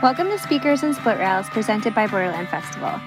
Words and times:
Welcome 0.00 0.28
to 0.28 0.38
Speakers 0.38 0.84
and 0.84 0.94
Split 0.94 1.18
Rails 1.18 1.50
presented 1.50 1.92
by 1.92 2.06
Borderland 2.06 2.48
Festival. 2.48 3.00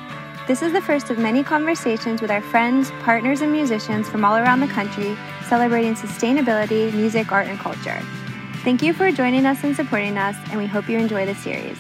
This 0.45 0.61
is 0.61 0.73
the 0.73 0.81
first 0.81 1.09
of 1.09 1.17
many 1.17 1.41
conversations 1.41 2.21
with 2.21 2.29
our 2.29 2.41
friends, 2.41 2.91
partners, 2.99 3.39
and 3.39 3.49
musicians 3.49 4.09
from 4.09 4.25
all 4.25 4.35
around 4.35 4.59
the 4.59 4.67
country 4.67 5.17
celebrating 5.47 5.95
sustainability, 5.95 6.93
music, 6.93 7.31
art, 7.31 7.47
and 7.47 7.57
culture. 7.57 7.97
Thank 8.65 8.83
you 8.83 8.91
for 8.91 9.09
joining 9.09 9.45
us 9.45 9.63
and 9.63 9.73
supporting 9.73 10.17
us, 10.17 10.35
and 10.49 10.57
we 10.57 10.67
hope 10.67 10.89
you 10.89 10.97
enjoy 10.97 11.25
the 11.25 11.33
series. 11.33 11.77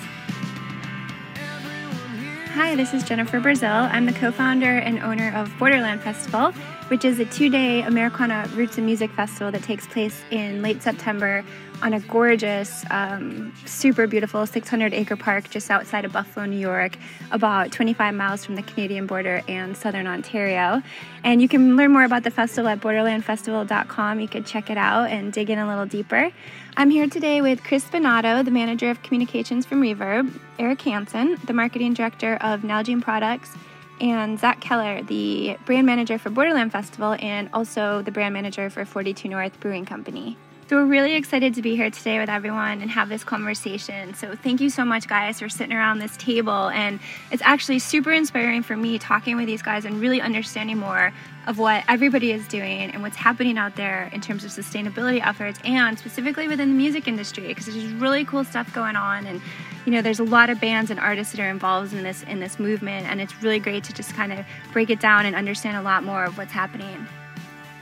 Hi, 2.63 2.75
this 2.75 2.93
is 2.93 3.03
Jennifer 3.03 3.39
Brazil. 3.39 3.71
I'm 3.71 4.05
the 4.05 4.13
co 4.13 4.31
founder 4.31 4.77
and 4.77 4.99
owner 4.99 5.33
of 5.35 5.51
Borderland 5.57 5.99
Festival, 6.01 6.51
which 6.89 7.03
is 7.03 7.17
a 7.17 7.25
two 7.25 7.49
day 7.49 7.81
Americana 7.81 8.47
Roots 8.53 8.77
and 8.77 8.85
Music 8.85 9.09
Festival 9.09 9.51
that 9.51 9.63
takes 9.63 9.87
place 9.87 10.21
in 10.29 10.61
late 10.61 10.83
September 10.83 11.43
on 11.81 11.93
a 11.95 11.99
gorgeous, 12.01 12.85
um, 12.91 13.51
super 13.65 14.05
beautiful 14.05 14.45
600 14.45 14.93
acre 14.93 15.15
park 15.15 15.49
just 15.49 15.71
outside 15.71 16.05
of 16.05 16.13
Buffalo, 16.13 16.45
New 16.45 16.59
York, 16.59 16.97
about 17.31 17.71
25 17.71 18.13
miles 18.13 18.45
from 18.45 18.55
the 18.55 18.61
Canadian 18.61 19.07
border 19.07 19.41
and 19.47 19.75
southern 19.75 20.05
Ontario. 20.05 20.83
And 21.23 21.41
you 21.41 21.47
can 21.47 21.75
learn 21.75 21.91
more 21.91 22.03
about 22.03 22.23
the 22.23 22.31
festival 22.31 22.69
at 22.69 22.79
borderlandfestival.com. 22.79 24.19
You 24.19 24.27
could 24.27 24.45
check 24.45 24.69
it 24.69 24.77
out 24.77 25.09
and 25.09 25.33
dig 25.33 25.49
in 25.49 25.57
a 25.57 25.67
little 25.67 25.87
deeper. 25.87 26.31
I'm 26.81 26.89
here 26.89 27.05
today 27.05 27.41
with 27.41 27.63
Chris 27.63 27.85
Bonato, 27.85 28.43
the 28.43 28.49
manager 28.49 28.89
of 28.89 29.03
communications 29.03 29.67
from 29.67 29.83
Reverb, 29.83 30.33
Eric 30.57 30.81
Hansen, 30.81 31.37
the 31.45 31.53
marketing 31.53 31.93
director 31.93 32.37
of 32.41 32.61
Nalgene 32.61 33.03
Products, 33.03 33.51
and 33.99 34.39
Zach 34.39 34.61
Keller, 34.61 35.03
the 35.03 35.57
brand 35.67 35.85
manager 35.85 36.17
for 36.17 36.31
Borderland 36.31 36.71
Festival 36.71 37.15
and 37.19 37.51
also 37.53 38.01
the 38.01 38.09
brand 38.09 38.33
manager 38.33 38.71
for 38.71 38.83
42 38.83 39.29
North 39.29 39.59
Brewing 39.59 39.85
Company. 39.85 40.37
So 40.71 40.77
we're 40.77 40.85
really 40.85 41.15
excited 41.15 41.53
to 41.55 41.61
be 41.61 41.75
here 41.75 41.91
today 41.91 42.17
with 42.17 42.29
everyone 42.29 42.81
and 42.81 42.89
have 42.89 43.09
this 43.09 43.25
conversation. 43.25 44.13
So 44.13 44.37
thank 44.37 44.61
you 44.61 44.69
so 44.69 44.85
much, 44.85 45.05
guys, 45.05 45.41
for 45.41 45.49
sitting 45.49 45.75
around 45.75 45.99
this 45.99 46.15
table. 46.15 46.69
And 46.69 47.01
it's 47.29 47.41
actually 47.41 47.79
super 47.79 48.13
inspiring 48.13 48.63
for 48.63 48.77
me 48.77 48.97
talking 48.97 49.35
with 49.35 49.47
these 49.47 49.61
guys 49.61 49.83
and 49.83 49.99
really 49.99 50.21
understanding 50.21 50.77
more 50.77 51.11
of 51.45 51.59
what 51.59 51.83
everybody 51.89 52.31
is 52.31 52.47
doing 52.47 52.89
and 52.89 53.01
what's 53.01 53.17
happening 53.17 53.57
out 53.57 53.75
there 53.75 54.09
in 54.13 54.21
terms 54.21 54.45
of 54.45 54.51
sustainability 54.51 55.19
efforts 55.21 55.59
and 55.65 55.99
specifically 55.99 56.47
within 56.47 56.69
the 56.69 56.77
music 56.77 57.05
industry 57.05 57.49
because 57.49 57.65
there's 57.65 57.91
really 57.95 58.23
cool 58.23 58.45
stuff 58.45 58.73
going 58.73 58.95
on 58.95 59.25
and 59.25 59.41
you 59.85 59.91
know 59.91 60.01
there's 60.01 60.19
a 60.19 60.23
lot 60.23 60.49
of 60.49 60.61
bands 60.61 60.89
and 60.89 61.01
artists 61.01 61.33
that 61.33 61.41
are 61.41 61.49
involved 61.49 61.91
in 61.93 62.03
this 62.03 62.21
in 62.23 62.39
this 62.39 62.59
movement 62.59 63.07
and 63.07 63.19
it's 63.19 63.41
really 63.41 63.59
great 63.59 63.83
to 63.83 63.91
just 63.91 64.13
kind 64.13 64.31
of 64.31 64.45
break 64.71 64.89
it 64.91 64.99
down 65.01 65.25
and 65.25 65.35
understand 65.35 65.75
a 65.75 65.81
lot 65.81 66.03
more 66.03 66.23
of 66.23 66.37
what's 66.37 66.53
happening. 66.53 67.07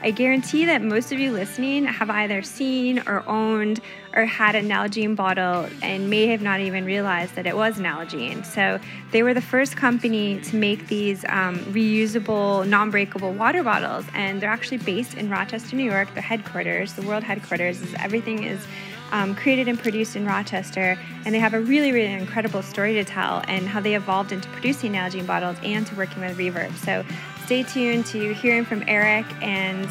I 0.02 0.12
guarantee 0.12 0.64
that 0.64 0.80
most 0.80 1.12
of 1.12 1.18
you 1.18 1.30
listening 1.30 1.84
have 1.84 2.08
either 2.08 2.40
seen 2.40 3.00
or 3.06 3.22
owned 3.28 3.80
or 4.14 4.24
had 4.24 4.54
a 4.54 4.62
Nalgene 4.62 5.14
bottle 5.14 5.68
and 5.82 6.08
may 6.08 6.26
have 6.28 6.40
not 6.40 6.60
even 6.60 6.86
realized 6.86 7.34
that 7.34 7.46
it 7.46 7.54
was 7.54 7.76
Nalgene. 7.76 8.44
So 8.44 8.80
they 9.12 9.22
were 9.22 9.34
the 9.34 9.42
first 9.42 9.76
company 9.76 10.40
to 10.40 10.56
make 10.56 10.86
these 10.88 11.24
um, 11.28 11.58
reusable, 11.66 12.66
non-breakable 12.66 13.34
water 13.34 13.62
bottles, 13.62 14.06
and 14.14 14.40
they're 14.40 14.48
actually 14.50 14.78
based 14.78 15.14
in 15.14 15.28
Rochester, 15.28 15.76
New 15.76 15.90
York. 15.90 16.14
The 16.14 16.22
headquarters, 16.22 16.94
the 16.94 17.02
world 17.02 17.22
headquarters, 17.22 17.82
is 17.82 17.94
everything 17.98 18.44
is. 18.44 18.66
Um, 19.12 19.34
created 19.34 19.66
and 19.66 19.76
produced 19.76 20.14
in 20.14 20.24
Rochester, 20.24 20.96
and 21.24 21.34
they 21.34 21.40
have 21.40 21.52
a 21.52 21.60
really, 21.60 21.90
really 21.90 22.12
incredible 22.12 22.62
story 22.62 22.94
to 22.94 23.02
tell 23.02 23.42
and 23.48 23.66
how 23.66 23.80
they 23.80 23.96
evolved 23.96 24.30
into 24.30 24.48
producing 24.50 24.92
Nalgene 24.92 25.26
bottles 25.26 25.56
and 25.64 25.84
to 25.88 25.96
working 25.96 26.22
with 26.22 26.38
Reverb. 26.38 26.72
So 26.76 27.04
stay 27.50 27.64
tuned 27.64 28.06
to 28.06 28.32
hearing 28.32 28.64
from 28.64 28.84
Eric 28.86 29.26
and 29.42 29.88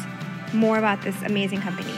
more 0.54 0.78
about 0.78 1.02
this 1.02 1.20
amazing 1.24 1.60
company. 1.60 1.92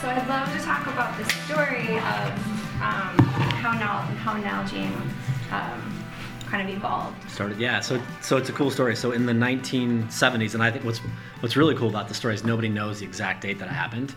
So 0.00 0.08
I'd 0.08 0.26
love 0.30 0.50
to 0.50 0.64
talk 0.64 0.86
about 0.86 1.18
the 1.18 1.26
story 1.44 1.98
of 1.98 2.32
um, 2.80 3.18
how 3.60 3.74
Nal 3.74 4.00
how 4.16 4.40
Nalgene 4.40 5.21
kind 6.52 6.68
of 6.68 6.76
evolved? 6.76 7.30
Started, 7.30 7.58
yeah. 7.58 7.80
So, 7.80 8.00
so 8.20 8.36
it's 8.36 8.50
a 8.50 8.52
cool 8.52 8.70
story. 8.70 8.94
So 8.94 9.12
in 9.12 9.24
the 9.24 9.32
1970s, 9.32 10.52
and 10.52 10.62
I 10.62 10.70
think 10.70 10.84
what's 10.84 10.98
what's 11.40 11.56
really 11.56 11.74
cool 11.74 11.88
about 11.88 12.08
the 12.08 12.14
story 12.14 12.34
is 12.34 12.44
nobody 12.44 12.68
knows 12.68 13.00
the 13.00 13.06
exact 13.06 13.40
date 13.40 13.58
that 13.58 13.68
it 13.68 13.72
happened. 13.72 14.14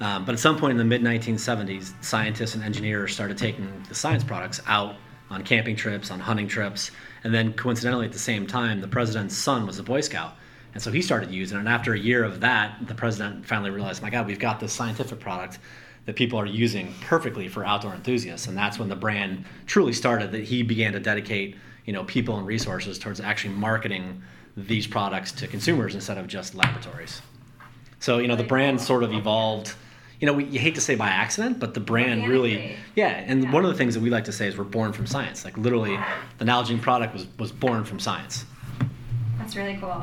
Um, 0.00 0.24
but 0.24 0.32
at 0.32 0.38
some 0.38 0.58
point 0.58 0.72
in 0.72 0.78
the 0.78 0.84
mid 0.84 1.02
1970s, 1.02 1.92
scientists 2.02 2.54
and 2.54 2.64
engineers 2.64 3.12
started 3.12 3.36
taking 3.36 3.70
the 3.88 3.94
science 3.94 4.24
products 4.24 4.60
out 4.66 4.96
on 5.28 5.42
camping 5.42 5.76
trips, 5.76 6.10
on 6.10 6.18
hunting 6.18 6.48
trips, 6.48 6.90
and 7.24 7.34
then 7.34 7.52
coincidentally 7.52 8.06
at 8.06 8.12
the 8.12 8.18
same 8.18 8.46
time, 8.46 8.80
the 8.80 8.88
president's 8.88 9.36
son 9.36 9.66
was 9.66 9.78
a 9.78 9.82
Boy 9.82 10.00
Scout. 10.00 10.34
And 10.72 10.82
so 10.82 10.90
he 10.90 11.02
started 11.02 11.30
using 11.30 11.56
it. 11.56 11.60
And 11.60 11.68
after 11.68 11.94
a 11.94 11.98
year 11.98 12.24
of 12.24 12.40
that, 12.40 12.86
the 12.86 12.94
president 12.94 13.46
finally 13.46 13.70
realized, 13.70 14.02
my 14.02 14.10
God, 14.10 14.26
we've 14.26 14.38
got 14.38 14.60
this 14.60 14.72
scientific 14.72 15.20
product 15.20 15.58
that 16.06 16.16
people 16.16 16.38
are 16.38 16.46
using 16.46 16.94
perfectly 17.02 17.48
for 17.48 17.64
outdoor 17.64 17.94
enthusiasts. 17.94 18.46
And 18.46 18.56
that's 18.56 18.78
when 18.78 18.88
the 18.88 18.96
brand 18.96 19.44
truly 19.66 19.92
started, 19.92 20.32
that 20.32 20.44
he 20.44 20.62
began 20.62 20.92
to 20.92 21.00
dedicate 21.00 21.56
you 21.84 21.92
know 21.92 22.04
people 22.04 22.36
and 22.36 22.46
resources 22.46 22.98
towards 22.98 23.20
actually 23.20 23.54
marketing 23.54 24.22
these 24.56 24.86
products 24.86 25.32
to 25.32 25.46
consumers 25.46 25.94
instead 25.94 26.18
of 26.18 26.26
just 26.26 26.54
laboratories. 26.54 27.22
So 28.00 28.18
you 28.18 28.28
know 28.28 28.36
the 28.36 28.44
brand 28.44 28.80
sort 28.80 29.02
of 29.02 29.12
evolved. 29.12 29.74
You 30.18 30.26
know, 30.26 30.32
we, 30.32 30.44
you 30.44 30.58
hate 30.58 30.74
to 30.76 30.80
say 30.80 30.94
by 30.94 31.08
accident, 31.08 31.60
but 31.60 31.74
the 31.74 31.80
brand 31.80 32.26
really, 32.26 32.74
yeah. 32.94 33.22
And 33.26 33.44
yeah. 33.44 33.52
one 33.52 33.66
of 33.66 33.70
the 33.70 33.76
things 33.76 33.92
that 33.92 34.00
we 34.00 34.08
like 34.08 34.24
to 34.24 34.32
say 34.32 34.48
is 34.48 34.56
we're 34.56 34.64
born 34.64 34.94
from 34.94 35.06
science. 35.06 35.44
Like 35.44 35.58
literally, 35.58 35.98
the 36.38 36.46
Nalgene 36.46 36.80
product 36.80 37.12
was 37.12 37.26
was 37.38 37.52
born 37.52 37.84
from 37.84 38.00
science. 38.00 38.46
That's 39.38 39.56
really 39.56 39.76
cool. 39.78 40.02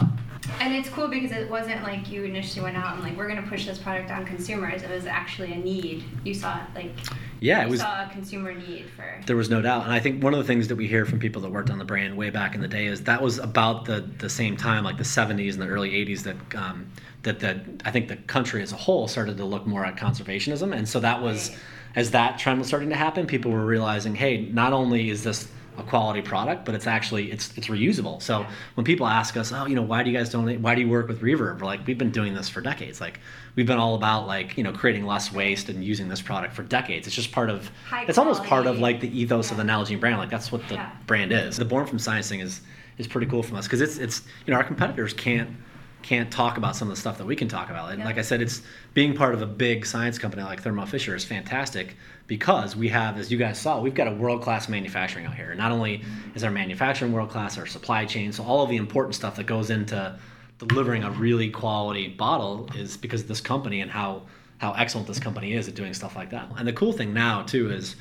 And 0.59 0.74
it's 0.74 0.90
cool 0.90 1.08
because 1.08 1.31
it 1.31 1.50
wasn't 1.50 1.84
like 1.84 2.09
you 2.09 2.24
initially 2.24 2.62
went 2.62 2.78
out 2.78 2.96
and 2.96 3.04
like 3.04 3.16
we're 3.18 3.28
going 3.28 3.42
to 3.42 3.48
push 3.48 3.66
this 3.66 3.78
product 3.78 4.12
on 4.12 4.26
consumers. 4.26 4.84
It 4.84 4.90
was 4.90 5.06
actually 5.06 5.54
a 5.54 5.58
need. 5.58 6.04
You 6.24 6.34
saw 6.34 6.58
it 6.58 6.64
like 6.76 6.92
yeah, 7.40 7.64
it 7.64 7.70
was 7.70 7.81
saw 7.81 8.06
a 8.06 8.09
consumer 8.09 8.53
need 8.53 8.86
for. 8.96 9.22
There 9.26 9.36
was 9.36 9.50
no 9.50 9.62
doubt, 9.62 9.84
and 9.84 9.92
I 9.92 10.00
think 10.00 10.24
one 10.24 10.34
of 10.34 10.40
the 10.40 10.46
things 10.46 10.70
that 10.70 10.78
we 10.78 10.88
hear 10.88 11.06
from 11.06 11.20
people 11.20 11.42
that 11.42 11.52
worked 11.52 11.70
on 11.70 11.78
the 11.78 11.86
brand 11.86 12.16
way 12.16 12.30
back 12.30 12.56
in 12.56 12.62
the 12.62 12.70
day 12.70 12.86
is 12.86 13.03
that 13.03 13.22
was 13.22 13.38
about 13.38 13.84
the 13.84 14.09
the 14.18 14.30
same 14.30 14.56
time, 14.56 14.86
like 14.86 14.98
the 14.98 15.03
'70s 15.03 15.53
and 15.53 15.62
the 15.62 15.68
early 15.68 15.92
'80s, 15.92 16.24
that 16.24 16.56
um, 16.56 16.90
that 17.24 17.42
that 17.42 17.58
I 17.84 17.92
think 17.92 18.08
the 18.08 18.16
country 18.16 18.62
as 18.62 18.72
a 18.72 18.78
whole 18.78 19.09
started 19.09 19.36
to 19.38 19.46
look 19.46 19.68
more 19.68 19.86
at 19.86 19.98
conservationism, 19.98 20.74
and 20.74 20.88
so 20.88 21.02
that 21.02 21.22
was 21.22 21.50
right. 21.50 21.59
as 21.98 22.12
that 22.12 22.40
trend 22.40 22.59
was 22.59 22.68
starting 22.70 22.90
to 22.90 22.96
happen, 22.96 23.28
people 23.28 23.52
were 23.52 23.66
realizing, 23.66 24.16
hey, 24.16 24.46
not 24.46 24.72
only 24.72 25.09
is 25.09 25.24
this 25.24 25.50
a 25.78 25.84
quality 25.84 26.22
product, 26.22 26.66
but 26.66 26.75
it's 26.75 26.88
actually 26.88 27.31
it's 27.31 27.57
it's 27.57 27.67
reusable. 27.67 28.22
So 28.22 28.45
when 28.75 28.85
people 28.85 29.07
ask 29.07 29.35
us, 29.38 29.51
oh, 29.51 29.66
you 29.66 29.75
know, 29.75 29.81
why 29.81 30.03
do 30.03 30.09
you 30.09 30.17
guys 30.17 30.29
donate? 30.29 30.59
Why 30.59 30.75
do 30.75 30.81
you 30.81 30.89
work 30.89 31.07
with 31.07 31.22
Reverb? 31.22 31.59
We're 31.59 31.66
like, 31.66 31.85
we've 31.85 31.97
been 31.97 32.11
doing 32.11 32.34
this 32.34 32.50
for 32.50 32.61
decades. 32.61 33.01
Like 33.01 33.19
we've 33.56 33.66
been 33.66 33.78
all 33.78 33.95
about 33.95 34.28
like 34.28 34.57
you 34.57 34.63
know 34.63 34.72
creating 34.72 35.06
less 35.06 35.31
waste 35.31 35.69
and 35.69 35.84
using 35.84 36.09
this 36.09 36.22
product 36.22 36.53
for 36.53 36.63
decades. 36.63 37.07
It's 37.07 37.16
just 37.16 37.31
part 37.31 37.50
of 37.50 37.69
High 37.89 38.03
it's 38.03 38.16
quality. 38.16 38.19
almost 38.19 38.44
part 38.44 38.67
of 38.67 38.79
like 38.79 39.00
the 39.00 39.17
ethos 39.17 39.47
yeah. 39.47 39.51
of 39.51 39.57
the 39.57 39.72
Nalgene 39.72 40.00
brand. 40.00 40.17
Like 40.17 40.29
that's 40.29 40.51
what 40.51 40.67
the 40.67 40.75
yeah. 40.75 40.91
brand 41.07 41.31
is. 41.31 41.57
The 41.57 41.66
Born 41.66 41.85
from 41.85 42.00
Science 42.00 42.29
thing 42.29 42.40
is 42.40 42.61
is 42.97 43.07
pretty 43.07 43.28
cool 43.28 43.44
from 43.44 43.57
us 43.57 43.66
because 43.66 43.81
it's 43.81 43.97
it's 43.97 44.23
you 44.45 44.51
know 44.51 44.57
our 44.57 44.63
competitors 44.63 45.13
can't 45.13 45.50
can't 46.03 46.30
talk 46.31 46.58
about 46.58 46.75
some 46.75 46.90
of 46.90 46.96
the 46.96 47.00
stuff 47.00 47.18
that 47.18 47.25
we 47.25 47.36
can 47.36 47.47
talk 47.47 47.69
about. 47.69 47.91
And 47.91 48.00
yeah. 48.00 48.06
like 48.06 48.18
I 48.18 48.22
said, 48.22 48.41
it's 48.41 48.62
being 48.94 49.16
part 49.16 49.34
of 49.34 49.41
a 49.41 49.46
big 49.46 49.86
science 49.86 50.19
company 50.19 50.44
like 50.44 50.62
Thermo 50.62 50.86
Fisher 50.86 51.16
is 51.16 51.24
fantastic 51.24 51.96
because 52.28 52.75
we 52.75 52.90
have, 52.90 53.18
as 53.18 53.31
you 53.31 53.38
guys 53.38 53.59
saw, 53.59 53.80
we've 53.80 53.96
got 53.96 54.08
a 54.08 54.14
world 54.14 54.41
class 54.41 54.69
manufacturing 54.69 55.25
out 55.25 55.36
here. 55.36 55.56
Not 55.56 55.72
only 55.72 56.03
is 56.36 56.44
our 56.44 56.52
manufacturing 56.52 57.12
world 57.12 57.30
class, 57.30 57.58
our 57.58 57.66
supply 57.66 58.06
chain, 58.06 58.31
so 58.31 58.44
all 58.44 58.64
of 58.64 58.69
the 58.69 58.78
important 58.78 59.16
stuff 59.16 59.35
that 59.38 59.46
goes 59.46 59.70
into 59.70 60.17
delivering 60.59 61.03
a 61.03 61.11
really 61.11 61.50
quality 61.50 62.09
bottle 62.09 62.70
is 62.76 62.96
because 62.97 63.22
of 63.22 63.28
this 63.28 63.41
company 63.41 63.82
and 63.82 63.90
how 63.90 64.23
how 64.59 64.72
excellent 64.73 65.08
this 65.08 65.20
company 65.20 65.53
is 65.53 65.67
at 65.67 65.76
doing 65.76 65.94
stuff 65.94 66.16
like 66.16 66.29
that. 66.29 66.47
And 66.58 66.66
the 66.66 66.72
cool 66.72 66.94
thing 66.94 67.14
now 67.14 67.41
too 67.44 67.70
is 67.70 67.96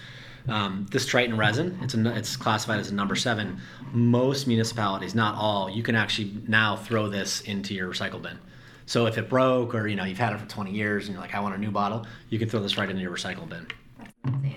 um, 0.49 0.87
this 0.91 1.07
Tritan 1.07 1.37
resin, 1.37 1.79
it's, 1.83 1.95
a, 1.95 2.17
it's 2.17 2.37
classified 2.37 2.81
as 2.81 2.91
a 2.91 2.95
number 2.95 3.15
seven. 3.15 3.61
Most 3.93 4.47
municipalities, 4.47 5.15
not 5.15 5.35
all, 5.37 5.71
you 5.71 5.83
can 5.83 5.95
actually 5.95 6.33
now 6.49 6.77
throw 6.77 7.09
this 7.09 7.41
into 7.43 7.75
your 7.75 7.91
recycle 7.91 8.21
bin. 8.21 8.39
So 8.87 9.07
if 9.07 9.17
it 9.19 9.29
broke 9.29 9.75
or 9.75 9.87
you 9.87 9.97
know 9.97 10.05
you've 10.05 10.19
had 10.19 10.33
it 10.33 10.41
for 10.41 10.47
20 10.47 10.73
years 10.73 11.07
and 11.07 11.15
you're 11.15 11.23
like, 11.23 11.35
I 11.35 11.41
want 11.41 11.55
a 11.55 11.59
new 11.59 11.71
bottle, 11.71 12.07
you 12.29 12.39
can 12.39 12.49
throw 12.49 12.61
this 12.61 12.77
right 12.77 12.89
into 12.89 13.01
your 13.01 13.13
recycle 13.13 13.49
bin. 13.49 13.67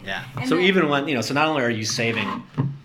Yeah. 0.03 0.23
And 0.35 0.47
so 0.47 0.55
then, 0.55 0.65
even 0.65 0.89
when 0.89 1.07
you 1.07 1.15
know, 1.15 1.21
so 1.21 1.33
not 1.33 1.47
only 1.47 1.63
are 1.63 1.69
you 1.69 1.85
saving, 1.85 2.43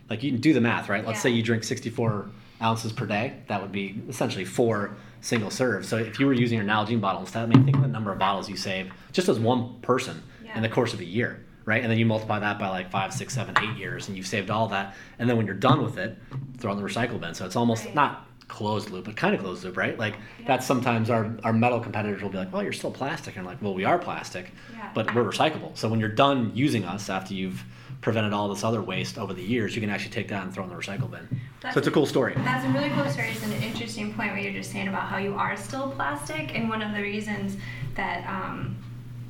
like 0.09 0.23
you 0.23 0.33
can 0.33 0.41
do 0.41 0.53
the 0.53 0.61
math, 0.61 0.89
right? 0.89 1.05
Let's 1.05 1.19
yeah. 1.19 1.23
say 1.23 1.31
you 1.31 1.43
drink 1.43 1.65
64 1.65 2.31
ounces 2.63 2.93
per 2.93 3.07
day. 3.07 3.35
That 3.49 3.61
would 3.63 3.73
be 3.73 4.03
essentially 4.09 4.45
four 4.45 4.97
single 5.21 5.51
serves. 5.51 5.89
So 5.89 5.97
if 5.97 6.19
you 6.19 6.27
were 6.27 6.33
using 6.33 6.59
your 6.59 6.67
Nalgene 6.67 7.01
bottle 7.01 7.21
instead, 7.21 7.43
I 7.43 7.47
mean, 7.47 7.65
think 7.65 7.77
of 7.77 7.83
the 7.83 7.89
number 7.89 8.13
of 8.13 8.19
bottles 8.19 8.49
you 8.49 8.57
save 8.57 8.93
just 9.13 9.29
as 9.29 9.39
one 9.39 9.81
person 9.81 10.23
yeah. 10.45 10.57
in 10.57 10.63
the 10.63 10.69
course 10.69 10.95
of 10.95 11.01
a 11.01 11.05
year, 11.05 11.45
right? 11.71 11.83
And 11.83 11.91
then 11.91 11.99
you 11.99 12.05
multiply 12.05 12.41
that 12.41 12.59
by 12.59 12.69
like 12.69 12.91
five, 12.91 13.15
six, 13.15 13.33
seven, 13.33 13.55
eight 13.63 13.77
years, 13.79 14.09
and 14.09 14.17
you've 14.17 14.27
saved 14.27 14.51
all 14.51 14.67
that. 14.69 14.97
And 15.21 15.31
then 15.31 15.37
when 15.37 15.47
you're 15.47 15.55
done 15.55 15.83
with 15.83 15.99
it, 15.99 16.19
throw 16.59 16.73
it 16.73 16.77
in 16.77 16.83
the 16.83 16.89
recycle 16.89 17.21
bin. 17.21 17.33
So 17.33 17.47
it's 17.47 17.55
almost 17.55 17.85
right. 17.85 17.95
not 17.95 18.27
closed 18.49 18.91
loop, 18.91 19.05
but 19.05 19.15
kind 19.15 19.37
of 19.37 19.41
closed 19.41 19.63
loop, 19.63 19.77
right? 19.77 19.97
Like 19.97 20.15
yeah. 20.41 20.47
that's 20.49 20.67
sometimes 20.67 21.09
our, 21.11 21.33
our 21.45 21.53
metal 21.53 21.79
competitors 21.79 22.23
will 22.23 22.29
be 22.29 22.39
like, 22.39 22.53
well, 22.53 22.65
you're 22.65 22.73
still 22.73 22.91
plastic. 22.91 23.37
And 23.37 23.43
I'm 23.43 23.47
like, 23.47 23.63
well, 23.63 23.73
we 23.73 23.85
are 23.85 24.01
plastic, 24.01 24.51
yeah. 24.77 24.91
but 24.93 25.15
we're 25.15 25.23
recyclable. 25.23 25.79
So 25.79 25.89
when 25.89 26.01
you're 26.01 26.09
done 26.09 26.51
using 26.57 26.85
us 26.85 27.09
after 27.09 27.35
you've 27.35 27.63
prevented 28.01 28.33
all 28.33 28.49
this 28.49 28.65
other 28.65 28.83
waste 28.83 29.17
over 29.17 29.33
the 29.33 29.43
years, 29.43 29.77
you 29.77 29.81
can 29.81 29.91
actually 29.91 30.11
take 30.11 30.27
that 30.29 30.43
and 30.43 30.53
throw 30.53 30.65
in 30.65 30.71
the 30.71 30.77
recycle 30.77 31.09
bin. 31.09 31.41
That's 31.61 31.75
so 31.75 31.79
it's 31.79 31.87
a 31.87 31.93
cool 31.93 32.07
story. 32.07 32.35
That's 32.35 32.67
a 32.67 32.71
really 32.71 32.91
cool 32.91 33.09
story. 33.09 33.29
It's 33.29 33.45
an 33.45 33.53
interesting 33.53 34.13
point 34.15 34.33
where 34.33 34.41
you're 34.41 34.53
just 34.53 34.73
saying 34.73 34.89
about 34.89 35.03
how 35.03 35.19
you 35.19 35.35
are 35.35 35.57
still 35.57 35.93
plastic. 35.93 36.57
And 36.57 36.69
one 36.69 36.83
of 36.83 36.93
the 36.93 37.03
reasons 37.03 37.57
that 37.95 38.27
um, 38.27 38.77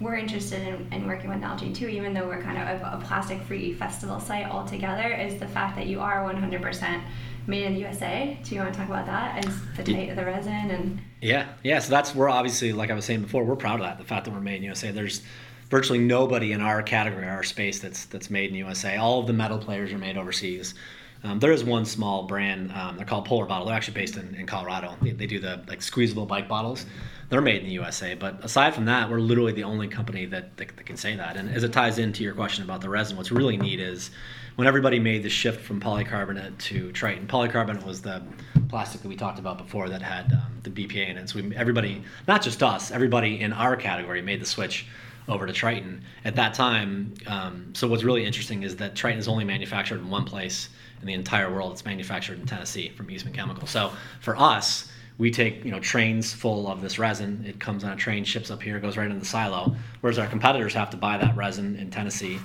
we're 0.00 0.17
interested 0.17 0.67
in, 0.67 0.93
in, 0.93 1.06
working 1.06 1.29
with 1.29 1.41
Nalgene 1.41 1.75
too, 1.75 1.88
even 1.88 2.14
though 2.14 2.26
we're 2.26 2.43
kind 2.43 2.56
of 2.56 2.81
a, 2.81 2.97
a 2.97 3.05
plastic 3.05 3.41
free 3.43 3.75
festival 3.75 4.19
site 4.19 4.47
altogether, 4.47 5.08
is 5.08 5.38
the 5.38 5.47
fact 5.47 5.76
that 5.76 5.87
you 5.87 6.00
are 6.00 6.25
100% 6.25 7.02
made 7.47 7.64
in 7.64 7.75
the 7.75 7.81
USA. 7.81 8.38
Do 8.43 8.55
you 8.55 8.61
want 8.61 8.73
to 8.73 8.79
talk 8.79 8.88
about 8.88 9.06
that 9.06 9.44
and 9.44 9.55
the 9.76 9.93
type 9.93 10.11
of 10.11 10.17
the 10.17 10.25
resin 10.25 10.70
and? 10.70 11.00
Yeah, 11.20 11.49
yeah. 11.62 11.79
So 11.81 11.91
that's 11.91 12.14
we're 12.14 12.31
obviously 12.31 12.73
like 12.73 12.91
I 12.91 12.94
was 12.94 13.05
saying 13.05 13.23
before, 13.23 13.44
we're 13.44 13.56
proud 13.56 13.81
of 13.81 13.87
that. 13.87 13.99
The 13.99 14.05
fact 14.05 14.25
that 14.25 14.32
we're 14.32 14.41
made 14.41 14.56
in 14.56 14.62
USA. 14.62 14.91
There's 14.91 15.23
virtually 15.69 15.99
nobody 15.99 16.53
in 16.53 16.61
our 16.61 16.82
category, 16.82 17.26
our 17.26 17.43
space 17.43 17.81
that's 17.81 18.06
that's 18.06 18.31
made 18.31 18.50
in 18.50 18.56
USA. 18.56 18.96
All 18.96 19.20
of 19.20 19.26
the 19.26 19.32
metal 19.32 19.58
players 19.58 19.93
are 19.93 19.99
made 19.99 20.17
overseas. 20.17 20.75
Um, 21.23 21.38
there 21.38 21.53
is 21.53 21.62
one 21.62 21.85
small 21.85 22.23
brand. 22.23 22.73
Um, 22.73 22.96
they're 22.96 23.05
called 23.05 23.26
Polar 23.26 23.44
Bottle. 23.44 23.67
They're 23.67 23.76
actually 23.76 23.94
based 23.94 24.17
in, 24.17 24.35
in 24.35 24.46
Colorado. 24.46 24.96
They, 25.03 25.11
they, 25.11 25.26
do 25.26 25.38
the 25.38 25.62
like 25.69 25.82
squeezable 25.82 26.25
bike 26.25 26.49
bottles. 26.49 26.87
They're 27.31 27.41
made 27.41 27.62
in 27.62 27.69
the 27.69 27.75
USA. 27.75 28.15
But 28.15 28.44
aside 28.44 28.75
from 28.75 28.85
that, 28.87 29.09
we're 29.09 29.21
literally 29.21 29.53
the 29.53 29.65
only 29.65 29.88
company 29.88 30.27
that, 30.27 30.56
that, 30.56 30.77
that 30.77 30.85
can 30.85 30.97
say 30.97 31.17
that. 31.17 31.37
And 31.37 31.49
as 31.49 31.62
it 31.62 31.73
ties 31.73 31.99
into 31.99 32.23
your 32.23 32.35
question 32.35 32.65
about 32.65 32.81
the 32.81 32.88
resin, 32.88 33.17
what's 33.17 33.31
really 33.31 33.56
neat 33.56 33.81
is 33.81 34.11
when 34.56 34.67
everybody 34.67 34.99
made 34.99 35.23
the 35.23 35.31
shift 35.31 35.65
from 35.65 35.81
polycarbonate 35.81 36.59
to 36.59 36.91
Tritan. 36.91 37.27
Polycarbonate 37.27 37.87
was 37.87 38.03
the 38.03 38.21
plastic 38.69 39.00
that 39.03 39.09
we 39.09 39.17
talked 39.17 39.38
about 39.38 39.59
before 39.59 39.88
that 39.88 40.03
had 40.03 40.32
um, 40.32 40.61
the 40.65 40.71
BPA 40.71 41.09
in 41.09 41.17
it. 41.17 41.31
So 41.31 41.41
we, 41.41 41.56
everybody, 41.56 42.03
not 42.27 42.43
just 42.43 42.62
us, 42.62 42.91
everybody 42.91 43.41
in 43.41 43.53
our 43.53 43.77
category 43.77 44.21
made 44.21 44.41
the 44.41 44.47
switch 44.47 44.87
over 45.29 45.47
to 45.47 45.53
Tritan 45.53 46.00
at 46.25 46.35
that 46.37 46.55
time. 46.55 47.15
Um, 47.29 47.73
so 47.75 47.87
what's 47.87 48.03
really 48.03 48.25
interesting 48.25 48.65
is 48.65 48.77
that 48.77 48.94
Tritan 48.94 49.19
is 49.19 49.29
only 49.29 49.44
manufactured 49.44 50.00
in 50.00 50.11
one 50.11 50.25
place 50.25 50.69
in 51.00 51.06
the 51.06 51.15
entire 51.15 51.53
world. 51.53 51.73
It's 51.73 51.85
manufactured 51.85 52.41
in 52.41 52.47
Tennessee 52.47 52.91
from 52.91 53.11
Eastman 53.11 53.32
Chemical. 53.32 53.67
So 53.67 53.93
for 54.21 54.37
us, 54.37 54.90
we 55.20 55.31
take 55.31 55.64
you 55.64 55.70
know 55.70 55.78
trains 55.78 56.32
full 56.32 56.67
of 56.67 56.81
this 56.81 56.99
resin. 56.99 57.44
It 57.46 57.61
comes 57.61 57.84
on 57.84 57.93
a 57.93 57.96
train, 57.96 58.25
ships 58.25 58.50
up 58.50 58.62
here, 58.62 58.81
goes 58.81 58.96
right 58.96 59.06
into 59.06 59.20
the 59.20 59.26
silo. 59.26 59.76
Whereas 60.00 60.19
our 60.19 60.26
competitors 60.26 60.75
have 60.75 60.90
to 60.90 60.96
buy 60.96 61.19
that 61.19 61.37
resin 61.37 61.76
in 61.76 61.90
Tennessee 61.90 62.40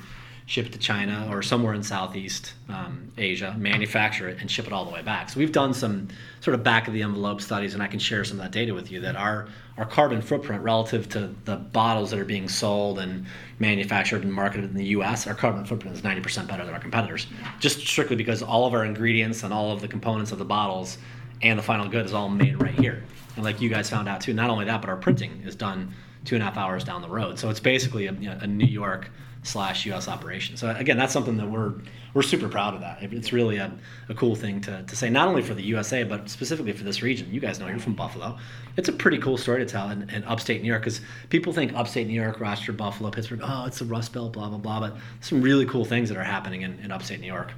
ship 0.47 0.67
it 0.67 0.73
to 0.73 0.77
China 0.77 1.27
or 1.31 1.41
somewhere 1.41 1.73
in 1.73 1.81
Southeast 1.81 2.53
um, 2.69 3.11
Asia, 3.17 3.55
manufacture 3.57 4.29
it, 4.29 4.37
and 4.39 4.49
ship 4.49 4.67
it 4.67 4.73
all 4.73 4.85
the 4.85 4.91
way 4.91 5.01
back. 5.01 5.29
So 5.29 5.39
we've 5.39 5.51
done 5.51 5.73
some 5.73 6.09
sort 6.39 6.53
of 6.53 6.63
back 6.63 6.87
of 6.87 6.93
the 6.93 7.01
envelope 7.01 7.41
studies, 7.41 7.73
and 7.73 7.81
I 7.81 7.87
can 7.87 7.99
share 7.99 8.23
some 8.23 8.39
of 8.39 8.43
that 8.43 8.51
data 8.51 8.73
with 8.73 8.91
you. 8.91 9.01
That 9.01 9.15
our 9.15 9.47
our 9.77 9.85
carbon 9.85 10.21
footprint 10.21 10.61
relative 10.61 11.09
to 11.09 11.33
the 11.45 11.55
bottles 11.55 12.11
that 12.11 12.19
are 12.19 12.25
being 12.25 12.47
sold 12.47 12.99
and 12.99 13.25
manufactured 13.59 14.23
and 14.23 14.31
marketed 14.31 14.69
in 14.69 14.75
the 14.75 14.85
U.S., 14.85 15.27
our 15.27 15.33
carbon 15.33 15.65
footprint 15.65 15.97
is 15.97 16.01
90% 16.01 16.47
better 16.47 16.63
than 16.63 16.73
our 16.73 16.79
competitors, 16.79 17.27
just 17.59 17.79
strictly 17.79 18.15
because 18.15 18.41
all 18.41 18.65
of 18.65 18.73
our 18.73 18.85
ingredients 18.85 19.43
and 19.43 19.53
all 19.53 19.71
of 19.71 19.81
the 19.81 19.87
components 19.87 20.31
of 20.31 20.37
the 20.37 20.45
bottles 20.45 20.97
and 21.41 21.57
the 21.59 21.63
final 21.63 21.87
good 21.87 22.05
is 22.05 22.13
all 22.13 22.29
made 22.29 22.61
right 22.61 22.73
here. 22.75 23.03
And 23.35 23.43
like 23.43 23.61
you 23.61 23.69
guys 23.69 23.89
found 23.89 24.07
out 24.07 24.21
too, 24.21 24.33
not 24.33 24.49
only 24.49 24.65
that, 24.65 24.81
but 24.81 24.89
our 24.89 24.97
printing 24.97 25.43
is 25.45 25.55
done 25.55 25.93
two 26.23 26.35
and 26.35 26.41
a 26.41 26.45
half 26.45 26.57
hours 26.57 26.83
down 26.83 27.01
the 27.01 27.09
road. 27.09 27.37
So 27.37 27.49
it's 27.49 27.59
basically 27.59 28.07
a, 28.07 28.13
you 28.13 28.29
know, 28.29 28.37
a 28.41 28.47
New 28.47 28.65
York 28.65 29.09
slash 29.43 29.85
U.S. 29.85 30.07
operation. 30.07 30.57
So 30.57 30.69
again, 30.71 30.97
that's 30.97 31.13
something 31.13 31.37
that 31.37 31.49
we're 31.49 31.73
we're 32.13 32.23
super 32.23 32.47
proud 32.47 32.73
of. 32.73 32.81
That 32.81 33.03
it's 33.03 33.31
really 33.31 33.57
a, 33.57 33.71
a 34.09 34.13
cool 34.13 34.35
thing 34.35 34.61
to, 34.61 34.83
to 34.83 34.95
say, 34.95 35.09
not 35.09 35.27
only 35.27 35.41
for 35.41 35.53
the 35.53 35.63
USA 35.63 36.03
but 36.03 36.29
specifically 36.29 36.73
for 36.73 36.83
this 36.83 37.01
region. 37.01 37.31
You 37.31 37.39
guys 37.39 37.59
know 37.59 37.67
you're 37.67 37.79
from 37.79 37.93
Buffalo. 37.93 38.37
It's 38.77 38.89
a 38.89 38.93
pretty 38.93 39.17
cool 39.19 39.37
story 39.37 39.59
to 39.59 39.65
tell 39.65 39.89
in, 39.89 40.09
in 40.09 40.23
upstate 40.23 40.61
New 40.61 40.67
York 40.67 40.81
because 40.81 41.01
people 41.29 41.53
think 41.53 41.73
upstate 41.73 42.07
New 42.07 42.13
York, 42.13 42.39
Rochester, 42.39 42.73
Buffalo, 42.73 43.11
Pittsburgh. 43.11 43.41
Oh, 43.43 43.65
it's 43.65 43.79
the 43.79 43.85
Rust 43.85 44.13
Belt, 44.13 44.33
blah 44.33 44.49
blah 44.49 44.57
blah. 44.57 44.79
But 44.79 44.97
some 45.21 45.41
really 45.41 45.65
cool 45.65 45.85
things 45.85 46.09
that 46.09 46.17
are 46.17 46.23
happening 46.23 46.63
in, 46.63 46.79
in 46.79 46.91
upstate 46.91 47.19
New 47.19 47.27
York. 47.27 47.51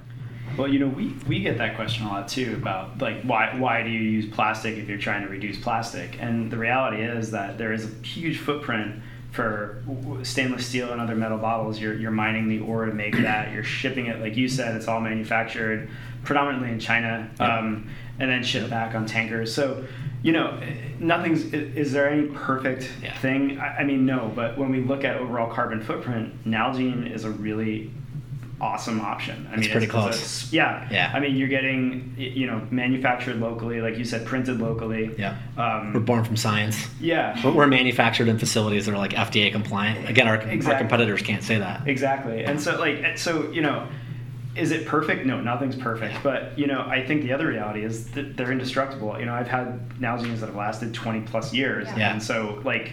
Well, 0.56 0.68
you 0.68 0.78
know, 0.78 0.88
we, 0.88 1.14
we 1.26 1.40
get 1.40 1.58
that 1.58 1.76
question 1.76 2.06
a 2.06 2.08
lot 2.08 2.28
too 2.28 2.54
about 2.56 3.00
like 3.00 3.22
why 3.22 3.56
why 3.58 3.82
do 3.82 3.90
you 3.90 4.00
use 4.00 4.26
plastic 4.26 4.76
if 4.76 4.88
you're 4.88 4.98
trying 4.98 5.22
to 5.22 5.28
reduce 5.28 5.58
plastic? 5.58 6.16
And 6.20 6.50
the 6.50 6.58
reality 6.58 7.02
is 7.02 7.30
that 7.32 7.58
there 7.58 7.72
is 7.72 7.84
a 7.84 7.94
huge 8.04 8.38
footprint 8.38 9.02
for 9.30 9.82
stainless 10.22 10.66
steel 10.66 10.90
and 10.90 11.00
other 11.00 11.14
metal 11.14 11.38
bottles, 11.38 11.78
you're, 11.78 11.94
you're 11.94 12.10
mining 12.10 12.48
the 12.48 12.60
ore 12.60 12.86
to 12.86 12.92
make 12.92 13.16
that. 13.18 13.52
You're 13.52 13.62
shipping 13.62 14.06
it, 14.06 14.20
like 14.20 14.36
you 14.36 14.48
said, 14.48 14.74
it's 14.74 14.88
all 14.88 15.00
manufactured 15.00 15.90
predominantly 16.24 16.72
in 16.72 16.80
China, 16.80 17.30
yep. 17.38 17.48
um, 17.48 17.88
and 18.18 18.30
then 18.30 18.42
shipped 18.42 18.70
back 18.70 18.94
on 18.94 19.06
tankers. 19.06 19.54
So, 19.54 19.84
you 20.22 20.32
know, 20.32 20.60
nothing's. 20.98 21.44
Is 21.52 21.92
there 21.92 22.10
any 22.10 22.26
perfect 22.28 22.90
yeah. 23.02 23.16
thing? 23.18 23.58
I, 23.60 23.78
I, 23.78 23.84
mean, 23.84 24.04
no. 24.04 24.32
But 24.34 24.58
when 24.58 24.70
we 24.70 24.80
look 24.80 25.04
at 25.04 25.16
overall 25.16 25.52
carbon 25.52 25.80
footprint, 25.80 26.44
Nalgene 26.44 27.10
is 27.10 27.24
a 27.24 27.30
really 27.30 27.92
awesome 28.60 29.00
option. 29.00 29.48
I 29.52 29.56
mean, 29.56 29.70
pretty 29.70 29.86
it's, 29.86 29.92
close. 29.92 30.20
It's 30.20 30.52
yeah. 30.52 30.88
Yeah. 30.90 31.12
I 31.14 31.20
mean, 31.20 31.36
you're 31.36 31.48
getting 31.48 32.14
you 32.16 32.46
know 32.46 32.66
manufactured 32.70 33.36
locally, 33.36 33.80
like 33.80 33.96
you 33.96 34.04
said, 34.04 34.26
printed 34.26 34.60
locally. 34.60 35.14
Yeah. 35.18 35.36
Um, 35.56 35.92
we're 35.92 36.00
born 36.00 36.24
from 36.24 36.36
science. 36.36 36.86
Yeah. 37.00 37.38
But 37.42 37.54
we're 37.54 37.66
manufactured 37.66 38.28
in 38.28 38.38
facilities 38.38 38.86
that 38.86 38.94
are 38.94 38.98
like 38.98 39.12
FDA 39.12 39.52
compliant. 39.52 40.08
Again, 40.08 40.26
our, 40.28 40.36
exactly. 40.36 40.72
our 40.72 40.78
competitors 40.78 41.22
can't 41.22 41.42
say 41.42 41.58
that. 41.58 41.86
Exactly. 41.86 42.44
And 42.44 42.60
so 42.60 42.78
like 42.78 43.18
so 43.18 43.50
you 43.50 43.62
know. 43.62 43.86
Is 44.56 44.72
it 44.72 44.86
perfect? 44.86 45.24
No, 45.24 45.40
nothing's 45.40 45.76
perfect. 45.76 46.20
But 46.24 46.58
you 46.58 46.66
know, 46.66 46.80
I 46.80 47.06
think 47.06 47.22
the 47.22 47.32
other 47.32 47.46
reality 47.46 47.84
is 47.84 48.10
that 48.12 48.36
they're 48.36 48.50
indestructible. 48.50 49.16
You 49.20 49.26
know, 49.26 49.34
I've 49.34 49.46
had 49.46 49.88
Nalgenes 50.00 50.40
that 50.40 50.46
have 50.46 50.56
lasted 50.56 50.92
20 50.92 51.20
plus 51.20 51.54
years, 51.54 51.86
yeah. 51.96 52.10
and 52.10 52.20
so 52.20 52.60
like 52.64 52.92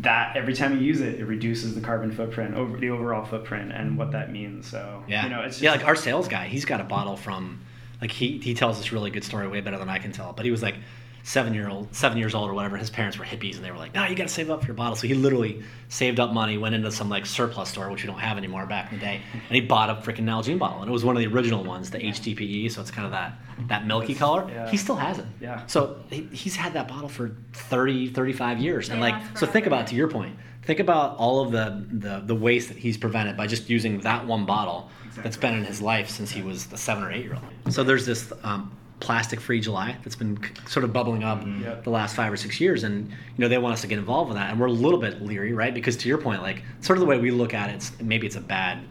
that 0.00 0.36
every 0.36 0.54
time 0.54 0.72
you 0.72 0.84
use 0.84 1.00
it, 1.00 1.20
it 1.20 1.24
reduces 1.24 1.74
the 1.74 1.80
carbon 1.80 2.10
footprint 2.10 2.54
over 2.54 2.76
the 2.76 2.90
overall 2.90 3.24
footprint 3.24 3.72
and 3.72 3.96
what 3.96 4.10
that 4.12 4.32
means. 4.32 4.68
So 4.68 5.04
yeah, 5.06 5.24
you 5.24 5.30
know, 5.30 5.42
it's 5.42 5.60
yeah, 5.60 5.72
like 5.72 5.84
our 5.84 5.94
sales 5.96 6.28
guy, 6.28 6.48
he's 6.48 6.64
got 6.64 6.80
a 6.80 6.84
bottle 6.84 7.16
from 7.16 7.60
like 8.00 8.10
he 8.10 8.38
he 8.38 8.54
tells 8.54 8.78
this 8.78 8.92
really 8.92 9.10
good 9.10 9.24
story 9.24 9.46
way 9.48 9.60
better 9.60 9.78
than 9.78 9.88
I 9.88 9.98
can 9.98 10.12
tell. 10.12 10.32
But 10.32 10.44
he 10.44 10.50
was 10.50 10.62
like 10.62 10.76
seven 11.24 11.54
year 11.54 11.70
old, 11.70 11.92
seven 11.94 12.18
years 12.18 12.34
old 12.34 12.50
or 12.50 12.54
whatever. 12.54 12.76
His 12.76 12.90
parents 12.90 13.18
were 13.18 13.24
hippies, 13.24 13.56
and 13.56 13.64
they 13.64 13.70
were 13.70 13.78
like, 13.78 13.94
"No, 13.94 14.04
you 14.04 14.14
got 14.14 14.28
to 14.28 14.32
save 14.32 14.50
up 14.50 14.60
for 14.60 14.66
your 14.66 14.76
bottle." 14.76 14.94
So 14.94 15.08
he 15.08 15.14
literally 15.14 15.62
saved 15.88 16.20
up 16.20 16.32
money, 16.32 16.58
went 16.58 16.74
into 16.74 16.92
some 16.92 17.08
like 17.08 17.24
surplus 17.24 17.70
store, 17.70 17.90
which 17.90 18.02
we 18.02 18.06
don't 18.06 18.20
have 18.20 18.36
anymore 18.36 18.66
back 18.66 18.92
in 18.92 18.98
the 18.98 19.04
day, 19.04 19.22
and 19.32 19.54
he 19.54 19.62
bought 19.62 19.90
a 19.90 19.94
freaking 19.94 20.24
Nalgene 20.24 20.58
bottle, 20.58 20.80
and 20.82 20.88
it 20.88 20.92
was 20.92 21.04
one 21.04 21.16
of 21.16 21.20
the 21.20 21.26
original 21.26 21.64
ones, 21.64 21.90
the 21.90 21.98
HDPE. 21.98 22.70
So 22.70 22.82
it's 22.82 22.90
kind 22.90 23.06
of 23.06 23.12
that 23.12 23.38
that 23.68 23.86
milky 23.86 24.08
That's, 24.08 24.18
color. 24.18 24.48
Yeah. 24.48 24.70
He 24.70 24.76
still 24.76 24.96
has 24.96 25.18
it. 25.18 25.24
Yeah. 25.40 25.64
So 25.66 25.96
he, 26.10 26.28
he's 26.30 26.56
had 26.56 26.74
that 26.74 26.88
bottle 26.88 27.08
for 27.08 27.34
30, 27.54 28.08
35 28.08 28.58
years, 28.58 28.90
and 28.90 29.00
like, 29.00 29.14
so 29.36 29.46
think 29.46 29.66
about 29.66 29.86
to 29.88 29.94
your 29.94 30.08
point. 30.08 30.36
Think 30.62 30.80
about 30.80 31.16
all 31.16 31.40
of 31.40 31.52
the, 31.52 31.86
the 31.90 32.22
the 32.24 32.34
waste 32.34 32.68
that 32.68 32.76
he's 32.76 32.98
prevented 32.98 33.36
by 33.36 33.46
just 33.46 33.70
using 33.70 34.00
that 34.00 34.26
one 34.26 34.44
bottle 34.44 34.90
exactly. 35.00 35.22
that's 35.22 35.36
been 35.38 35.54
in 35.54 35.64
his 35.64 35.80
life 35.80 36.10
since 36.10 36.30
he 36.30 36.42
was 36.42 36.70
a 36.72 36.76
seven 36.76 37.02
or 37.02 37.10
eight 37.10 37.24
year 37.24 37.34
old. 37.34 37.72
So 37.72 37.82
there's 37.82 38.04
this 38.06 38.32
um, 38.42 38.74
plastic 39.00 39.40
free 39.40 39.60
July 39.60 39.96
that's 40.02 40.16
been 40.16 40.38
sort 40.66 40.84
of 40.84 40.92
bubbling 40.92 41.24
up 41.24 41.40
mm-hmm. 41.40 41.62
yep. 41.62 41.84
the 41.84 41.90
last 41.90 42.16
five 42.16 42.32
or 42.32 42.36
six 42.36 42.60
years, 42.60 42.84
and 42.84 43.08
you 43.08 43.16
know 43.38 43.48
they 43.48 43.58
want 43.58 43.72
us 43.72 43.80
to 43.82 43.86
get 43.86 43.98
involved 43.98 44.28
with 44.28 44.38
that, 44.38 44.50
and 44.50 44.60
we're 44.60 44.66
a 44.66 44.72
little 44.72 44.98
bit 44.98 45.22
leery, 45.22 45.52
right? 45.52 45.74
Because 45.74 45.96
to 45.98 46.08
your 46.08 46.18
point, 46.18 46.42
like 46.42 46.62
sort 46.80 46.96
of 46.96 47.00
the 47.00 47.06
way 47.06 47.18
we 47.18 47.30
look 47.30 47.54
at 47.54 47.70
it, 47.70 47.74
it's, 47.74 48.00
maybe 48.00 48.26
it's 48.26 48.36
a 48.36 48.40
bad 48.40 48.84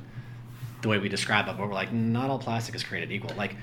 the 0.82 0.90
way 0.90 1.00
we 1.00 1.08
describe 1.08 1.48
it, 1.48 1.56
but 1.58 1.66
we're 1.66 1.74
like, 1.74 1.94
not 1.94 2.30
all 2.30 2.38
plastic 2.38 2.76
is 2.76 2.84
created 2.84 3.10
equal. 3.10 3.34
Like 3.38 3.56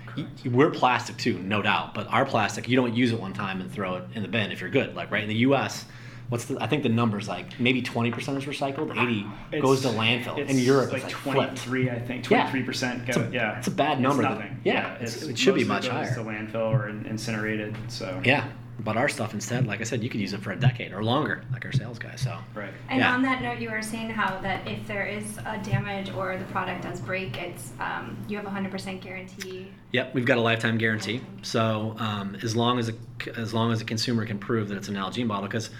we're 0.47 0.70
plastic 0.70 1.18
too, 1.18 1.38
no 1.38 1.61
doubt, 1.61 1.92
but 1.92 2.06
our 2.09 2.25
plastic, 2.25 2.66
you 2.66 2.76
don't 2.76 2.94
use 2.94 3.12
it 3.12 3.20
one 3.20 3.35
time 3.35 3.61
and 3.61 3.70
throw 3.70 3.97
it 3.97 4.04
in 4.14 4.23
the 4.23 4.28
bin 4.28 4.50
if 4.50 4.62
you're 4.62 4.70
good. 4.70 4.94
Like 4.94 5.11
right 5.11 5.23
in 5.23 5.28
the 5.28 5.37
U.S 5.37 5.85
what's 6.30 6.46
the, 6.46 6.56
I 6.60 6.66
think 6.66 6.82
the 6.82 6.88
number's 6.88 7.28
like 7.28 7.60
maybe 7.60 7.82
20% 7.82 8.16
is 8.38 8.44
recycled, 8.44 8.96
80 8.96 9.26
it's, 9.52 9.62
goes 9.62 9.82
to 9.82 9.88
landfill. 9.88 10.38
In 10.38 10.58
Europe, 10.58 10.92
like, 10.92 11.02
like 11.02 11.12
23, 11.12 11.84
flipped. 11.84 11.96
I 11.96 12.06
think 12.06 12.25
23% 12.25 13.06
yeah. 13.06 13.14
go, 13.14 13.28
yeah. 13.30 13.58
It's 13.58 13.68
a 13.68 13.72
bad 13.72 14.00
number. 14.00 14.22
It's 14.22 14.30
nothing. 14.30 14.60
yeah, 14.64 14.96
yeah 15.00 15.06
it 15.28 15.38
should 15.38 15.56
be 15.56 15.64
much 15.64 15.88
higher. 15.88 16.14
to 16.14 16.20
landfill 16.20 16.72
or 16.72 16.88
incinerated. 16.88 17.76
So 17.88 18.20
yeah, 18.25 18.49
but 18.84 18.96
our 18.96 19.08
stuff 19.08 19.34
instead, 19.34 19.66
like 19.66 19.80
I 19.80 19.84
said, 19.84 20.02
you 20.02 20.08
could 20.08 20.20
use 20.20 20.32
it 20.32 20.40
for 20.40 20.52
a 20.52 20.56
decade 20.56 20.92
or 20.92 21.02
longer, 21.02 21.42
like 21.52 21.64
our 21.64 21.72
sales 21.72 21.99
guy. 21.99 22.16
So 22.16 22.37
right. 22.54 22.72
And 22.88 23.00
yeah. 23.00 23.14
on 23.14 23.22
that 23.22 23.42
note, 23.42 23.58
you 23.58 23.70
were 23.70 23.82
saying 23.82 24.10
how 24.10 24.40
that 24.40 24.66
if 24.66 24.87
there 24.87 25.06
is 25.06 25.38
a 25.38 25.58
damage 25.62 26.10
or 26.10 26.37
the 26.37 26.44
product 26.46 26.82
does 26.82 27.00
break, 27.00 27.37
it's 27.40 27.72
um, 27.80 28.16
you 28.28 28.37
have 28.37 28.46
a 28.46 28.50
hundred 28.50 28.70
percent 28.70 29.00
guarantee. 29.00 29.68
Yep, 29.92 30.14
we've 30.14 30.26
got 30.26 30.38
a 30.38 30.40
lifetime 30.40 30.78
guarantee. 30.78 31.20
So 31.42 31.94
um, 31.99 32.37
as 32.42 32.56
long 32.56 32.78
as 32.78 32.88
a 32.88 32.94
as 33.37 33.52
long 33.52 33.70
as 33.72 33.80
a 33.80 33.84
consumer 33.84 34.25
can 34.25 34.38
prove 34.38 34.68
that 34.68 34.76
it's 34.76 34.88
an 34.88 34.94
Nalgene 34.94 35.28
bottle, 35.28 35.46
because 35.46 35.70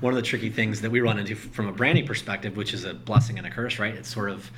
one 0.00 0.12
of 0.12 0.16
the 0.16 0.22
tricky 0.22 0.50
things 0.50 0.80
that 0.82 0.90
we 0.90 1.00
run 1.00 1.18
into 1.18 1.34
from 1.34 1.68
a 1.68 1.72
branding 1.72 2.06
perspective, 2.06 2.56
which 2.56 2.74
is 2.74 2.84
a 2.84 2.94
blessing 2.94 3.38
and 3.38 3.46
a 3.46 3.50
curse, 3.50 3.78
right? 3.78 3.94
It's 3.94 4.12
sort 4.12 4.30
of 4.30 4.50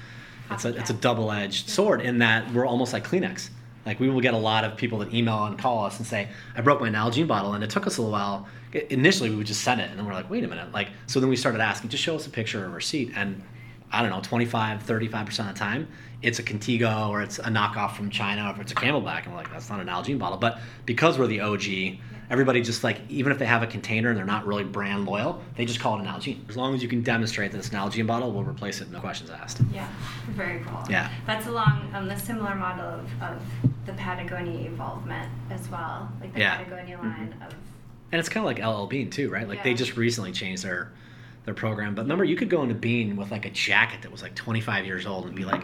it's 0.51 0.65
a 0.65 0.77
it's 0.77 0.91
a 0.91 0.95
double 0.95 1.31
edged 1.31 1.69
sword 1.69 2.01
in 2.01 2.19
that 2.19 2.53
we're 2.53 2.67
almost 2.67 2.93
like 2.93 3.07
Kleenex 3.07 3.51
like 3.85 4.01
we 4.01 4.09
will 4.09 4.21
get 4.21 4.35
a 4.35 4.39
lot 4.39 4.65
of 4.65 4.77
people 4.77 4.99
that 4.99 5.13
email 5.13 5.45
and 5.45 5.59
call 5.59 5.85
us 5.85 5.99
and 5.99 6.07
say, 6.07 6.29
"I 6.57 6.61
broke 6.61 6.81
my 6.81 6.91
Nalgene 6.91 7.27
bottle," 7.27 7.55
and 7.55 7.63
it 7.65 7.71
took 7.71 7.87
us 7.87 7.99
a 7.99 8.03
little 8.03 8.13
while. 8.13 8.47
Initially, 8.91 9.31
we 9.31 9.37
would 9.37 9.47
just 9.47 9.63
send 9.63 9.81
it, 9.81 9.91
and 9.91 9.99
then 9.99 10.07
we're 10.07 10.15
like, 10.15 10.31
"Wait 10.31 10.45
a 10.45 10.49
minute!" 10.49 10.73
Like 10.73 10.89
so, 11.07 11.21
then 11.21 11.29
we 11.29 11.37
started 11.37 11.61
asking, 11.61 11.91
"Just 11.91 12.03
show 12.03 12.17
us 12.17 12.27
a 12.27 12.31
picture 12.31 12.63
or 12.63 12.67
a 12.67 12.71
receipt." 12.71 13.13
And 13.15 13.43
I 13.93 14.01
don't 14.01 14.11
know, 14.11 14.21
25, 14.23 14.83
35% 14.85 15.49
of 15.51 15.55
the 15.55 15.59
time, 15.59 15.87
it's 16.23 16.39
a 16.39 16.43
Contigo 16.43 17.11
or 17.11 17.21
it's 17.21 17.39
a 17.39 17.43
knockoff 17.43 17.95
from 17.95 18.09
China 18.09 18.55
or 18.57 18.63
it's 18.63 18.73
a 18.73 18.75
CamelBak. 18.75 19.25
And 19.25 19.33
we're 19.33 19.39
like, 19.39 19.53
that's 19.53 19.69
not 19.69 19.81
an 19.81 19.87
Nalgene 19.87 20.19
bottle. 20.19 20.39
But 20.39 20.61
because 20.87 21.19
we're 21.19 21.27
the 21.27 21.41
OG, 21.41 21.99
everybody 22.33 22.63
just 22.63 22.83
like, 22.83 22.99
even 23.11 23.31
if 23.31 23.39
they 23.39 23.45
have 23.45 23.63
a 23.63 23.67
container 23.67 24.09
and 24.09 24.19
they're 24.19 24.25
not 24.25 24.47
really 24.47 24.65
brand 24.65 25.05
loyal, 25.05 25.43
they 25.55 25.67
just 25.67 25.79
call 25.79 25.99
it 25.99 26.01
an 26.01 26.07
Nalgene. 26.07 26.49
As 26.49 26.57
long 26.57 26.75
as 26.75 26.83
you 26.83 26.89
can 26.89 27.03
demonstrate 27.03 27.53
that 27.53 27.59
it's 27.59 27.69
an 27.69 27.75
Nalgene 27.75 28.07
bottle, 28.07 28.33
we'll 28.33 28.43
replace 28.43 28.81
it, 28.81 28.85
and 28.85 28.93
no 28.93 29.01
questions 29.01 29.29
asked. 29.29 29.61
Yeah, 29.71 29.87
very 30.31 30.65
cool. 30.65 30.83
Yeah. 30.89 31.11
That's 31.27 31.47
along 31.47 31.91
um, 31.95 32.09
the 32.09 32.17
similar 32.17 32.55
model 32.55 32.87
of, 32.87 33.23
of 33.23 33.43
the 33.85 33.93
Patagonia 33.93 34.67
involvement 34.67 35.31
as 35.51 35.69
well, 35.69 36.11
like 36.23 36.33
the 36.33 36.41
Yeah. 36.41 36.57
Patagonia 36.57 36.99
line 36.99 37.35
of. 37.47 37.55
And 38.11 38.19
it's 38.19 38.31
kind 38.31 38.47
of 38.47 38.47
like 38.47 38.65
LL 38.67 38.87
Bean 38.87 39.11
too, 39.11 39.29
right? 39.29 39.47
Like 39.47 39.63
they 39.63 39.75
just 39.75 39.97
recently 39.99 40.33
changed 40.33 40.65
their 40.65 40.91
their 41.45 41.55
program. 41.55 41.95
But 41.95 42.03
remember, 42.03 42.25
you 42.25 42.37
could 42.37 42.49
go 42.49 42.63
into 42.63 42.75
Bean 42.75 43.17
with 43.17 43.31
like 43.31 43.45
a 43.45 43.51
jacket 43.51 44.03
that 44.03 44.13
was 44.13 44.23
like 44.23 44.35
25 44.35 44.87
years 44.87 45.07
old 45.07 45.27
and 45.27 45.35
be 45.35 45.45
like, 45.45 45.63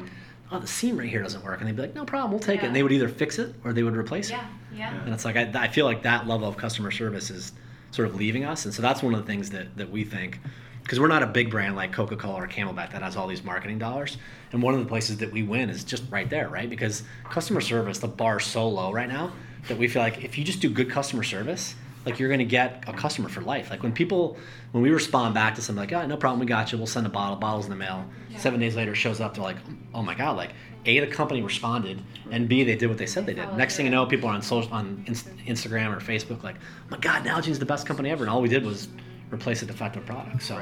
"Oh, 0.50 0.58
the 0.58 0.66
seam 0.66 0.98
right 0.98 1.08
here 1.08 1.22
doesn't 1.22 1.44
work," 1.44 1.60
and 1.60 1.68
they'd 1.68 1.76
be 1.76 1.82
like, 1.82 1.94
"No 1.94 2.04
problem, 2.04 2.30
we'll 2.30 2.40
take 2.40 2.62
it." 2.62 2.66
And 2.66 2.76
they 2.76 2.82
would 2.82 2.92
either 2.92 3.08
fix 3.08 3.38
it 3.38 3.54
or 3.64 3.72
they 3.72 3.82
would 3.82 3.96
replace 3.96 4.28
it. 4.30 4.34
Yeah, 4.34 4.46
yeah. 4.74 5.04
And 5.04 5.12
it's 5.12 5.24
like 5.24 5.36
I, 5.36 5.50
I 5.54 5.68
feel 5.68 5.84
like 5.84 6.02
that 6.02 6.26
level 6.26 6.48
of 6.48 6.56
customer 6.56 6.90
service 6.90 7.30
is 7.30 7.52
sort 7.90 8.08
of 8.08 8.14
leaving 8.16 8.44
us, 8.44 8.64
and 8.64 8.74
so 8.74 8.82
that's 8.82 9.02
one 9.02 9.14
of 9.14 9.20
the 9.20 9.26
things 9.26 9.50
that 9.50 9.76
that 9.76 9.90
we 9.90 10.04
think. 10.04 10.40
Because 10.82 11.00
we're 11.00 11.08
not 11.08 11.22
a 11.22 11.26
big 11.26 11.50
brand 11.50 11.76
like 11.76 11.92
Coca-Cola 11.92 12.44
or 12.44 12.48
CamelBak 12.48 12.92
that 12.92 13.02
has 13.02 13.14
all 13.14 13.26
these 13.26 13.44
marketing 13.44 13.78
dollars, 13.78 14.16
and 14.52 14.62
one 14.62 14.72
of 14.72 14.80
the 14.80 14.86
places 14.86 15.18
that 15.18 15.30
we 15.30 15.42
win 15.42 15.68
is 15.68 15.84
just 15.84 16.02
right 16.10 16.30
there, 16.30 16.48
right? 16.48 16.70
Because 16.70 17.02
customer 17.28 17.60
service, 17.60 17.98
the 17.98 18.08
bar 18.08 18.38
is 18.38 18.46
so 18.46 18.66
low 18.66 18.90
right 18.90 19.08
now 19.08 19.32
that 19.66 19.76
we 19.76 19.86
feel 19.86 20.00
like 20.00 20.24
if 20.24 20.38
you 20.38 20.44
just 20.44 20.60
do 20.60 20.70
good 20.70 20.88
customer 20.90 21.22
service, 21.22 21.74
like 22.08 22.18
you're 22.18 22.28
going 22.28 22.38
to 22.38 22.44
get 22.44 22.84
a 22.86 22.92
customer 22.92 23.28
for 23.28 23.42
life. 23.42 23.70
Like 23.70 23.82
when 23.82 23.92
people, 23.92 24.38
when 24.72 24.82
we 24.82 24.90
respond 24.90 25.34
back 25.34 25.54
to 25.56 25.62
something 25.62 25.80
like, 25.80 25.92
oh, 25.92 26.06
no 26.06 26.16
problem, 26.16 26.40
we 26.40 26.46
got 26.46 26.72
you, 26.72 26.78
we'll 26.78 26.86
send 26.86 27.06
a 27.06 27.10
bottle, 27.10 27.36
bottles 27.36 27.66
in 27.66 27.70
the 27.70 27.76
mail. 27.76 28.06
Yeah. 28.30 28.38
Seven 28.38 28.60
days 28.60 28.76
later, 28.76 28.94
shows 28.94 29.20
up, 29.20 29.34
they're 29.34 29.44
like, 29.44 29.58
oh 29.92 30.02
my 30.02 30.14
god, 30.14 30.36
like 30.36 30.52
a 30.86 31.00
the 31.00 31.06
company 31.06 31.42
responded, 31.42 32.00
and 32.30 32.48
b 32.48 32.64
they 32.64 32.76
did 32.76 32.88
what 32.88 32.98
they 32.98 33.06
said 33.06 33.26
they 33.26 33.34
did. 33.34 33.44
Followed 33.44 33.58
Next 33.58 33.76
thing 33.76 33.84
you 33.84 33.92
know, 33.92 34.06
people 34.06 34.28
are 34.28 34.34
on 34.34 34.42
social, 34.42 34.72
on 34.72 35.04
Inst- 35.06 35.36
Instagram 35.38 35.94
or 35.94 36.00
Facebook, 36.00 36.42
like, 36.42 36.56
oh 36.56 36.86
my 36.90 36.98
god, 36.98 37.24
Nalgene's 37.24 37.58
the 37.58 37.66
best 37.66 37.86
company 37.86 38.10
ever, 38.10 38.24
and 38.24 38.30
all 38.30 38.40
we 38.40 38.48
did 38.48 38.64
was 38.64 38.88
replace 39.30 39.60
a 39.62 39.66
defective 39.66 40.06
product. 40.06 40.42
So 40.42 40.54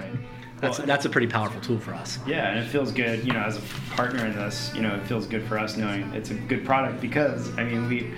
that's 0.61 0.79
Well, 0.79 0.87
that's 0.87 1.05
a 1.05 1.09
pretty 1.09 1.29
powerful 1.29 1.61
tool 1.61 1.79
for 1.79 1.95
us. 1.95 2.19
Yeah, 2.27 2.51
and 2.51 2.59
it 2.59 2.67
feels 2.69 2.91
good, 2.91 3.25
you 3.25 3.33
know, 3.33 3.41
as 3.41 3.59
a 3.59 3.63
partner 3.95 4.27
in 4.27 4.35
this, 4.35 4.73
you 4.75 4.83
know, 4.83 4.95
it 4.97 5.07
feels 5.07 5.27
good 5.27 5.45
for 5.45 5.59
us 5.59 5.77
knowing 5.77 6.03
it's 6.15 6.31
a 6.31 6.35
good 6.35 6.65
product 6.65 7.01
because, 7.01 7.57
I 7.59 7.65
mean, 7.65 7.89
we, 7.89 8.13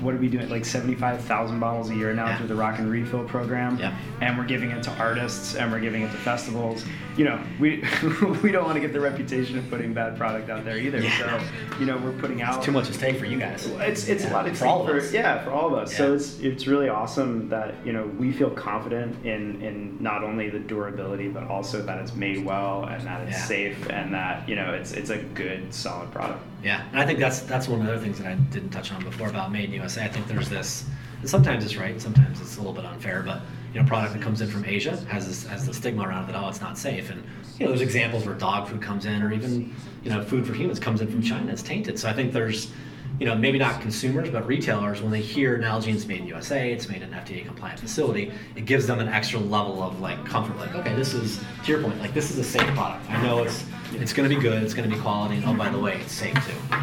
what 0.00 0.14
are 0.14 0.18
we 0.18 0.28
doing? 0.28 0.48
Like 0.48 0.64
75,000 0.64 1.58
bottles 1.60 1.90
a 1.90 1.94
year 1.94 2.12
now 2.14 2.26
Yeah. 2.26 2.38
through 2.38 2.48
the 2.48 2.54
Rock 2.54 2.78
and 2.78 2.90
Refill 2.90 3.24
program. 3.24 3.78
Yeah. 3.78 3.96
And 4.20 4.36
we're 4.38 4.44
giving 4.44 4.70
it 4.70 4.82
to 4.84 4.90
artists 4.98 5.54
and 5.56 5.70
we're 5.72 5.80
giving 5.80 6.02
it 6.02 6.10
to 6.10 6.16
festivals. 6.18 6.84
You 7.16 7.24
know, 7.24 7.40
we 7.58 7.82
we 8.42 8.52
don't 8.52 8.64
want 8.64 8.74
to 8.74 8.80
get 8.80 8.92
the 8.92 9.00
reputation 9.00 9.58
of 9.58 9.68
putting 9.70 9.94
bad 9.94 10.16
product 10.18 10.50
out 10.50 10.64
there 10.64 10.76
either. 10.76 10.98
Yeah. 11.00 11.38
So, 11.38 11.78
you 11.80 11.86
know, 11.86 11.96
we're 11.98 12.12
putting 12.12 12.42
out 12.42 12.56
It's 12.56 12.66
Too 12.66 12.72
much 12.72 12.88
at 12.88 12.94
stake 12.94 13.18
for 13.18 13.24
you 13.24 13.38
guys. 13.38 13.66
it's 13.66 14.08
it's 14.08 14.24
a 14.26 14.30
lot 14.30 14.46
of 14.46 14.56
For 14.58 14.66
all 14.66 14.82
of 14.82 14.88
for, 14.88 14.96
us. 14.98 15.12
yeah 15.12 15.42
for 15.42 15.50
all 15.50 15.68
of 15.68 15.74
us. 15.74 15.96
So 15.96 16.14
it's 16.14 16.38
it's 16.40 16.66
really 16.66 16.88
awesome 16.90 17.48
that 17.48 17.74
you 17.84 17.92
know 17.92 18.06
we 18.18 18.32
feel 18.32 18.50
confident 18.50 19.24
in 19.24 19.62
in 19.62 19.96
not 20.00 20.22
only 20.24 20.50
the 20.50 20.58
durability 20.58 21.28
but 21.28 21.44
also 21.48 21.80
that 21.82 21.98
it's 21.98 22.14
made 22.14 22.44
well 22.44 22.84
and 22.84 23.02
that 23.06 23.22
it's 23.28 23.38
Yeah. 23.38 23.44
safe 23.44 23.90
and 23.90 24.12
that 24.12 24.46
you 24.48 24.54
know 24.56 24.74
it's 24.74 24.92
it's 24.92 25.10
a 25.10 25.18
good 25.18 25.72
solid 25.72 26.10
product. 26.12 26.40
Yeah, 26.62 26.82
and 26.90 27.00
I 27.00 27.06
think 27.06 27.18
that's 27.18 27.40
that's 27.40 27.68
one 27.68 27.80
of 27.80 27.86
the 27.86 27.92
other 27.92 28.02
things 28.02 28.18
that 28.18 28.26
I 28.26 28.34
didn't 28.34 28.70
touch 28.70 28.92
on 28.92 29.02
before 29.04 29.28
about 29.28 29.52
Made 29.52 29.72
in 29.72 29.72
USA. 29.86 30.04
I 30.04 30.08
think 30.08 30.26
there's 30.26 30.48
this, 30.48 30.84
and 31.20 31.30
sometimes 31.30 31.64
it's 31.64 31.76
right, 31.76 32.00
sometimes 32.00 32.40
it's 32.40 32.56
a 32.56 32.58
little 32.58 32.72
bit 32.72 32.84
unfair, 32.84 33.22
but 33.22 33.40
you 33.72 33.80
know, 33.80 33.86
product 33.86 34.14
that 34.14 34.22
comes 34.22 34.40
in 34.40 34.48
from 34.48 34.64
Asia 34.64 34.96
has 35.08 35.26
this, 35.26 35.46
has 35.46 35.66
the 35.66 35.72
stigma 35.72 36.06
around 36.06 36.28
it 36.28 36.32
that 36.32 36.42
oh, 36.42 36.48
it's 36.48 36.60
not 36.60 36.76
safe, 36.76 37.10
and 37.10 37.22
you 37.58 37.64
know, 37.64 37.70
there's 37.70 37.82
examples 37.82 38.26
where 38.26 38.34
dog 38.34 38.68
food 38.68 38.82
comes 38.82 39.06
in, 39.06 39.22
or 39.22 39.32
even 39.32 39.74
you 40.02 40.10
know, 40.10 40.22
food 40.22 40.46
for 40.46 40.54
humans 40.54 40.80
comes 40.80 41.00
in 41.00 41.08
from 41.08 41.22
China, 41.22 41.52
it's 41.52 41.62
tainted. 41.62 41.98
So 41.98 42.08
I 42.08 42.12
think 42.12 42.32
there's, 42.32 42.72
you 43.20 43.26
know, 43.26 43.34
maybe 43.34 43.58
not 43.58 43.80
consumers, 43.80 44.28
but 44.28 44.46
retailers 44.46 45.00
when 45.00 45.10
they 45.12 45.20
hear 45.20 45.56
Nalgene's 45.58 46.06
made 46.06 46.20
in 46.20 46.26
USA, 46.26 46.72
it's 46.72 46.88
made 46.88 47.02
in 47.02 47.14
an 47.14 47.24
FDA 47.24 47.46
compliant 47.46 47.78
facility, 47.78 48.32
it 48.56 48.64
gives 48.64 48.86
them 48.86 48.98
an 48.98 49.08
extra 49.08 49.38
level 49.38 49.82
of 49.82 50.00
like 50.00 50.24
comfort, 50.24 50.56
like 50.58 50.74
okay, 50.74 50.94
this 50.96 51.14
is 51.14 51.40
to 51.64 51.70
your 51.70 51.80
point, 51.80 51.98
like 52.00 52.12
this 52.12 52.30
is 52.32 52.38
a 52.38 52.44
safe 52.44 52.68
product. 52.74 53.08
I 53.08 53.22
know 53.22 53.44
it's 53.44 53.64
it's 53.92 54.12
going 54.12 54.28
to 54.28 54.34
be 54.34 54.40
good, 54.42 54.64
it's 54.64 54.74
going 54.74 54.88
to 54.90 54.94
be 54.94 55.00
quality, 55.00 55.36
and 55.36 55.44
oh 55.44 55.54
by 55.54 55.68
the 55.68 55.78
way, 55.78 56.00
it's 56.00 56.12
safe 56.12 56.34
too. 56.46 56.76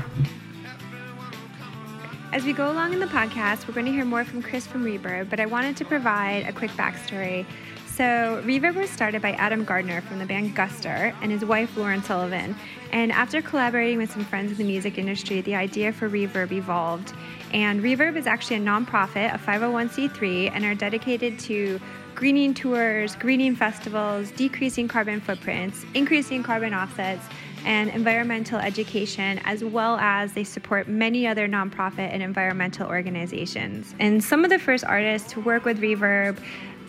As 2.34 2.46
we 2.46 2.52
go 2.52 2.72
along 2.72 2.94
in 2.94 3.00
the 3.00 3.06
podcast, 3.06 3.68
we're 3.68 3.76
going 3.76 3.86
to 3.86 3.92
hear 3.92 4.06
more 4.06 4.26
from 4.26 4.42
Chris 4.42 4.66
from 4.66 4.84
Reverb, 4.84 5.30
but 5.30 5.40
I 5.40 5.46
wanted 5.46 5.78
to 5.78 5.86
provide 5.86 6.48
a 6.48 6.52
quick 6.52 6.72
backstory. 6.72 7.46
So, 7.86 8.42
Reverb 8.44 8.74
was 8.74 8.90
started 8.90 9.22
by 9.22 9.34
Adam 9.34 9.64
Gardner 9.64 10.02
from 10.02 10.18
the 10.18 10.26
band 10.26 10.56
Guster 10.56 11.14
and 11.22 11.32
his 11.32 11.46
wife 11.46 11.78
Lauren 11.78 12.02
Sullivan. 12.02 12.56
And 12.92 13.12
after 13.12 13.40
collaborating 13.40 14.00
with 14.00 14.12
some 14.12 14.26
friends 14.26 14.52
in 14.52 14.58
the 14.58 14.64
music 14.64 14.98
industry, 14.98 15.42
the 15.42 15.54
idea 15.54 15.94
for 15.94 16.10
Reverb 16.10 16.52
evolved. 16.52 17.14
And 17.54 17.84
Reverb 17.84 18.16
is 18.16 18.26
actually 18.26 18.56
a 18.56 18.62
nonprofit, 18.62 19.32
a 19.32 19.38
501c3, 19.38 20.50
and 20.56 20.66
are 20.66 20.74
dedicated 20.74 21.38
to 21.42 21.80
greening 22.16 22.56
tours, 22.56 23.16
greening 23.16 23.56
festivals, 23.56 24.32
decreasing 24.32 24.88
carbon 24.88 25.22
footprints, 25.22 25.86
increasing 25.94 26.42
carbon 26.42 26.74
offsets, 26.74 27.28
and 27.66 27.90
environmental 27.90 28.60
education, 28.60 29.40
as 29.44 29.64
well 29.64 29.98
as 29.98 30.34
they 30.34 30.44
support 30.44 30.88
many 30.88 31.28
other 31.28 31.48
nonprofit 31.48 32.10
and 32.12 32.22
environmental 32.22 32.88
organizations. 32.88 33.94
And 34.00 34.24
some 34.24 34.44
of 34.44 34.50
the 34.50 34.60
first 34.60 34.84
artists 34.84 35.32
to 35.34 35.42
work 35.42 35.66
with 35.66 35.80
Reverb 35.80 36.40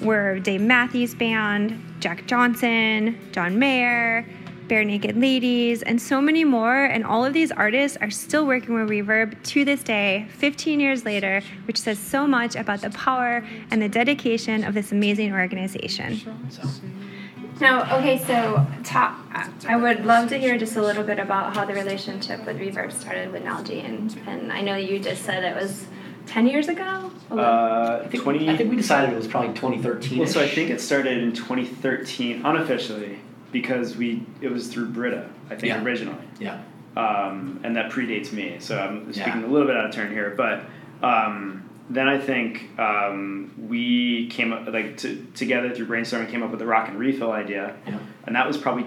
were 0.00 0.38
Dave 0.40 0.60
Matthews 0.60 1.14
Band, 1.14 1.80
Jack 2.00 2.26
Johnson, 2.26 3.18
John 3.32 3.58
Mayer, 3.58 4.26
Barenaked 4.68 5.20
Ladies, 5.20 5.82
and 5.82 6.00
so 6.00 6.20
many 6.20 6.44
more. 6.44 6.84
And 6.84 7.04
all 7.04 7.24
of 7.24 7.32
these 7.32 7.52
artists 7.52 7.98
are 8.00 8.10
still 8.10 8.46
working 8.46 8.74
with 8.74 8.88
Reverb 8.88 9.42
to 9.44 9.64
this 9.64 9.82
day, 9.82 10.26
15 10.36 10.80
years 10.80 11.04
later, 11.04 11.42
which 11.66 11.78
says 11.78 11.98
so 11.98 12.26
much 12.26 12.56
about 12.56 12.80
the 12.80 12.90
power 12.90 13.46
and 13.70 13.82
the 13.82 13.88
dedication 13.88 14.64
of 14.64 14.74
this 14.74 14.92
amazing 14.92 15.32
organization. 15.32 16.20
So. 16.50 16.62
Now, 17.60 17.98
okay, 17.98 18.18
so 18.18 18.66
top, 18.82 19.18
I 19.68 19.76
would 19.76 20.04
love 20.04 20.28
to 20.30 20.38
hear 20.38 20.58
just 20.58 20.76
a 20.76 20.82
little 20.82 21.04
bit 21.04 21.18
about 21.18 21.54
how 21.54 21.64
the 21.64 21.72
relationship 21.72 22.44
with 22.46 22.58
Reverb 22.58 22.92
started 22.92 23.32
with 23.32 23.44
Nalgene. 23.44 23.84
And, 23.84 24.18
and 24.26 24.52
I 24.52 24.60
know 24.60 24.76
you 24.76 24.98
just 24.98 25.22
said 25.22 25.44
it 25.44 25.54
was 25.54 25.86
10 26.26 26.46
years 26.46 26.68
ago? 26.68 27.10
Uh, 27.30 28.00
I 28.04 28.08
think, 28.08 28.22
20. 28.22 28.48
I 28.50 28.56
think 28.56 28.70
we 28.70 28.76
decided 28.76 29.12
it 29.12 29.16
was 29.16 29.28
probably 29.28 29.54
2013. 29.54 30.18
well, 30.18 30.26
so 30.28 30.40
I 30.40 30.48
think 30.48 30.70
it 30.70 30.80
started 30.80 31.22
in 31.22 31.32
2013 31.32 32.44
unofficially 32.44 33.18
because 33.52 33.96
we 33.96 34.26
it 34.40 34.48
was 34.50 34.66
through 34.68 34.86
Brita 34.88 35.30
I 35.46 35.50
think 35.54 35.64
Yeah. 35.66 35.82
originally. 35.82 36.24
Yeah. 36.40 36.60
um, 36.96 37.60
and 37.64 37.76
that 37.76 37.90
predates 37.90 38.32
me. 38.32 38.56
So 38.58 38.78
I'm 38.78 39.12
speaking 39.12 39.42
Yeah. 39.42 39.46
a 39.46 39.50
little 39.50 39.66
bit 39.66 39.76
out 39.76 39.86
of 39.86 39.92
turn 39.94 40.10
here, 40.12 40.34
but 40.36 40.64
um, 41.06 41.68
then 41.90 42.08
I 42.08 42.18
think 42.18 42.78
um, 42.78 43.52
we 43.68 44.28
came 44.28 44.52
up 44.52 44.66
like 44.68 44.96
to, 44.98 45.26
together 45.34 45.74
through 45.74 45.86
brainstorming, 45.86 46.30
came 46.30 46.42
up 46.42 46.50
with 46.50 46.58
the 46.60 46.66
rock 46.66 46.88
and 46.88 46.98
refill 46.98 47.30
idea, 47.32 47.76
Yeah. 47.86 47.98
and 48.26 48.34
that 48.36 48.46
was 48.46 48.56
probably 48.56 48.84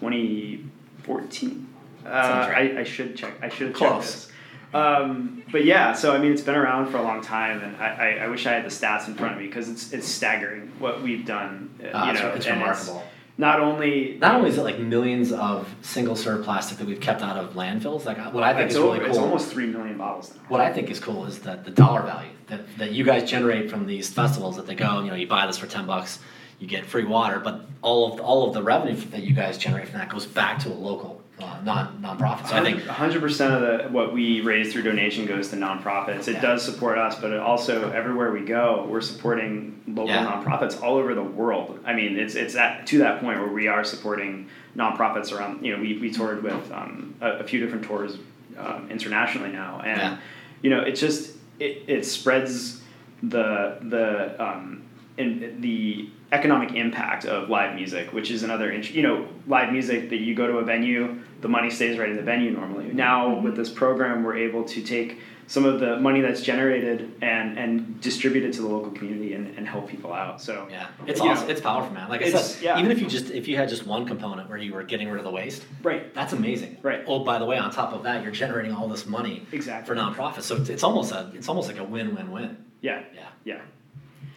2014. 0.00 1.66
Uh, 2.04 2.08
right. 2.10 2.76
I, 2.76 2.80
I 2.80 2.84
should 2.84 3.16
check. 3.16 3.34
I 3.42 3.48
should 3.48 3.74
check 3.74 4.00
this. 4.00 4.28
Um, 4.74 5.42
but 5.52 5.64
yeah, 5.64 5.92
so 5.92 6.12
I 6.14 6.18
mean, 6.18 6.32
it's 6.32 6.42
been 6.42 6.56
around 6.56 6.90
for 6.90 6.96
a 6.98 7.02
long 7.02 7.22
time, 7.22 7.60
and 7.62 7.76
I, 7.76 7.86
I, 8.18 8.24
I 8.24 8.28
wish 8.28 8.44
I 8.46 8.52
had 8.54 8.64
the 8.64 8.68
stats 8.68 9.06
in 9.06 9.14
front 9.14 9.34
of 9.34 9.40
me 9.40 9.46
because 9.46 9.68
it's 9.68 9.92
it's 9.92 10.06
staggering 10.08 10.72
what 10.80 11.00
we've 11.02 11.24
done. 11.24 11.70
uh, 11.82 11.88
Ah, 11.94 12.04
you 12.06 12.10
it's- 12.10 12.22
know, 12.22 12.34
it's 12.34 12.46
and 12.46 12.60
remarkable. 12.60 13.04
Not 13.36 13.60
only 13.60 14.16
Not 14.20 14.36
only 14.36 14.50
is 14.50 14.58
it 14.58 14.62
like 14.62 14.78
millions 14.78 15.32
of 15.32 15.74
single 15.82 16.16
serve 16.16 16.44
plastic 16.44 16.78
that 16.78 16.86
we've 16.86 17.00
kept 17.00 17.22
out 17.22 17.36
of 17.36 17.54
landfills, 17.54 18.04
like 18.04 18.18
what 18.32 18.44
I 18.44 18.54
think 18.54 18.70
is 18.70 18.76
really 18.76 18.90
over, 18.90 19.00
cool. 19.00 19.08
it's 19.08 19.18
almost 19.18 19.50
three 19.50 19.66
million 19.66 19.98
bottles 19.98 20.32
now. 20.34 20.42
what 20.48 20.60
I 20.60 20.72
think 20.72 20.90
is 20.90 21.00
cool 21.00 21.24
is 21.26 21.40
that 21.40 21.64
the 21.64 21.70
dollar 21.70 22.02
value 22.02 22.30
that, 22.46 22.60
that 22.78 22.92
you 22.92 23.04
guys 23.04 23.28
generate 23.28 23.70
from 23.70 23.86
these 23.86 24.08
festivals 24.10 24.56
that 24.56 24.66
they 24.66 24.74
go, 24.74 25.02
you 25.02 25.10
know, 25.10 25.16
you 25.16 25.26
buy 25.26 25.46
this 25.46 25.58
for 25.58 25.66
ten 25.66 25.86
bucks, 25.86 26.20
you 26.60 26.66
get 26.68 26.84
free 26.86 27.04
water, 27.04 27.40
but 27.40 27.66
all 27.82 28.12
of 28.12 28.20
all 28.20 28.46
of 28.46 28.54
the 28.54 28.62
revenue 28.62 28.94
that 29.10 29.22
you 29.22 29.34
guys 29.34 29.58
generate 29.58 29.88
from 29.88 29.98
that 29.98 30.08
goes 30.08 30.26
back 30.26 30.58
to 30.60 30.68
a 30.68 30.74
local 30.74 31.20
uh, 31.40 31.60
non 31.64 31.98
nonprofit. 32.00 32.48
So 32.48 32.56
I 32.56 32.62
think 32.62 32.84
hundred 32.86 33.20
percent 33.20 33.52
of 33.54 33.60
the 33.60 33.88
what 33.88 34.12
we 34.12 34.40
raise 34.40 34.72
through 34.72 34.82
donation 34.82 35.26
goes 35.26 35.48
to 35.48 35.56
nonprofits. 35.56 36.28
It 36.28 36.34
Yeah. 36.34 36.40
does 36.40 36.64
support 36.64 36.96
us, 36.98 37.18
but 37.20 37.32
it 37.32 37.40
also 37.40 37.90
everywhere 37.90 38.30
we 38.32 38.40
go, 38.40 38.86
we're 38.88 39.00
supporting 39.00 39.80
local 39.88 40.06
Yeah. 40.14 40.26
nonprofits 40.26 40.80
all 40.82 40.96
over 40.96 41.14
the 41.14 41.22
world. 41.22 41.80
I 41.84 41.92
mean, 41.94 42.16
it's 42.18 42.34
it's 42.36 42.54
at, 42.54 42.86
to 42.88 42.98
that 42.98 43.20
point 43.20 43.40
where 43.40 43.48
we 43.52 43.66
are 43.66 43.82
supporting 43.84 44.48
nonprofits 44.76 45.32
around. 45.36 45.64
You 45.64 45.76
know, 45.76 45.82
we, 45.82 45.98
we 45.98 46.10
toured 46.10 46.42
with 46.42 46.70
um, 46.72 47.14
a, 47.20 47.30
a 47.38 47.44
few 47.44 47.58
different 47.60 47.84
tours 47.84 48.18
um, 48.58 48.88
internationally 48.90 49.50
now, 49.50 49.80
and 49.84 49.98
Yeah. 50.00 50.16
you 50.62 50.70
know, 50.70 50.80
it 50.82 50.92
just 50.92 51.36
it, 51.58 51.82
it 51.88 52.06
spreads 52.06 52.80
the 53.22 53.78
the 53.82 54.40
um, 54.42 54.82
in 55.16 55.60
the 55.60 56.08
economic 56.34 56.72
impact 56.74 57.24
of 57.24 57.48
live 57.48 57.74
music, 57.74 58.12
which 58.12 58.30
is 58.30 58.42
another, 58.42 58.70
int- 58.70 58.90
you 58.92 59.02
know, 59.02 59.26
live 59.46 59.70
music 59.72 60.10
that 60.10 60.20
you 60.20 60.34
go 60.34 60.46
to 60.46 60.58
a 60.58 60.64
venue, 60.64 61.02
the 61.40 61.48
money 61.48 61.70
stays 61.70 61.98
right 61.98 62.10
in 62.10 62.16
the 62.16 62.22
venue 62.22 62.50
normally. 62.50 62.88
Now 62.92 63.14
Mm-hmm. 63.28 63.44
with 63.44 63.56
this 63.56 63.70
program, 63.70 64.24
we're 64.24 64.36
able 64.36 64.64
to 64.64 64.82
take 64.82 65.20
some 65.46 65.64
of 65.66 65.78
the 65.78 65.98
money 66.00 66.20
that's 66.22 66.40
generated 66.40 66.98
and 67.20 67.58
and 67.58 68.00
distribute 68.00 68.44
it 68.48 68.52
to 68.54 68.62
the 68.62 68.68
local 68.76 68.90
community 68.98 69.34
and, 69.34 69.46
and 69.58 69.68
help 69.68 69.84
people 69.94 70.12
out. 70.12 70.40
So 70.40 70.66
Yeah, 70.70 70.86
it's 71.06 71.20
you 71.20 71.26
know, 71.26 71.32
awesome. 71.32 71.50
It's 71.50 71.60
powerful, 71.60 71.92
man. 71.92 72.08
Like 72.08 72.22
I 72.22 72.30
said, 72.30 72.62
yeah. 72.62 72.78
even 72.80 72.90
if 72.90 72.98
you 73.02 73.06
just 73.06 73.28
if 73.30 73.46
you 73.48 73.56
had 73.60 73.68
just 73.68 73.86
one 73.86 74.06
component 74.06 74.48
where 74.48 74.56
you 74.66 74.72
were 74.72 74.82
getting 74.92 75.08
rid 75.10 75.18
of 75.18 75.24
the 75.24 75.30
waste, 75.30 75.62
right, 75.82 76.12
that's 76.14 76.32
amazing. 76.32 76.78
Right. 76.82 77.02
Oh, 77.06 77.24
by 77.24 77.38
the 77.38 77.44
way, 77.44 77.58
on 77.58 77.70
top 77.70 77.92
of 77.92 78.02
that, 78.04 78.22
you're 78.22 78.32
generating 78.44 78.72
all 78.72 78.88
this 78.88 79.04
money 79.06 79.36
Exactly. 79.52 79.86
for 79.94 79.94
nonprofits. 80.00 80.42
So 80.48 80.56
it's, 80.56 80.70
it's 80.70 80.82
almost 80.82 81.12
a 81.12 81.30
it's 81.34 81.48
almost 81.50 81.68
like 81.68 81.78
a 81.78 81.84
win-win-win. 81.94 82.56
yeah, 82.80 83.02
Yeah. 83.14 83.28
yeah, 83.44 83.60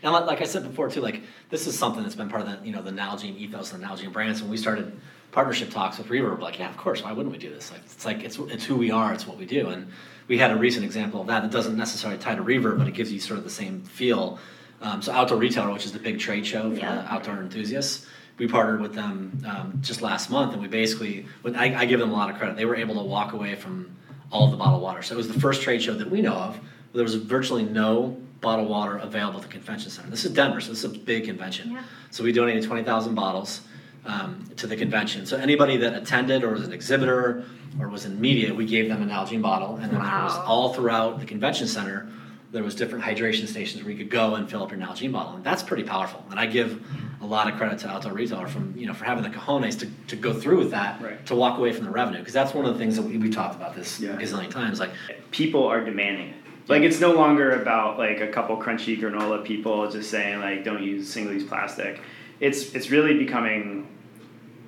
And 0.03 0.13
like, 0.13 0.25
like 0.25 0.41
I 0.41 0.45
said 0.45 0.63
before 0.63 0.89
too, 0.89 1.01
like 1.01 1.21
this 1.49 1.67
is 1.67 1.77
something 1.77 2.03
that's 2.03 2.15
been 2.15 2.29
part 2.29 2.41
of 2.41 2.47
the 2.47 2.65
you 2.65 2.73
know 2.73 2.81
the 2.81 2.91
Nalgene 2.91 3.37
ethos 3.37 3.73
and 3.73 3.81
the 3.83 3.87
Nalgene 3.87 4.11
brands. 4.13 4.41
When 4.41 4.51
we 4.51 4.57
started 4.57 4.99
partnership 5.31 5.69
talks 5.71 5.97
with 5.97 6.07
Reverb, 6.07 6.39
like 6.39 6.59
yeah, 6.59 6.69
of 6.69 6.77
course, 6.77 7.03
why 7.03 7.11
wouldn't 7.11 7.31
we 7.31 7.39
do 7.39 7.49
this? 7.49 7.71
Like 7.71 7.81
it's 7.85 8.05
like 8.05 8.23
it's 8.23 8.37
it's 8.37 8.63
who 8.65 8.75
we 8.75 8.91
are, 8.91 9.13
it's 9.13 9.25
what 9.27 9.37
we 9.37 9.45
do. 9.45 9.69
And 9.69 9.87
we 10.27 10.37
had 10.37 10.51
a 10.51 10.55
recent 10.55 10.85
example 10.85 11.21
of 11.21 11.27
that. 11.27 11.43
It 11.45 11.51
doesn't 11.51 11.77
necessarily 11.77 12.19
tie 12.19 12.35
to 12.35 12.43
Reverb, 12.43 12.77
but 12.77 12.87
it 12.87 12.93
gives 12.93 13.11
you 13.11 13.19
sort 13.19 13.37
of 13.37 13.43
the 13.43 13.49
same 13.49 13.81
feel. 13.81 14.39
Um, 14.81 15.01
so 15.01 15.11
Outdoor 15.11 15.37
Retailer, 15.39 15.71
which 15.73 15.85
is 15.85 15.91
the 15.91 15.99
big 15.99 16.19
trade 16.19 16.45
show 16.45 16.69
for 16.69 16.77
Yeah. 16.77 16.95
the 16.95 17.11
outdoor 17.13 17.37
enthusiasts, 17.37 18.05
we 18.37 18.47
partnered 18.47 18.79
with 18.81 18.93
them 18.93 19.41
um, 19.47 19.79
just 19.81 20.03
last 20.03 20.29
month, 20.29 20.53
and 20.53 20.61
we 20.61 20.67
basically, 20.67 21.25
with, 21.41 21.55
I, 21.55 21.73
I 21.73 21.85
give 21.85 21.99
them 21.99 22.11
a 22.11 22.13
lot 22.13 22.29
of 22.29 22.37
credit. 22.37 22.55
They 22.57 22.65
were 22.65 22.75
able 22.75 22.93
to 22.95 23.01
walk 23.01 23.33
away 23.33 23.55
from 23.55 23.89
all 24.31 24.45
of 24.45 24.51
the 24.51 24.57
bottled 24.57 24.83
water. 24.83 25.01
So 25.01 25.15
it 25.15 25.17
was 25.17 25.27
the 25.29 25.39
first 25.39 25.63
trade 25.63 25.81
show 25.81 25.95
that 25.95 26.11
we 26.11 26.21
know 26.21 26.33
of. 26.35 26.55
Where 26.57 26.63
there 26.93 27.03
was 27.03 27.15
virtually 27.15 27.63
no 27.63 28.17
bottled 28.41 28.69
water 28.69 28.97
available 28.97 29.37
at 29.39 29.43
the 29.45 29.51
convention 29.51 29.89
center. 29.89 30.09
This 30.09 30.25
is 30.25 30.31
Denver, 30.33 30.61
so 30.61 30.69
this 30.69 30.83
is 30.83 30.85
a 30.95 30.97
big 30.97 31.25
convention. 31.25 31.71
Yeah. 31.71 31.83
So 32.11 32.23
we 32.23 32.31
donated 32.31 32.63
20,000 32.63 33.15
bottles 33.15 33.61
um, 34.05 34.49
to 34.57 34.67
the 34.67 34.75
convention. 34.77 35.25
So 35.25 35.37
anybody 35.37 35.77
that 35.77 35.93
attended 35.93 36.43
or 36.43 36.51
was 36.51 36.65
an 36.65 36.73
exhibitor 36.73 37.45
or 37.79 37.89
was 37.89 38.05
in 38.05 38.19
media, 38.21 38.53
we 38.53 38.65
gave 38.65 38.89
them 38.89 39.01
an 39.01 39.09
Nalgene 39.09 39.41
bottle, 39.41 39.75
and 39.75 39.83
then 39.91 39.91
there 39.91 39.99
was 40.23 40.35
all 40.37 40.73
throughout 40.73 41.19
the 41.19 41.25
convention 41.25 41.67
center. 41.67 42.07
There 42.51 42.63
was 42.63 42.75
different 42.75 43.03
hydration 43.03 43.45
stations 43.47 43.83
where 43.83 43.91
you 43.91 43.97
could 43.97 44.09
go 44.09 44.35
and 44.35 44.49
fill 44.49 44.63
up 44.63 44.71
your 44.71 44.79
Nalgene 44.79 45.11
bottle, 45.11 45.35
and 45.35 45.43
that's 45.43 45.61
pretty 45.63 45.83
powerful. 45.83 46.23
And 46.29 46.39
I 46.39 46.45
give 46.45 46.81
a 47.21 47.25
lot 47.25 47.51
of 47.51 47.57
credit 47.57 47.79
to 47.79 47.89
Outdoor 47.89 48.13
Retailer 48.13 48.47
from 48.47 48.73
you 48.77 48.85
know 48.87 48.93
for 48.93 49.03
having 49.03 49.23
the 49.23 49.29
cojones 49.29 49.77
to, 49.79 49.89
to 50.07 50.15
go 50.15 50.31
through 50.33 50.59
with 50.59 50.71
that, 50.71 51.01
Right. 51.01 51.23
to 51.25 51.35
walk 51.35 51.57
away 51.57 51.73
from 51.73 51.83
the 51.85 51.91
revenue, 51.91 52.19
because 52.19 52.33
that's 52.33 52.53
one 52.53 52.65
of 52.65 52.73
the 52.73 52.79
things 52.79 52.95
that 52.95 53.01
we, 53.01 53.17
we 53.17 53.29
talked 53.29 53.55
about 53.55 53.75
this 53.75 53.99
Yeah. 53.99 54.11
a 54.11 54.17
gazillion 54.17 54.49
times. 54.49 54.79
Like, 54.79 54.91
people 55.31 55.65
are 55.67 55.83
demanding 55.83 56.29
it. 56.29 56.35
Like 56.67 56.81
it's 56.83 56.99
no 56.99 57.13
longer 57.13 57.61
about 57.61 57.97
like 57.97 58.19
a 58.21 58.27
couple 58.27 58.57
crunchy 58.57 58.99
granola 58.99 59.43
people 59.43 59.89
just 59.89 60.09
saying 60.11 60.39
like 60.39 60.63
don't 60.63 60.83
use 60.83 61.09
single 61.09 61.33
use 61.33 61.43
plastic. 61.43 61.99
It's 62.39 62.73
it's 62.75 62.89
really 62.91 63.17
becoming 63.17 63.87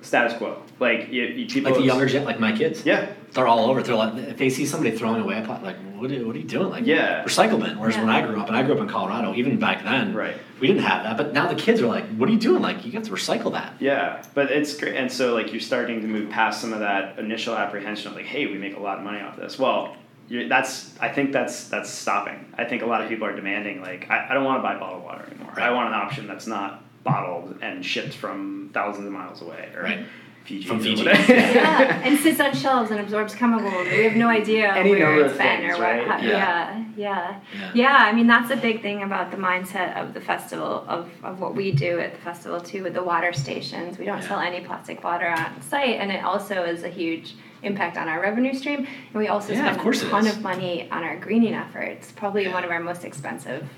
status 0.02 0.36
quo. 0.38 0.62
Like 0.78 1.10
you, 1.12 1.24
you, 1.24 1.46
people 1.46 1.72
like 1.72 1.80
the 1.80 1.84
younger 1.86 2.06
gen, 2.06 2.24
like 2.24 2.40
my 2.40 2.56
kids, 2.56 2.86
Yeah, 2.86 3.12
they're 3.32 3.46
all 3.46 3.68
over. 3.70 3.82
They're 3.82 3.94
like, 3.94 4.14
if 4.16 4.38
they 4.38 4.48
see 4.48 4.64
somebody 4.64 4.96
throwing 4.96 5.20
away 5.20 5.38
a 5.38 5.42
pot, 5.46 5.62
like, 5.62 5.76
what 5.94 6.10
are, 6.10 6.26
what 6.26 6.34
are 6.34 6.38
you 6.38 6.46
doing? 6.48 6.70
Like, 6.70 6.86
Yeah. 6.86 7.22
recycle 7.22 7.62
bin. 7.62 7.78
Whereas 7.78 7.98
when 7.98 8.08
I 8.08 8.26
grew 8.26 8.40
up, 8.40 8.48
and 8.48 8.56
I 8.56 8.62
grew 8.62 8.72
up 8.74 8.80
in 8.80 8.88
Colorado, 8.88 9.34
even 9.34 9.58
back 9.58 9.84
then, 9.84 10.14
Right. 10.14 10.34
we 10.58 10.68
didn't 10.68 10.84
have 10.84 11.02
that. 11.02 11.18
But 11.18 11.34
now 11.34 11.48
the 11.48 11.54
kids 11.54 11.82
are 11.82 11.86
like, 11.86 12.06
what 12.16 12.30
are 12.30 12.32
you 12.32 12.38
doing? 12.38 12.62
Like, 12.62 12.86
you 12.86 12.92
have 12.92 13.02
to 13.02 13.10
recycle 13.10 13.52
that. 13.52 13.74
yeah. 13.78 14.22
But 14.32 14.50
it's 14.50 14.74
great, 14.74 14.96
and 14.96 15.12
so 15.12 15.34
like 15.34 15.52
you're 15.52 15.60
starting 15.60 16.00
to 16.00 16.06
move 16.06 16.30
past 16.30 16.62
some 16.62 16.72
of 16.72 16.80
that 16.80 17.18
initial 17.18 17.54
apprehension 17.54 18.08
of 18.10 18.16
like, 18.16 18.24
hey, 18.24 18.46
we 18.46 18.54
make 18.56 18.76
a 18.78 18.80
lot 18.80 18.96
of 18.96 19.04
money 19.04 19.20
off 19.20 19.36
this. 19.36 19.58
Well. 19.58 19.96
You're, 20.30 20.48
that's. 20.48 20.98
I 21.00 21.08
think 21.08 21.32
that's 21.32 21.68
that's 21.68 21.90
stopping. 21.90 22.54
I 22.56 22.64
think 22.64 22.82
a 22.82 22.86
lot 22.86 23.02
of 23.02 23.08
people 23.10 23.26
are 23.26 23.34
demanding 23.36 23.82
like, 23.82 24.08
I, 24.08 24.28
I 24.30 24.34
don't 24.34 24.44
want 24.44 24.58
to 24.58 24.62
buy 24.62 24.78
bottled 24.78 25.02
water 25.02 25.26
anymore. 25.30 25.48
Right. 25.56 25.66
I 25.66 25.70
want 25.72 25.88
an 25.88 25.94
option 25.94 26.26
that's 26.28 26.46
not 26.46 26.82
bottled 27.04 27.58
and 27.60 27.84
shipped 27.84 28.14
from 28.14 28.70
thousands 28.72 29.06
of 29.06 29.12
miles 29.12 29.42
away 29.42 29.68
or 29.76 29.82
Right. 29.82 30.06
Fiji. 30.44 30.66
From 30.66 30.80
Fiji. 30.80 31.02
yeah, 31.04 32.00
and 32.02 32.18
sits 32.18 32.40
on 32.40 32.54
shelves 32.54 32.90
and 32.90 32.98
absorbs 32.98 33.34
chemicals. 33.34 33.86
We 33.88 34.04
have 34.04 34.16
no 34.16 34.28
idea 34.28 34.72
Any 34.74 34.90
where 34.90 35.00
number 35.00 35.24
it's 35.24 35.32
of 35.32 35.38
been 35.38 35.60
things, 35.60 35.74
or 35.74 35.82
what. 35.82 35.82
right? 36.08 36.22
Yeah. 36.22 36.28
yeah, 36.28 36.84
yeah, 36.96 37.40
Yeah. 37.52 37.70
yeah. 37.74 37.96
I 38.08 38.12
mean, 38.12 38.26
that's 38.26 38.50
a 38.50 38.56
big 38.56 38.80
thing 38.82 39.02
about 39.02 39.30
the 39.30 39.36
mindset 39.36 39.96
of 40.00 40.14
the 40.14 40.20
festival 40.20 40.84
of, 40.88 41.10
of 41.22 41.40
what 41.40 41.54
we 41.54 41.72
do 41.72 42.00
at 42.00 42.14
the 42.14 42.20
festival 42.20 42.58
too 42.60 42.82
with 42.84 42.94
the 42.94 43.02
water 43.02 43.32
stations. 43.34 43.98
We 43.98 44.06
don't 44.06 44.18
Yeah. 44.22 44.28
sell 44.28 44.40
any 44.40 44.60
plastic 44.64 45.04
water 45.04 45.28
on 45.28 45.60
site, 45.62 45.96
and 46.00 46.10
it 46.10 46.24
also 46.24 46.62
is 46.64 46.84
a 46.84 46.88
huge 46.88 47.34
impact 47.62 47.96
on 47.96 48.08
our 48.08 48.20
revenue 48.20 48.54
stream. 48.54 48.78
And 48.86 49.14
we 49.14 49.28
also 49.28 49.52
Yeah, 49.52 49.72
spend 49.76 49.94
a 49.94 50.10
ton 50.10 50.26
is. 50.26 50.36
of 50.36 50.42
money 50.42 50.88
on 50.90 51.02
our 51.04 51.16
greening 51.16 51.54
efforts. 51.54 52.12
Probably 52.12 52.48
one 52.48 52.64
of 52.64 52.70
our 52.70 52.80
most 52.80 53.04
expensive 53.04 53.68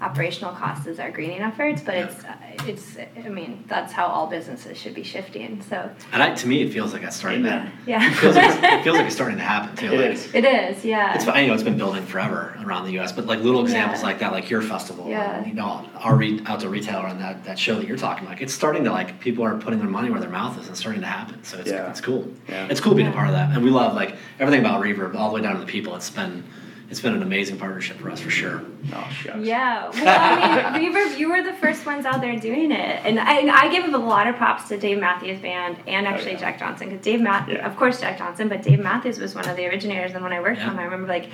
operational 0.00 0.52
costs 0.54 0.86
is 0.86 0.98
our 1.00 1.10
greening 1.10 1.40
efforts, 1.40 1.82
but 1.82 1.94
Yeah. 1.94 2.04
it's 2.06 2.24
uh, 2.24 2.34
it's. 2.66 2.96
I 3.24 3.28
mean, 3.28 3.64
that's 3.68 3.92
how 3.92 4.06
all 4.06 4.26
businesses 4.26 4.76
should 4.78 4.94
be 4.94 5.02
shifting. 5.02 5.62
So 5.68 5.90
And 6.12 6.22
I, 6.22 6.34
to 6.34 6.46
me, 6.46 6.62
it 6.62 6.72
feels 6.72 6.92
like 6.92 7.02
it's 7.02 7.16
starting 7.16 7.42
to. 7.44 7.70
Yeah. 7.86 8.06
It 8.10 8.14
feels, 8.14 8.36
like 8.36 8.44
it's, 8.46 8.56
it 8.62 8.82
feels 8.84 8.96
like 8.96 9.06
it's 9.06 9.14
starting 9.14 9.38
to 9.38 9.42
happen 9.44 9.76
too. 9.76 9.92
It 9.92 10.00
like, 10.00 10.10
is. 10.12 10.34
It 10.34 10.44
is, 10.44 10.84
yeah. 10.84 11.14
It's 11.14 11.26
I 11.26 11.46
know 11.46 11.54
it's 11.54 11.62
been 11.62 11.76
building 11.78 12.04
forever 12.04 12.56
around 12.64 12.84
the 12.84 12.92
U.S., 12.92 13.12
but 13.12 13.26
like 13.26 13.40
little 13.40 13.62
examples 13.62 14.00
Yeah. 14.00 14.06
like 14.06 14.18
that, 14.18 14.32
like 14.32 14.50
your 14.50 14.62
festival, 14.62 15.08
Yeah. 15.08 15.44
you 15.44 15.54
know, 15.54 15.88
our 15.96 16.14
re- 16.16 16.40
outdoor 16.46 16.70
retailer 16.70 17.06
and 17.06 17.20
that, 17.20 17.44
that 17.44 17.58
show 17.58 17.76
that 17.76 17.86
you're 17.86 17.96
talking 17.96 18.26
about, 18.26 18.40
it's 18.40 18.52
starting 18.54 18.84
to 18.84 18.90
like 18.92 19.20
people 19.20 19.44
are 19.44 19.56
putting 19.56 19.78
their 19.78 19.88
money 19.88 20.10
where 20.10 20.20
their 20.20 20.30
mouth 20.30 20.54
is, 20.58 20.62
and 20.64 20.70
it's 20.70 20.80
starting 20.80 21.00
to 21.00 21.06
happen. 21.06 21.42
So 21.44 21.58
it's, 21.58 21.70
Yeah. 21.70 21.90
it's 21.90 22.00
cool. 22.00 22.28
Yeah. 22.48 22.66
It's 22.70 22.80
cool 22.80 22.94
being 22.94 23.08
a 23.08 23.12
part 23.12 23.28
of 23.28 23.34
that, 23.34 23.50
and 23.54 23.64
we 23.64 23.70
love 23.70 23.94
like 23.94 24.16
everything 24.40 24.60
about 24.64 24.82
Reverb, 24.82 25.14
all 25.14 25.28
the 25.30 25.36
way 25.36 25.42
down 25.42 25.54
to 25.54 25.60
the 25.60 25.66
people. 25.66 25.94
It's 25.96 26.10
been 26.10 26.44
it's 26.90 27.00
been 27.00 27.14
an 27.14 27.22
amazing 27.22 27.58
partnership 27.58 27.98
for 27.98 28.10
us 28.10 28.20
for 28.20 28.30
sure. 28.30 28.62
Oh 28.94 29.08
shucks. 29.12 29.38
Yeah, 29.40 29.90
well, 29.90 30.72
I 30.72 30.78
mean, 30.78 30.92
Reverb, 30.94 31.18
you 31.18 31.28
were 31.30 31.42
the 31.42 31.52
first 31.54 31.84
ones 31.84 32.06
out 32.06 32.20
there 32.22 32.34
doing 32.38 32.72
it, 32.72 33.00
and 33.04 33.20
I, 33.20 33.38
and 33.40 33.50
I 33.50 33.68
give 33.68 33.92
a 33.92 33.98
lot 33.98 34.26
of 34.26 34.36
props 34.36 34.68
to 34.68 34.78
Dave 34.78 34.98
Matthews 34.98 35.38
Band 35.40 35.76
and 35.86 36.06
oh, 36.06 36.10
actually 36.10 36.30
Oh, 36.30 36.34
yeah. 36.34 36.40
Jack 36.40 36.58
Johnson 36.58 36.88
because 36.88 37.04
Dave 37.04 37.20
Math, 37.20 37.48
Yeah. 37.48 37.66
of 37.66 37.76
course 37.76 38.00
Jack 38.00 38.16
Johnson, 38.18 38.48
but 38.48 38.62
Dave 38.62 38.80
Matthews 38.80 39.18
was 39.18 39.34
one 39.34 39.46
of 39.48 39.56
the 39.56 39.66
originators, 39.66 40.12
and 40.12 40.22
when 40.22 40.32
I 40.32 40.40
worked 40.40 40.58
Yeah. 40.60 40.66
for 40.68 40.72
him, 40.72 40.78
I 40.78 40.84
remember 40.84 41.08
like 41.08 41.28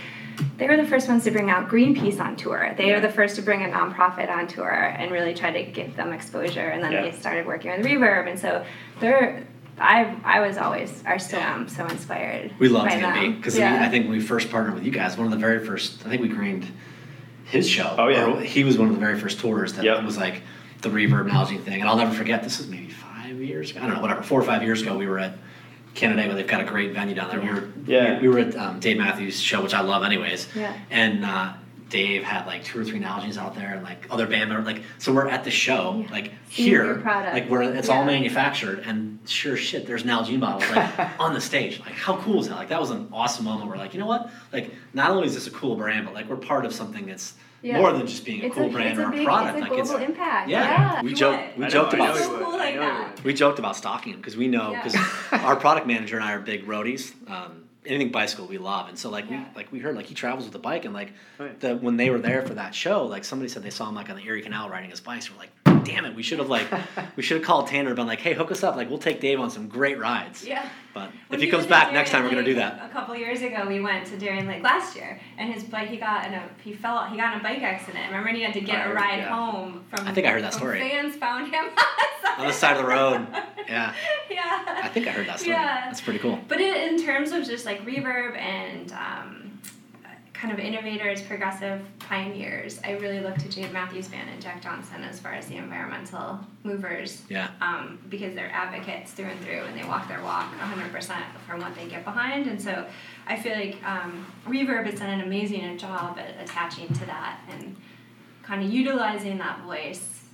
they 0.59 0.67
were 0.67 0.77
the 0.77 0.87
first 0.87 1.09
ones 1.09 1.23
to 1.25 1.31
bring 1.31 1.51
out 1.51 1.69
Greenpeace 1.69 2.19
on 2.21 2.35
tour. 2.35 2.75
They 2.77 2.93
were 2.93 3.01
the 3.01 3.09
first 3.13 3.37
to 3.37 3.43
bring 3.43 3.63
a 3.63 3.69
nonprofit 3.69 4.29
on 4.31 4.49
tour 4.49 4.71
and 4.73 5.13
really 5.13 5.35
try 5.35 5.53
to 5.53 5.63
give 5.71 5.95
them 5.95 6.13
exposure, 6.13 6.69
and 6.69 6.83
then 6.83 6.91
Yeah. 6.93 7.03
they 7.03 7.13
started 7.13 7.47
working 7.47 7.71
with 7.71 7.87
Reverb, 7.87 8.29
and 8.29 8.39
so 8.39 8.65
they're. 8.99 9.45
I 9.79 10.17
I 10.25 10.41
was 10.41 10.57
always, 10.57 11.03
I 11.07 11.17
still 11.17 11.41
Yeah. 11.41 11.55
am 11.57 11.69
so 11.69 11.85
inspired. 11.87 12.53
We 12.59 12.69
love 12.69 12.87
by 12.87 12.97
DMB 13.01 13.37
because 13.37 13.59
Yeah. 13.59 13.83
I 13.85 13.89
think 13.89 14.05
when 14.09 14.17
we 14.19 14.21
first 14.25 14.51
partnered 14.51 14.75
with 14.75 14.85
you 14.85 14.93
guys, 14.93 15.17
one 15.17 15.27
of 15.27 15.33
the 15.33 15.39
very 15.39 15.65
first, 15.65 16.05
I 16.07 16.09
think 16.11 16.23
we 16.23 16.29
greened 16.29 16.67
his 17.45 17.69
show. 17.69 17.95
Oh, 17.99 18.09
yeah. 18.09 18.41
He 18.41 18.65
was 18.65 18.79
one 18.79 18.89
of 18.89 18.95
the 18.95 19.01
very 19.01 19.19
first 19.19 19.41
tours 19.41 19.73
that 19.75 19.85
Yep. 19.85 20.05
was 20.05 20.17
like 20.17 20.43
the 20.83 20.89
reverb 20.89 21.29
Nalgene 21.29 21.63
thing, 21.63 21.81
and 21.81 21.89
I'll 21.89 21.97
never 21.97 22.13
forget. 22.15 22.43
This 22.43 22.59
was 22.59 22.69
maybe 22.69 22.89
five 22.89 23.41
years 23.41 23.71
ago. 23.71 23.81
I 23.83 23.87
don't 23.87 23.97
know, 23.97 24.01
whatever, 24.03 24.23
four 24.23 24.41
or 24.41 24.45
five 24.45 24.63
years 24.63 24.83
ago. 24.83 24.97
We 24.97 25.07
were 25.07 25.19
at 25.19 25.37
Canandaigua, 25.95 26.29
where 26.35 26.37
they've 26.37 26.47
got 26.51 26.61
a 26.61 26.65
great 26.65 26.93
venue 26.93 27.15
down 27.15 27.31
there. 27.31 27.41
We 27.41 27.49
were 27.49 27.69
Yeah. 27.87 28.21
we, 28.21 28.29
we 28.29 28.35
were 28.35 28.41
at 28.41 28.57
um, 28.57 28.81
Dave 28.81 28.99
Matthews' 28.99 29.41
show, 29.41 29.63
which 29.63 29.75
I 29.75 29.81
love, 29.81 30.03
anyways. 30.05 30.49
Yeah. 30.55 30.73
And 30.91 31.25
uh, 31.25 31.53
Dave 31.95 32.25
had 32.25 32.45
like 32.47 32.65
two 32.65 32.81
or 32.81 32.85
three 32.85 32.99
Nalgenes 32.99 33.37
out 33.37 33.55
there, 33.55 33.73
and 33.75 33.85
like 33.85 34.05
other 34.11 34.27
band 34.27 34.51
members. 34.51 34.67
Like 34.67 34.83
so, 34.99 35.13
we're 35.13 35.29
at 35.29 35.45
the 35.45 35.51
show, 35.53 36.01
Yeah. 36.05 36.11
like 36.13 36.33
Seeing 36.51 36.69
here, 36.71 36.85
your 36.87 36.95
product. 36.97 37.35
like 37.35 37.49
where 37.49 37.63
it's 37.63 37.89
all 37.89 38.05
manufactured, 38.05 38.81
and 38.81 39.21
sure 39.27 39.57
shit, 39.57 39.87
there's 39.87 40.03
Nalgene 40.03 40.41
bottles 40.41 40.69
like 40.75 41.09
on 41.21 41.35
the 41.35 41.41
stage. 41.41 41.79
Like 41.79 41.93
how 41.93 42.17
cool 42.23 42.41
is 42.41 42.49
that? 42.49 42.57
Like 42.57 42.71
that 42.71 42.81
was 42.81 42.91
an 42.91 43.09
awesome 43.13 43.45
moment. 43.45 43.69
Where 43.69 43.79
like 43.79 43.95
you 43.95 44.01
know 44.01 44.07
what? 44.07 44.29
Like 44.53 44.73
not 44.93 45.13
only 45.13 45.29
is 45.29 45.35
this 45.35 45.47
a 45.47 45.53
cool 45.53 45.77
brand, 45.77 46.05
but 46.05 46.15
like 46.15 46.29
we're 46.29 46.35
part 46.37 46.67
of 46.67 46.73
something 46.75 47.07
that's 47.07 47.35
Yeah. 47.63 47.79
more 47.79 47.93
than 47.93 48.09
just 48.09 48.25
being 48.25 48.43
a 48.43 48.47
It's 48.47 48.57
cool 48.57 48.67
a, 48.67 48.71
brand 48.71 48.99
or 48.99 49.05
a 49.05 49.09
a 49.09 49.11
big, 49.13 49.25
product. 49.25 49.59
It's 49.59 49.67
a 49.69 49.71
like 49.71 49.85
global 49.85 50.05
impact. 50.05 50.49
yeah. 50.51 50.65
Yeah. 50.65 51.03
We 51.03 51.11
You 51.11 51.15
joke- 51.17 51.41
we 51.57 51.67
joked 51.69 51.93
know, 51.93 52.05
about- 52.05 52.17
know 52.17 52.21
So 52.23 52.39
cool 52.45 52.55
I 52.55 52.59
like 52.59 52.75
know 52.75 52.83
you 52.83 52.89
that. 52.99 53.25
we 53.25 53.33
joked 53.35 53.59
about 53.61 53.77
stocking 53.77 54.13
them 54.13 54.21
because 54.21 54.37
we 54.37 54.49
know 54.49 54.73
Yeah. 54.73 54.83
because 54.83 55.01
our 55.45 55.55
product 55.55 55.87
manager 55.87 56.17
and 56.17 56.25
I 56.25 56.33
are 56.33 56.41
big 56.41 56.67
roadies. 56.67 57.13
Um, 57.31 57.64
anything 57.87 58.11
bicycle 58.11 58.47
we 58.47 58.59
love, 58.59 58.89
and 58.89 58.99
so 58.99 59.11
like 59.11 59.29
Yeah. 59.31 59.45
we 59.51 59.55
like 59.57 59.73
we 59.73 59.79
heard 59.79 59.97
like 59.97 60.07
he 60.07 60.15
travels 60.15 60.47
with 60.47 60.55
a 60.55 60.59
bike, 60.59 60.85
and 60.85 60.95
like 60.95 61.13
Right. 61.39 61.59
the 61.61 61.77
when 61.77 61.97
they 61.97 62.11
were 62.11 62.19
there 62.19 62.43
for 62.47 62.55
that 62.55 62.75
show, 62.75 63.05
like 63.07 63.25
somebody 63.25 63.49
said 63.49 63.63
they 63.63 63.71
saw 63.71 63.89
him 63.89 63.95
like 63.95 64.09
on 64.11 64.17
the 64.17 64.23
Erie 64.25 64.43
Canal 64.43 64.69
riding 64.71 64.91
his 64.91 65.01
bike. 65.01 65.23
So 65.23 65.33
we're 65.33 65.39
like, 65.41 65.51
damn 65.83 66.05
it, 66.05 66.15
we 66.15 66.23
should 66.23 66.39
have 66.39 66.49
like 66.49 66.67
we 67.17 67.23
should 67.23 67.39
have 67.39 67.47
called 67.47 67.67
Tanner 67.67 67.89
and 67.91 67.97
been 67.97 68.07
like, 68.07 68.21
hey, 68.21 68.35
hook 68.35 68.51
us 68.51 68.63
up, 68.63 68.77
like 68.77 68.89
we'll 68.89 68.99
take 68.99 69.21
Dave 69.21 69.41
on 69.41 69.51
some 69.51 69.69
great 69.69 69.99
rides. 69.99 70.45
Yeah. 70.45 70.69
But 70.93 71.11
When 71.27 71.41
if 71.41 71.45
he 71.45 71.51
comes 71.51 71.67
back 71.67 71.93
next 71.93 72.11
time, 72.11 72.23
we're 72.23 72.31
gonna 72.31 72.45
do 72.45 72.55
that. 72.55 72.81
A 72.89 72.93
couple 72.93 73.17
years 73.17 73.43
ago, 73.43 73.65
we 73.67 73.81
went 73.81 74.07
to 74.07 74.17
Darien 74.17 74.47
Lake 74.47 74.63
last 74.63 74.95
year, 74.95 75.19
and 75.39 75.53
his 75.53 75.65
bike 75.65 75.89
he 75.89 75.97
got 75.97 76.27
in 76.27 76.35
a 76.35 76.49
he 76.63 76.73
fell 76.73 77.05
he 77.07 77.17
got 77.17 77.35
in 77.35 77.41
a 77.41 77.43
bike 77.43 77.63
accident. 77.63 78.07
Remember, 78.07 78.29
and 78.29 78.37
he 78.37 78.45
had 78.45 78.55
to 78.55 78.61
get 78.61 78.77
I 78.77 78.79
a 78.79 78.83
heard- 78.85 78.95
ride 78.95 79.19
yeah. 79.19 79.35
home 79.35 79.85
from. 79.89 80.07
I 80.07 80.13
think 80.13 80.27
I 80.27 80.31
heard 80.31 80.45
that 80.45 80.55
story. 80.55 80.79
Fans 80.79 81.17
found 81.17 81.53
him 81.53 81.65
On 82.39 82.47
the 82.47 82.53
side 82.53 82.77
of 82.77 82.83
the 82.83 82.89
road. 82.89 83.27
Yeah, 83.69 83.95
yeah. 84.31 84.81
I 84.83 84.89
think 84.89 85.07
I 85.07 85.11
heard 85.11 85.27
that 85.29 85.39
story. 85.41 85.55
Yeah. 85.57 85.87
That's 85.87 86.01
pretty 86.01 86.19
cool. 86.19 86.39
But 86.49 86.61
in, 86.61 86.95
in 86.95 87.03
terms 87.05 87.31
of 87.33 87.45
just 87.45 87.65
like 87.65 87.85
reverb 87.85 88.37
and 88.37 88.93
um, 88.93 89.44
kind 90.45 90.59
of 90.59 90.63
innovators, 90.63 91.23
progressive 91.23 91.81
pioneers, 92.01 92.79
I 92.85 92.93
really 92.93 93.21
look 93.21 93.37
to 93.39 93.49
Dave 93.49 93.73
Matthews 93.73 94.09
Band 94.09 94.29
and 94.29 94.43
Jack 94.43 94.63
Johnson 94.63 95.03
as 95.03 95.19
far 95.19 95.33
as 95.33 95.47
the 95.47 95.57
environmental 95.57 96.39
movers. 96.65 97.23
Yeah. 97.31 97.49
Um, 97.63 97.99
because 98.11 98.35
they're 98.35 98.53
advocates 98.53 99.13
through 99.13 99.27
and 99.27 99.41
through 99.41 99.63
and 99.63 99.79
they 99.79 99.85
walk 99.85 100.07
their 100.07 100.23
walk 100.23 100.53
100% 100.61 101.17
from 101.47 101.61
what 101.63 101.75
they 101.75 101.89
get 101.89 102.05
behind. 102.05 102.47
And 102.47 102.61
so 102.61 102.87
I 103.27 103.41
feel 103.41 103.55
like 103.55 103.83
um, 103.87 104.27
Reverb 104.47 104.85
has 104.85 105.01
done 105.01 105.09
an 105.09 105.23
amazing 105.23 105.79
job 105.79 106.19
at 106.19 106.39
attaching 106.39 106.89
to 106.89 107.07
that 107.07 107.41
and 107.49 107.75
kind 108.43 108.63
of 108.63 108.71
utilizing 108.71 109.39
that 109.39 109.63
voice. 109.63 110.25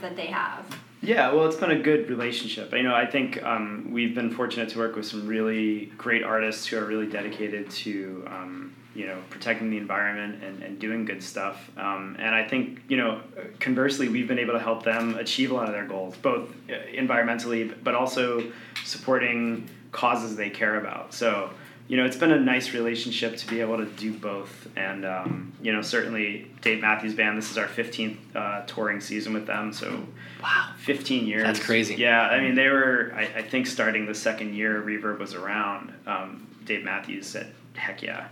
that 0.00 0.14
they 0.14 0.26
have. 0.26 0.64
Yeah, 1.00 1.32
well, 1.32 1.46
it's 1.46 1.56
been 1.56 1.70
a 1.70 1.78
good 1.78 2.08
relationship. 2.08 2.72
You 2.72 2.82
know, 2.82 2.94
I 2.94 3.06
think 3.06 3.42
um, 3.42 3.88
we've 3.90 4.14
been 4.14 4.30
fortunate 4.30 4.68
to 4.70 4.78
work 4.78 4.96
with 4.96 5.06
some 5.06 5.26
really 5.26 5.86
great 5.96 6.22
artists 6.22 6.66
who 6.66 6.76
are 6.78 6.84
really 6.84 7.06
dedicated 7.06 7.70
to, 7.70 8.24
um, 8.26 8.74
you 8.98 9.06
know, 9.06 9.22
protecting 9.30 9.70
the 9.70 9.76
environment 9.76 10.42
and, 10.42 10.60
and 10.60 10.80
doing 10.80 11.04
good 11.04 11.22
stuff. 11.22 11.70
Um, 11.76 12.16
and 12.18 12.34
I 12.34 12.46
think, 12.46 12.82
you 12.88 12.96
know, 12.96 13.20
conversely, 13.60 14.08
we've 14.08 14.26
been 14.26 14.40
able 14.40 14.54
to 14.54 14.58
help 14.58 14.82
them 14.82 15.14
achieve 15.14 15.52
a 15.52 15.54
lot 15.54 15.68
of 15.68 15.72
their 15.72 15.86
goals, 15.86 16.16
both 16.16 16.50
uh, 16.68 16.72
environmentally, 16.92 17.72
but 17.84 17.94
also 17.94 18.42
supporting 18.84 19.68
causes 19.92 20.34
they 20.34 20.50
care 20.50 20.80
about. 20.80 21.14
So, 21.14 21.50
you 21.86 21.96
know, 21.96 22.04
it's 22.04 22.16
been 22.16 22.32
a 22.32 22.40
nice 22.40 22.74
relationship 22.74 23.36
to 23.36 23.46
be 23.46 23.60
able 23.60 23.76
to 23.78 23.86
do 23.86 24.12
both. 24.12 24.68
And, 24.76 25.06
um, 25.06 25.52
you 25.62 25.72
know, 25.72 25.80
certainly 25.80 26.50
Dave 26.60 26.80
Matthews 26.80 27.14
Band, 27.14 27.38
this 27.38 27.52
is 27.52 27.56
our 27.56 27.68
15th 27.68 28.16
uh, 28.34 28.62
touring 28.66 29.00
season 29.00 29.32
with 29.32 29.46
them. 29.46 29.72
So, 29.72 30.02
Wow. 30.42 30.70
15 30.78 31.26
years. 31.26 31.44
That's 31.44 31.64
crazy. 31.64 31.94
Yeah, 31.94 32.22
I 32.22 32.40
mean, 32.40 32.56
they 32.56 32.68
were, 32.68 33.12
I, 33.14 33.22
I 33.36 33.42
think, 33.42 33.66
starting 33.66 34.06
the 34.06 34.14
second 34.14 34.54
year 34.54 34.82
Reverb 34.82 35.18
was 35.18 35.34
around. 35.34 35.92
Um, 36.06 36.46
Dave 36.64 36.84
Matthews 36.84 37.26
said, 37.26 37.52
heck 37.74 38.02
yeah. 38.02 38.28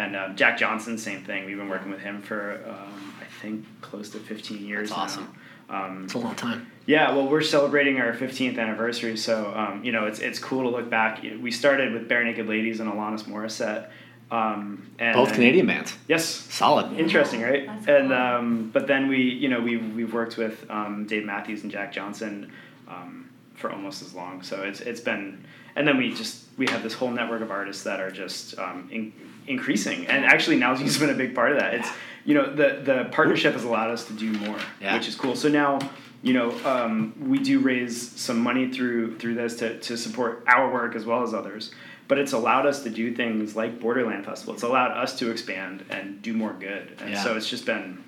And 0.00 0.16
um, 0.16 0.34
Jack 0.36 0.56
Johnson, 0.58 0.96
same 0.96 1.22
thing. 1.24 1.44
We've 1.44 1.56
been 1.58 1.68
working 1.68 1.90
with 1.90 2.00
him 2.00 2.22
for, 2.22 2.60
um, 2.66 3.14
I 3.20 3.24
think, 3.42 3.66
close 3.82 4.08
to 4.10 4.18
15 4.18 4.64
years 4.64 4.88
That's 4.88 4.98
awesome. 4.98 5.34
now. 5.68 5.84
Um, 5.86 6.04
It's 6.04 6.14
a 6.14 6.18
long 6.18 6.34
time. 6.34 6.66
yeah, 6.86 7.12
well, 7.14 7.28
we're 7.28 7.42
celebrating 7.42 8.00
our 8.00 8.12
15th 8.12 8.58
anniversary, 8.58 9.16
so 9.16 9.52
um, 9.54 9.84
you 9.84 9.92
know 9.92 10.06
it's 10.06 10.18
it's 10.18 10.40
cool 10.40 10.62
to 10.64 10.68
look 10.76 10.90
back. 10.90 11.22
We 11.40 11.52
started 11.52 11.92
with 11.92 12.08
Barenaked 12.08 12.48
Ladies 12.48 12.80
and 12.80 12.90
Alanis 12.92 13.22
Morissette, 13.24 13.88
um, 14.32 14.90
and 14.98 15.14
Both 15.14 15.28
then- 15.28 15.34
Canadian 15.36 15.66
bands. 15.66 15.96
Yes, 16.08 16.24
Solid. 16.24 16.98
interesting, 16.98 17.40
right? 17.42 17.66
That's 17.66 17.86
And 17.86 18.08
cool. 18.08 18.16
um, 18.18 18.70
but 18.72 18.88
then 18.88 19.06
we, 19.06 19.18
you 19.22 19.48
know, 19.48 19.60
we've 19.60 19.94
we've 19.94 20.12
worked 20.12 20.36
with 20.38 20.68
um, 20.70 21.06
Dave 21.06 21.24
Matthews 21.24 21.62
and 21.62 21.70
Jack 21.70 21.92
Johnson 21.92 22.50
um, 22.88 23.30
for 23.54 23.70
almost 23.70 24.02
as 24.02 24.12
long. 24.12 24.42
So 24.42 24.62
it's 24.62 24.80
it's 24.80 25.00
been, 25.00 25.44
and 25.76 25.86
then 25.86 25.96
we 25.98 26.12
just 26.12 26.46
we 26.58 26.66
have 26.70 26.82
this 26.82 26.94
whole 26.94 27.12
network 27.12 27.42
of 27.42 27.52
artists 27.52 27.84
that 27.84 28.00
are 28.00 28.10
just 28.10 28.58
um, 28.58 28.88
in, 28.90 29.12
increasing, 29.50 30.06
and 30.06 30.24
actually 30.24 30.56
Nalgene's 30.58 30.98
been 31.02 31.10
a 31.10 31.14
big 31.14 31.34
part 31.34 31.52
of 31.52 31.58
that. 31.58 31.74
It's 31.74 31.88
you 32.24 32.34
know 32.34 32.54
the 32.54 32.80
the 32.84 33.08
partnership 33.12 33.52
has 33.54 33.64
allowed 33.64 33.90
us 33.90 34.04
to 34.06 34.12
do 34.12 34.32
more, 34.32 34.58
Yeah. 34.80 34.94
which 34.96 35.08
is 35.08 35.14
cool. 35.14 35.36
So 35.36 35.48
now. 35.48 35.78
You 36.22 36.34
know, 36.34 36.50
um, 36.66 37.14
we 37.18 37.38
do 37.38 37.60
raise 37.60 38.10
some 38.20 38.40
money 38.40 38.70
through 38.70 39.16
through 39.18 39.36
this 39.36 39.56
to, 39.60 39.78
to 39.80 39.96
support 39.96 40.44
our 40.46 40.70
work 40.70 40.94
as 40.94 41.06
well 41.06 41.22
as 41.22 41.32
others 41.32 41.72
but 42.08 42.18
it's 42.18 42.32
allowed 42.32 42.66
us 42.66 42.82
to 42.82 42.90
do 42.90 43.14
things 43.14 43.54
like 43.56 43.78
Borderland 43.80 44.24
Festival. 44.26 44.52
It's 44.52 44.64
allowed 44.64 44.90
us 44.90 45.16
to 45.20 45.30
expand 45.30 45.84
and 45.90 46.20
do 46.20 46.32
more 46.34 46.52
good. 46.52 46.96
And 47.00 47.10
Yeah. 47.10 47.22
so 47.22 47.36
it's 47.36 47.48
just 47.48 47.64
been 47.64 48.02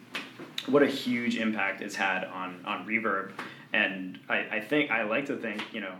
what 0.66 0.82
a 0.82 0.86
huge 0.88 1.36
impact 1.38 1.80
it's 1.80 1.94
had 1.94 2.24
on 2.24 2.60
on 2.66 2.86
Reverb. 2.86 3.30
And 3.72 4.18
I, 4.28 4.38
I 4.56 4.60
think 4.60 4.90
I 4.90 5.04
like 5.04 5.24
to 5.26 5.36
think, 5.36 5.62
you 5.72 5.80
know, 5.80 5.94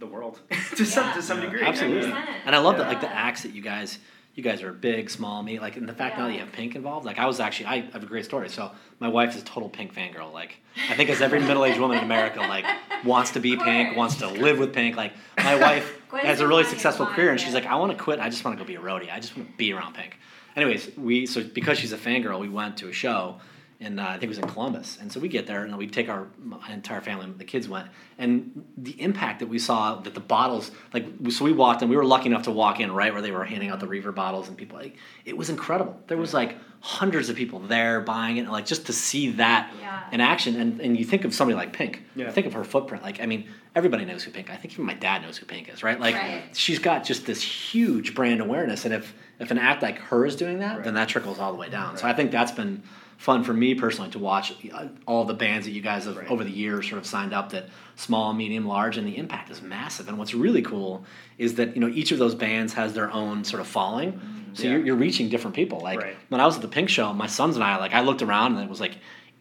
the 0.00 0.06
world 0.06 0.40
to 0.76 0.84
some 0.84 1.12
to 1.14 1.22
some 1.22 1.38
Yeah. 1.38 1.44
degree. 1.44 1.62
Absolutely. 1.62 2.10
100%. 2.10 2.26
And 2.46 2.56
I 2.56 2.58
love 2.58 2.78
that, 2.78 2.88
like 2.88 3.00
the 3.00 3.14
acts 3.14 3.42
that 3.42 3.54
you 3.54 3.62
guys, 3.62 3.98
you 4.34 4.42
guys 4.42 4.62
are 4.62 4.72
big, 4.72 5.08
small, 5.10 5.42
me. 5.42 5.60
Like, 5.60 5.76
and 5.76 5.88
the 5.88 5.94
fact 5.94 6.18
now 6.18 6.26
that 6.26 6.32
you 6.32 6.40
have 6.40 6.50
Pink 6.50 6.74
involved. 6.74 7.06
Like, 7.06 7.18
I 7.18 7.26
was 7.26 7.38
actually, 7.38 7.66
I 7.66 7.80
have 7.92 8.02
a 8.02 8.06
great 8.06 8.24
story. 8.24 8.48
So 8.48 8.72
my 8.98 9.08
wife 9.08 9.36
is 9.36 9.42
a 9.42 9.44
total 9.44 9.68
Pink 9.68 9.94
fangirl. 9.94 10.32
Like, 10.32 10.56
I 10.90 10.94
think 10.94 11.08
as 11.08 11.22
every 11.22 11.40
middle-aged 11.40 11.78
woman 11.78 11.98
in 11.98 12.04
America, 12.04 12.40
like, 12.40 12.64
wants 13.04 13.30
to 13.32 13.40
be 13.40 13.56
Pink, 13.56 13.96
wants 13.96 14.16
to 14.16 14.26
live 14.26 14.58
with 14.58 14.72
Pink. 14.72 14.96
Like, 14.96 15.12
my 15.38 15.54
wife 15.54 16.00
has 16.22 16.40
a 16.40 16.48
really 16.48 16.64
successful 16.64 17.06
career, 17.06 17.30
and 17.30 17.40
she's 17.40 17.54
like, 17.54 17.66
I 17.66 17.76
want 17.76 17.96
to 17.96 18.02
quit. 18.02 18.18
I 18.18 18.28
just 18.28 18.44
want 18.44 18.58
to 18.58 18.64
go 18.64 18.66
be 18.66 18.74
a 18.74 18.80
roadie. 18.80 19.12
I 19.12 19.20
just 19.20 19.36
want 19.36 19.50
to 19.50 19.56
be 19.56 19.72
around 19.72 19.94
Pink. 19.94 20.18
Anyways, 20.56 20.96
we 20.96 21.26
so 21.26 21.42
because 21.42 21.78
she's 21.78 21.92
a 21.92 21.98
fangirl, 21.98 22.38
we 22.40 22.48
went 22.48 22.76
to 22.78 22.88
a 22.88 22.92
show 22.92 23.40
and 23.80 23.98
uh, 24.00 24.04
I 24.04 24.12
think 24.12 24.24
it 24.24 24.28
was 24.28 24.38
in 24.38 24.48
Columbus. 24.48 24.98
And 25.00 25.10
so 25.12 25.20
we 25.20 25.28
get 25.28 25.46
there 25.46 25.64
and 25.64 25.76
we 25.76 25.86
take 25.86 26.08
our 26.08 26.26
my 26.38 26.72
entire 26.72 27.00
family, 27.00 27.26
the 27.36 27.44
kids 27.44 27.68
went, 27.68 27.88
and 28.18 28.64
the 28.76 29.00
impact 29.00 29.40
that 29.40 29.48
we 29.48 29.58
saw 29.58 29.96
that 29.96 30.14
the 30.14 30.20
bottles, 30.20 30.70
like 30.92 31.06
so 31.30 31.44
we 31.44 31.52
walked 31.52 31.82
and 31.82 31.90
we 31.90 31.96
were 31.96 32.04
lucky 32.04 32.26
enough 32.26 32.42
to 32.44 32.50
walk 32.50 32.80
in 32.80 32.92
right 32.92 33.12
where 33.12 33.22
they 33.22 33.30
were 33.32 33.44
handing 33.44 33.70
out 33.70 33.80
the 33.80 33.86
Reverb 33.86 34.14
bottles 34.14 34.48
and 34.48 34.56
people 34.56 34.78
like 34.78 34.96
it 35.24 35.36
was 35.36 35.50
incredible. 35.50 35.98
There 36.06 36.16
was 36.18 36.32
like 36.32 36.56
hundreds 36.80 37.30
of 37.30 37.36
people 37.36 37.58
there 37.60 38.00
buying 38.00 38.36
it, 38.36 38.40
and 38.42 38.50
like 38.52 38.66
just 38.66 38.86
to 38.86 38.92
see 38.92 39.30
that 39.32 39.72
Yeah. 39.80 40.02
in 40.12 40.20
action. 40.20 40.60
And 40.60 40.80
and 40.80 40.96
you 40.96 41.04
think 41.04 41.24
of 41.24 41.34
somebody 41.34 41.56
like 41.56 41.72
Pink, 41.72 42.02
Yeah. 42.14 42.30
think 42.30 42.46
of 42.46 42.52
her 42.52 42.64
footprint. 42.64 43.02
Like 43.02 43.20
I 43.20 43.26
mean, 43.26 43.48
everybody 43.74 44.04
knows 44.04 44.22
who 44.22 44.30
Pink. 44.30 44.50
I 44.50 44.56
think 44.56 44.72
even 44.74 44.84
my 44.86 44.94
dad 44.94 45.22
knows 45.22 45.36
who 45.36 45.46
Pink 45.46 45.68
is, 45.68 45.82
right? 45.82 45.98
Like 45.98 46.14
Right. 46.14 46.42
she's 46.54 46.78
got 46.78 47.04
just 47.04 47.26
this 47.26 47.42
huge 47.42 48.14
brand 48.14 48.40
awareness, 48.40 48.84
and 48.84 48.94
if 48.94 49.14
if 49.40 49.50
an 49.50 49.58
act 49.58 49.82
like 49.82 49.98
her 49.98 50.24
is 50.24 50.36
doing 50.36 50.60
that, 50.60 50.76
Right. 50.76 50.84
then 50.84 50.94
that 50.94 51.08
trickles 51.08 51.40
all 51.40 51.50
the 51.52 51.58
way 51.58 51.68
down. 51.68 51.96
So 51.96 52.06
I 52.06 52.12
think 52.12 52.30
that's 52.30 52.52
been 52.52 52.82
fun 53.24 53.42
for 53.42 53.54
me 53.54 53.74
personally 53.74 54.10
to 54.10 54.18
watch 54.18 54.52
uh, 54.74 54.86
all 55.06 55.24
the 55.24 55.32
bands 55.32 55.64
that 55.66 55.72
you 55.72 55.80
guys 55.80 56.04
have 56.04 56.14
Right. 56.16 56.30
over 56.30 56.44
the 56.44 56.50
years 56.50 56.86
sort 56.86 56.98
of 56.98 57.06
signed 57.06 57.32
up 57.32 57.50
that 57.52 57.70
small, 57.96 58.34
medium, 58.34 58.66
large, 58.66 58.98
and 58.98 59.06
the 59.08 59.16
impact 59.16 59.50
is 59.50 59.62
massive. 59.62 60.08
And 60.08 60.18
what's 60.18 60.34
really 60.34 60.60
cool 60.60 61.04
is 61.38 61.54
that 61.54 61.74
you 61.74 61.80
know 61.80 61.88
each 61.88 62.12
of 62.12 62.18
those 62.18 62.34
bands 62.34 62.74
has 62.74 62.92
their 62.92 63.10
own 63.10 63.42
sort 63.44 63.60
of 63.62 63.66
following. 63.66 64.20
So 64.52 64.64
Yeah. 64.64 64.72
you're, 64.72 64.84
you're 64.86 64.96
reaching 64.96 65.30
different 65.30 65.56
people. 65.56 65.80
Like 65.80 66.00
Right. 66.02 66.16
when 66.28 66.40
I 66.42 66.44
was 66.46 66.56
at 66.56 66.62
the 66.62 66.68
Pink 66.68 66.90
Show, 66.90 67.12
my 67.14 67.26
sons 67.26 67.54
and 67.56 67.64
I 67.64 67.76
like 67.78 67.94
I 67.94 68.02
looked 68.02 68.20
around 68.20 68.56
and 68.56 68.62
it 68.62 68.68
was 68.68 68.78
like 68.80 68.96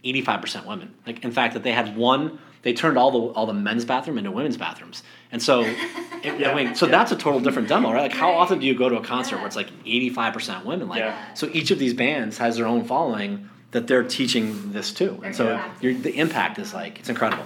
85% 0.06 0.66
women. 0.66 0.94
Like 1.06 1.24
in 1.26 1.32
fact 1.32 1.54
that 1.54 1.64
they 1.64 1.74
had 1.74 1.98
one 1.98 2.40
they 2.62 2.72
turned 2.72 2.98
all 2.98 3.12
the 3.12 3.20
all 3.36 3.46
the 3.46 3.54
men's 3.54 3.84
bathroom 3.84 4.18
into 4.18 4.32
women's 4.32 4.56
bathrooms. 4.56 5.04
And 5.34 5.42
so 5.44 5.62
it, 6.24 6.40
Yeah. 6.40 6.52
I 6.52 6.56
mean 6.56 6.74
so 6.76 6.86
Yeah. 6.86 6.92
that's 6.94 7.12
a 7.12 7.18
total 7.18 7.42
different 7.42 7.68
demo, 7.68 7.92
right? 7.92 8.04
Like 8.04 8.14
how 8.14 8.32
often 8.32 8.60
do 8.60 8.66
you 8.66 8.76
go 8.76 8.88
to 8.88 8.96
a 8.96 9.04
concert 9.04 9.38
where 9.40 9.48
it's 9.48 9.58
like 9.58 9.72
85% 9.86 10.64
women? 10.64 10.88
Like 10.88 11.14
so 11.34 11.50
each 11.52 11.70
of 11.72 11.80
these 11.80 11.94
bands 11.94 12.38
has 12.38 12.56
their 12.56 12.66
own 12.68 12.86
following 12.86 13.50
that 13.74 13.88
they're 13.88 14.04
teaching 14.04 14.72
this 14.72 14.92
too. 14.92 15.20
And 15.24 15.36
so 15.36 15.62
you're, 15.82 15.94
the 15.94 16.18
impact 16.18 16.58
is 16.58 16.74
like 16.74 17.00
it's 17.00 17.10
incredible. 17.10 17.46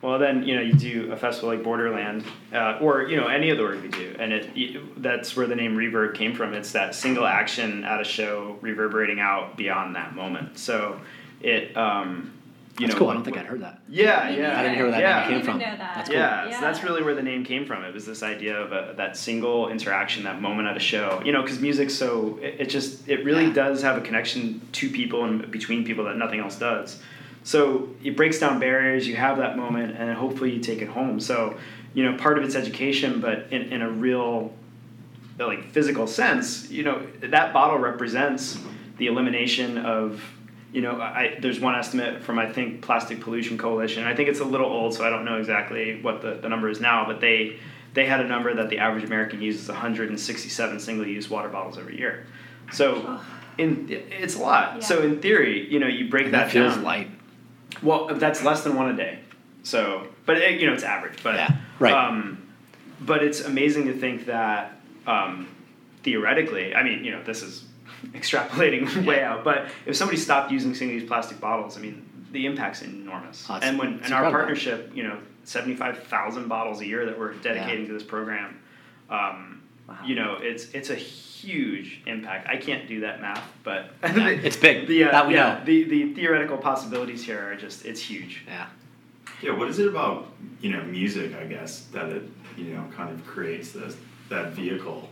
Well, 0.00 0.18
then 0.18 0.42
you 0.42 0.54
know 0.54 0.60
you 0.60 0.74
do 0.74 1.12
a 1.12 1.16
festival 1.16 1.48
like 1.48 1.62
Borderland, 1.62 2.24
uh, 2.52 2.78
or 2.80 3.02
you 3.02 3.16
know 3.16 3.26
any 3.26 3.48
of 3.50 3.56
the 3.56 3.62
work 3.62 3.80
we 3.82 3.88
do, 3.88 4.14
and 4.18 4.34
it 4.34 4.54
you, 4.54 4.88
that's 4.98 5.34
where 5.34 5.46
the 5.46 5.56
name 5.56 5.76
Reverb 5.76 6.14
came 6.14 6.34
from. 6.34 6.52
It's 6.52 6.72
that 6.72 6.94
single 6.94 7.26
action 7.26 7.84
at 7.84 8.00
a 8.00 8.04
show 8.04 8.58
reverberating 8.60 9.18
out 9.18 9.56
beyond 9.56 9.96
that 9.96 10.14
moment. 10.14 10.58
So 10.58 11.00
it, 11.40 11.74
um, 11.76 12.33
you 12.78 12.86
That's 12.86 12.94
know, 12.94 12.98
cool. 12.98 13.10
I 13.10 13.14
don't 13.14 13.22
think 13.22 13.36
I'd 13.36 13.46
heard 13.46 13.62
that. 13.62 13.80
Yeah, 13.88 14.28
yeah. 14.30 14.58
I 14.58 14.62
didn't 14.62 14.74
hear 14.76 14.84
where 14.84 14.92
that 14.92 15.00
yeah. 15.00 15.28
name 15.28 15.38
came 15.38 15.44
from. 15.44 15.58
know 15.58 15.64
that. 15.64 15.78
That's 15.94 16.08
cool. 16.08 16.18
Yeah, 16.18 16.48
Yeah. 16.48 16.54
so 16.54 16.60
that's 16.60 16.82
really 16.82 17.02
where 17.04 17.14
the 17.14 17.22
name 17.22 17.44
came 17.44 17.66
from. 17.66 17.84
It 17.84 17.94
was 17.94 18.04
this 18.04 18.22
idea 18.24 18.58
of 18.58 18.72
a, 18.72 18.94
that 18.96 19.16
single 19.16 19.68
interaction, 19.68 20.24
that 20.24 20.40
moment 20.42 20.66
at 20.66 20.76
a 20.76 20.80
show. 20.80 21.22
You 21.24 21.30
know, 21.32 21.42
because 21.42 21.60
music's 21.60 21.94
so 21.94 22.38
it, 22.42 22.62
it 22.62 22.66
just 22.68 23.08
it 23.08 23.24
really 23.24 23.46
Yeah. 23.46 23.52
does 23.52 23.82
have 23.82 23.96
a 23.96 24.00
connection 24.00 24.60
to 24.72 24.90
people 24.90 25.24
and 25.24 25.50
between 25.52 25.84
people 25.84 26.04
that 26.06 26.16
nothing 26.16 26.40
else 26.40 26.58
does. 26.58 27.00
So 27.44 27.90
it 28.02 28.16
breaks 28.16 28.40
down 28.40 28.58
barriers. 28.58 29.06
You 29.06 29.16
have 29.16 29.36
that 29.38 29.56
moment, 29.56 29.96
and 29.96 30.12
hopefully 30.16 30.50
you 30.52 30.60
take 30.60 30.82
it 30.82 30.88
home. 30.88 31.20
So 31.20 31.56
you 31.92 32.02
know, 32.02 32.18
part 32.18 32.38
of 32.38 32.44
it's 32.44 32.56
education, 32.56 33.20
but 33.20 33.46
in, 33.52 33.72
in 33.72 33.82
a 33.82 33.88
real 33.88 34.52
like 35.38 35.70
physical 35.70 36.06
sense, 36.08 36.70
you 36.70 36.82
know, 36.82 37.06
that 37.20 37.52
bottle 37.52 37.78
represents 37.78 38.58
the 38.98 39.06
elimination 39.06 39.78
of, 39.78 40.20
you 40.74 40.80
know, 40.80 41.00
I, 41.00 41.38
there's 41.40 41.60
one 41.60 41.76
estimate 41.76 42.24
from 42.24 42.36
I 42.36 42.52
think 42.52 42.82
Plastic 42.82 43.20
Pollution 43.20 43.56
Coalition. 43.56 44.04
I 44.04 44.14
think 44.14 44.28
it's 44.28 44.40
a 44.40 44.44
little 44.44 44.66
old, 44.66 44.92
so 44.92 45.06
I 45.06 45.08
don't 45.08 45.24
know 45.24 45.38
exactly 45.38 46.02
what 46.02 46.20
the, 46.20 46.34
the 46.34 46.48
number 46.48 46.68
is 46.68 46.80
now, 46.80 47.06
but 47.06 47.20
they 47.20 47.60
they 47.94 48.06
had 48.06 48.20
a 48.20 48.26
number 48.26 48.52
that 48.52 48.70
the 48.70 48.78
average 48.78 49.04
American 49.04 49.40
uses 49.40 49.68
167 49.68 50.80
single-use 50.80 51.30
water 51.30 51.48
bottles 51.48 51.78
every 51.78 51.96
year. 51.96 52.26
So, 52.72 53.20
in 53.56 53.86
it's 53.88 54.34
a 54.34 54.40
lot. 54.40 54.82
So 54.82 55.00
in 55.00 55.20
theory, 55.20 55.70
you 55.72 55.78
know, 55.78 55.86
you 55.86 56.10
break 56.10 56.24
And 56.24 56.34
that, 56.34 56.46
that 56.46 56.52
feels 56.52 56.74
down. 56.74 56.82
light. 56.82 57.10
Well, 57.80 58.08
that's 58.16 58.42
less 58.42 58.64
than 58.64 58.74
one 58.74 58.90
a 58.90 58.96
day. 58.96 59.20
So, 59.62 60.08
but 60.26 60.38
it, 60.38 60.60
you 60.60 60.66
know, 60.66 60.72
it's 60.72 60.82
average. 60.82 61.22
But 61.22 61.36
Yeah, 61.36 61.56
right. 61.78 61.94
Um, 61.94 62.48
but 63.00 63.22
it's 63.22 63.42
amazing 63.42 63.86
to 63.86 63.92
think 63.92 64.26
that 64.26 64.76
um, 65.06 65.46
theoretically, 66.02 66.74
I 66.74 66.82
mean, 66.82 67.04
you 67.04 67.12
know, 67.12 67.22
this 67.22 67.42
is 67.42 67.64
extrapolating 68.12 69.06
way 69.06 69.22
out. 69.22 69.44
But 69.44 69.68
if 69.86 69.96
somebody 69.96 70.18
stopped 70.18 70.50
using 70.52 70.74
single-use 70.74 71.06
plastic 71.08 71.40
bottles, 71.40 71.76
I 71.76 71.80
mean, 71.80 72.08
the 72.32 72.46
impact's 72.46 72.82
enormous. 72.82 73.46
Oh, 73.48 73.58
and 73.62 73.78
when 73.78 73.94
it's 73.94 74.06
and 74.06 74.14
our 74.14 74.30
partnership, 74.30 74.90
you 74.94 75.02
know, 75.04 75.18
seventy-five 75.44 76.04
thousand 76.04 76.48
bottles 76.48 76.80
a 76.80 76.86
year 76.86 77.06
that 77.06 77.18
we're 77.18 77.34
dedicating 77.34 77.86
to 77.86 77.92
this 77.92 78.02
program. 78.02 78.60
Um, 79.10 79.54
Wow. 79.88 79.98
You 80.04 80.14
know, 80.14 80.38
it's 80.40 80.70
it's 80.72 80.90
a 80.90 80.94
huge 80.94 82.00
impact. 82.06 82.48
I 82.48 82.56
can't 82.56 82.88
do 82.88 83.00
that 83.00 83.20
math, 83.20 83.44
but 83.62 83.90
Yeah, 84.02 84.28
it's 84.28 84.56
big. 84.56 84.86
The, 84.88 85.04
uh, 85.04 85.10
That 85.10 85.28
we 85.28 85.34
yeah, 85.34 85.58
know. 85.58 85.64
The 85.64 85.84
the 85.84 86.14
theoretical 86.14 86.56
possibilities 86.56 87.22
here 87.22 87.50
are 87.50 87.54
just 87.54 87.84
it's 87.84 88.00
huge. 88.00 88.44
Yeah. 88.46 88.66
Yeah, 89.42 89.52
what 89.52 89.68
is 89.68 89.78
it 89.78 89.88
about 89.88 90.28
you 90.60 90.70
know 90.70 90.82
music? 90.84 91.34
I 91.34 91.44
guess 91.44 91.80
that 91.92 92.08
it 92.08 92.22
you 92.56 92.74
know 92.74 92.84
kind 92.96 93.10
of 93.10 93.26
creates 93.26 93.72
this 93.72 93.96
that 94.30 94.52
vehicle. 94.52 95.10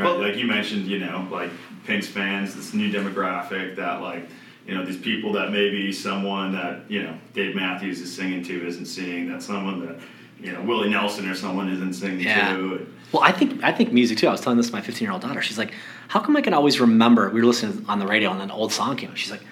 Right? 0.00 0.06
Well- 0.10 0.20
like 0.20 0.36
you 0.36 0.46
mentioned, 0.46 0.86
you 0.86 0.98
know, 0.98 1.26
like 1.30 1.50
Pink's 1.86 2.06
fans, 2.08 2.54
this 2.54 2.72
new 2.74 2.90
demographic 2.92 3.76
that 3.76 4.00
like 4.02 4.28
you 4.66 4.74
know 4.74 4.84
these 4.84 4.96
people 4.98 5.32
that 5.32 5.50
maybe 5.52 5.92
someone 5.92 6.52
that 6.52 6.82
you 6.88 7.02
know 7.02 7.14
Dave 7.34 7.54
Matthews 7.54 8.00
is 8.00 8.14
singing 8.14 8.42
to 8.44 8.66
isn't 8.66 8.86
seeing, 8.86 9.28
that 9.30 9.42
someone 9.42 9.84
that 9.86 9.96
you 10.40 10.52
know 10.52 10.62
Willie 10.62 10.90
Nelson 10.90 11.28
or 11.28 11.34
someone 11.34 11.68
isn't 11.70 11.94
singing 11.94 12.20
Yeah. 12.20 12.52
to. 12.56 12.86
Well, 13.12 13.22
I 13.22 13.32
think 13.32 13.62
I 13.64 13.72
think 13.72 13.92
music 13.92 14.18
too. 14.18 14.28
I 14.28 14.32
was 14.32 14.40
telling 14.40 14.56
this 14.56 14.68
to 14.68 14.72
my 14.72 14.80
15 14.80 15.04
year 15.04 15.12
old 15.12 15.22
daughter. 15.22 15.42
She's 15.42 15.58
like, 15.58 15.72
"How 16.08 16.20
come 16.20 16.36
I 16.36 16.40
can 16.40 16.54
always 16.54 16.80
remember?" 16.80 17.28
We 17.30 17.40
were 17.40 17.46
listening 17.46 17.84
on 17.88 17.98
the 17.98 18.06
radio 18.06 18.30
and 18.30 18.40
an 18.40 18.50
old 18.50 18.72
song 18.72 18.96
came. 18.96 19.14
She's 19.16 19.30
like, 19.32 19.42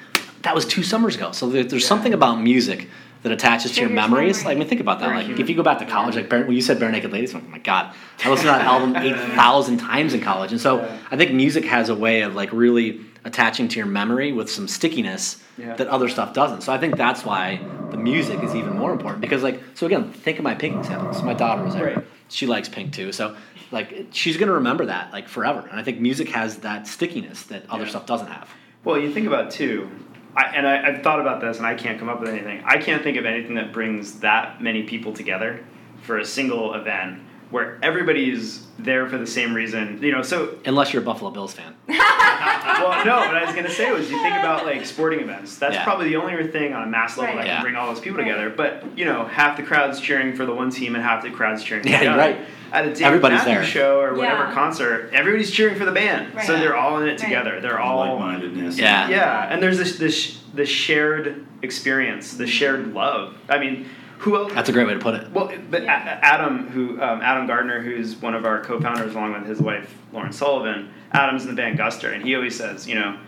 "That 0.43 0.55
was 0.55 0.65
two 0.65 0.83
summers 0.83 1.17
ago." 1.17 1.33
So 1.33 1.49
there, 1.49 1.65
there's 1.65 1.83
Yeah. 1.83 1.89
something 1.89 2.15
about 2.15 2.41
music 2.41 2.89
that 3.23 3.33
attaches 3.33 3.73
to 3.73 3.81
your 3.81 3.89
Triggers 3.89 4.11
memories. 4.11 4.37
memory. 4.39 4.45
Like, 4.49 4.57
I 4.57 4.59
mean, 4.61 4.69
think 4.69 4.81
about 4.81 5.01
that. 5.01 5.07
Very 5.07 5.17
Like, 5.19 5.27
human. 5.27 5.43
if 5.43 5.49
you 5.51 5.57
go 5.57 5.63
back 5.63 5.79
to 5.79 5.87
college, 5.87 6.15
like 6.17 6.29
Bare, 6.29 6.45
when 6.45 6.55
you 6.55 6.63
said 6.63 6.79
"Barenaked 6.79 7.11
Ladies," 7.13 7.35
I'm 7.35 7.41
like, 7.41 7.49
oh 7.49 7.53
my 7.53 7.59
god, 7.59 7.95
I 8.25 8.31
listened 8.31 8.47
to 8.49 8.53
that 8.53 8.63
album 8.67 8.97
eight 8.97 9.17
thousand 9.35 9.79
times 9.79 10.15
in 10.15 10.21
college, 10.21 10.53
and 10.53 10.61
so 10.61 10.79
Yeah. 10.79 10.97
I 11.11 11.17
think 11.17 11.33
music 11.33 11.65
has 11.65 11.89
a 11.89 11.95
way 11.95 12.23
of 12.23 12.35
like 12.35 12.53
really 12.53 13.01
attaching 13.25 13.67
to 13.69 13.77
your 13.77 13.87
memory 13.87 14.33
with 14.33 14.49
some 14.51 14.69
stickiness 14.69 15.43
Yeah. 15.59 15.75
that 15.75 15.89
other 15.89 16.09
stuff 16.09 16.33
doesn't. 16.33 16.63
So 16.63 16.73
I 16.73 16.79
think 16.79 16.97
that's 16.97 17.25
why 17.25 17.61
the 17.91 17.97
music 17.99 18.43
is 18.45 18.55
even 18.55 18.77
more 18.79 18.93
important 18.93 19.21
because, 19.21 19.43
like, 19.43 19.61
so 19.75 19.87
again, 19.87 20.13
think 20.13 20.39
of 20.39 20.45
my 20.45 20.55
Pink 20.55 20.77
example. 20.77 21.13
So 21.13 21.25
my 21.25 21.35
daughter 21.35 21.63
was 21.65 21.75
there. 21.75 21.85
Right. 21.97 22.05
She 22.29 22.47
likes 22.47 22.69
Pink 22.69 22.93
too, 22.93 23.11
so 23.13 23.35
like 23.73 24.07
she's 24.13 24.37
gonna 24.37 24.53
remember 24.53 24.87
that 24.87 25.13
like 25.13 25.29
forever. 25.29 25.67
And 25.71 25.79
I 25.81 25.83
think 25.83 25.99
music 26.01 26.29
has 26.31 26.59
that 26.59 26.87
stickiness 26.87 27.43
that 27.45 27.65
other 27.69 27.83
Yeah. 27.85 27.91
stuff 27.91 28.07
doesn't 28.07 28.29
have. 28.29 28.49
Well, 28.85 28.97
you 28.99 29.13
think 29.13 29.27
about 29.27 29.51
too, 29.51 29.89
I, 30.37 30.45
and 30.55 30.67
I, 30.67 30.87
I've 30.87 31.03
thought 31.03 31.21
about 31.21 31.41
this, 31.41 31.59
and 31.59 31.67
I 31.67 31.75
can't 31.75 31.99
come 31.99 32.09
up 32.09 32.21
with 32.21 32.29
anything. 32.29 32.63
I 32.65 32.79
can't 32.79 33.03
think 33.03 33.17
of 33.17 33.27
anything 33.27 33.55
that 33.55 33.73
brings 33.73 34.21
that 34.21 34.63
many 34.63 34.83
people 34.83 35.13
together 35.13 35.65
for 36.03 36.19
a 36.19 36.25
single 36.25 36.75
event 36.75 37.21
where 37.51 37.79
everybody's 37.83 38.67
there 38.79 39.09
for 39.09 39.19
the 39.19 39.27
same 39.27 39.55
reason. 39.55 40.01
You 40.03 40.13
know, 40.13 40.23
so 40.23 40.57
Unless 40.67 40.93
you're 40.93 41.03
a 41.03 41.05
Buffalo 41.05 41.31
Bills 41.31 41.53
fan. 41.55 41.75
well, 41.89 43.05
no. 43.05 43.17
What 43.17 43.35
I 43.37 43.45
was 43.45 43.55
gonna 43.55 43.71
say 43.71 43.91
was, 43.93 44.11
you 44.11 44.21
think 44.23 44.37
about 44.37 44.65
like 44.65 44.85
sporting 44.87 45.21
events. 45.21 45.59
That's 45.59 45.75
Yeah. 45.75 45.85
probably 45.85 46.09
the 46.09 46.17
only 46.17 46.47
thing 46.49 46.75
on 46.75 46.83
a 46.83 46.87
mass 46.87 47.17
level 47.19 47.35
Right. 47.35 47.43
that 47.43 47.47
Yeah. 47.49 47.55
can 47.57 47.63
bring 47.65 47.77
all 47.77 47.87
those 47.93 48.01
people 48.01 48.19
Right. 48.19 48.29
together. 48.29 48.51
But 48.51 48.85
you 48.97 49.05
know, 49.05 49.25
half 49.25 49.57
the 49.57 49.63
crowd's 49.63 50.01
cheering 50.01 50.35
for 50.35 50.45
the 50.47 50.55
one 50.55 50.71
team, 50.71 50.95
and 50.95 51.03
half 51.03 51.23
the 51.23 51.31
crowd's 51.31 51.63
cheering 51.65 51.83
for 51.83 51.89
Yeah, 51.89 52.01
the 52.01 52.09
other. 52.09 52.19
right. 52.19 52.39
At 52.71 52.85
a 52.85 52.93
Dave 52.93 53.03
Everybody's 53.03 53.39
Matthews 53.39 53.55
there. 53.55 53.65
show 53.65 54.01
or 54.01 54.13
whatever 54.15 54.45
Yeah. 54.45 54.53
concert, 54.53 55.11
everybody's 55.15 55.51
cheering 55.51 55.77
for 55.77 55.87
the 55.87 55.93
band, 55.93 56.35
Right. 56.35 56.45
so 56.47 56.59
they're 56.59 56.77
all 56.77 56.99
in 57.01 57.05
it 57.07 57.13
Right. 57.13 57.19
together. 57.19 57.61
They're 57.63 57.81
all 57.81 57.99
like-mindedness. 58.01 58.79
Yeah. 58.79 59.09
yeah, 59.09 59.47
and 59.51 59.63
there's 59.63 59.79
this 59.79 59.97
this 59.99 60.39
this 60.55 60.69
shared 60.69 61.45
experience, 61.63 62.35
the 62.35 62.47
shared 62.47 62.95
love. 62.95 63.35
I 63.49 63.59
mean, 63.59 63.87
who 64.19 64.37
else? 64.37 64.53
That's 64.53 64.69
a 64.69 64.73
great 64.73 64.87
way 64.87 64.95
to 64.95 64.99
put 65.01 65.15
it. 65.15 65.31
Well, 65.31 65.53
but 65.71 65.83
A- 65.83 65.87
A- 65.87 66.25
Adam, 66.25 66.69
who 66.69 67.01
um, 67.01 67.21
Adam 67.23 67.47
Gardner, 67.47 67.81
who's 67.81 68.17
one 68.17 68.35
of 68.35 68.45
our 68.45 68.63
co-founders, 68.63 69.15
along 69.15 69.33
with 69.33 69.47
his 69.47 69.61
wife 69.61 69.95
Lauren 70.13 70.33
Sullivan, 70.33 70.93
Adam's 71.13 71.45
in 71.45 71.51
the 71.51 71.57
band 71.57 71.79
Guster, 71.79 72.13
and 72.13 72.23
he 72.25 72.35
always 72.35 72.57
says, 72.57 72.87
you 72.89 72.95
know, 72.95 73.19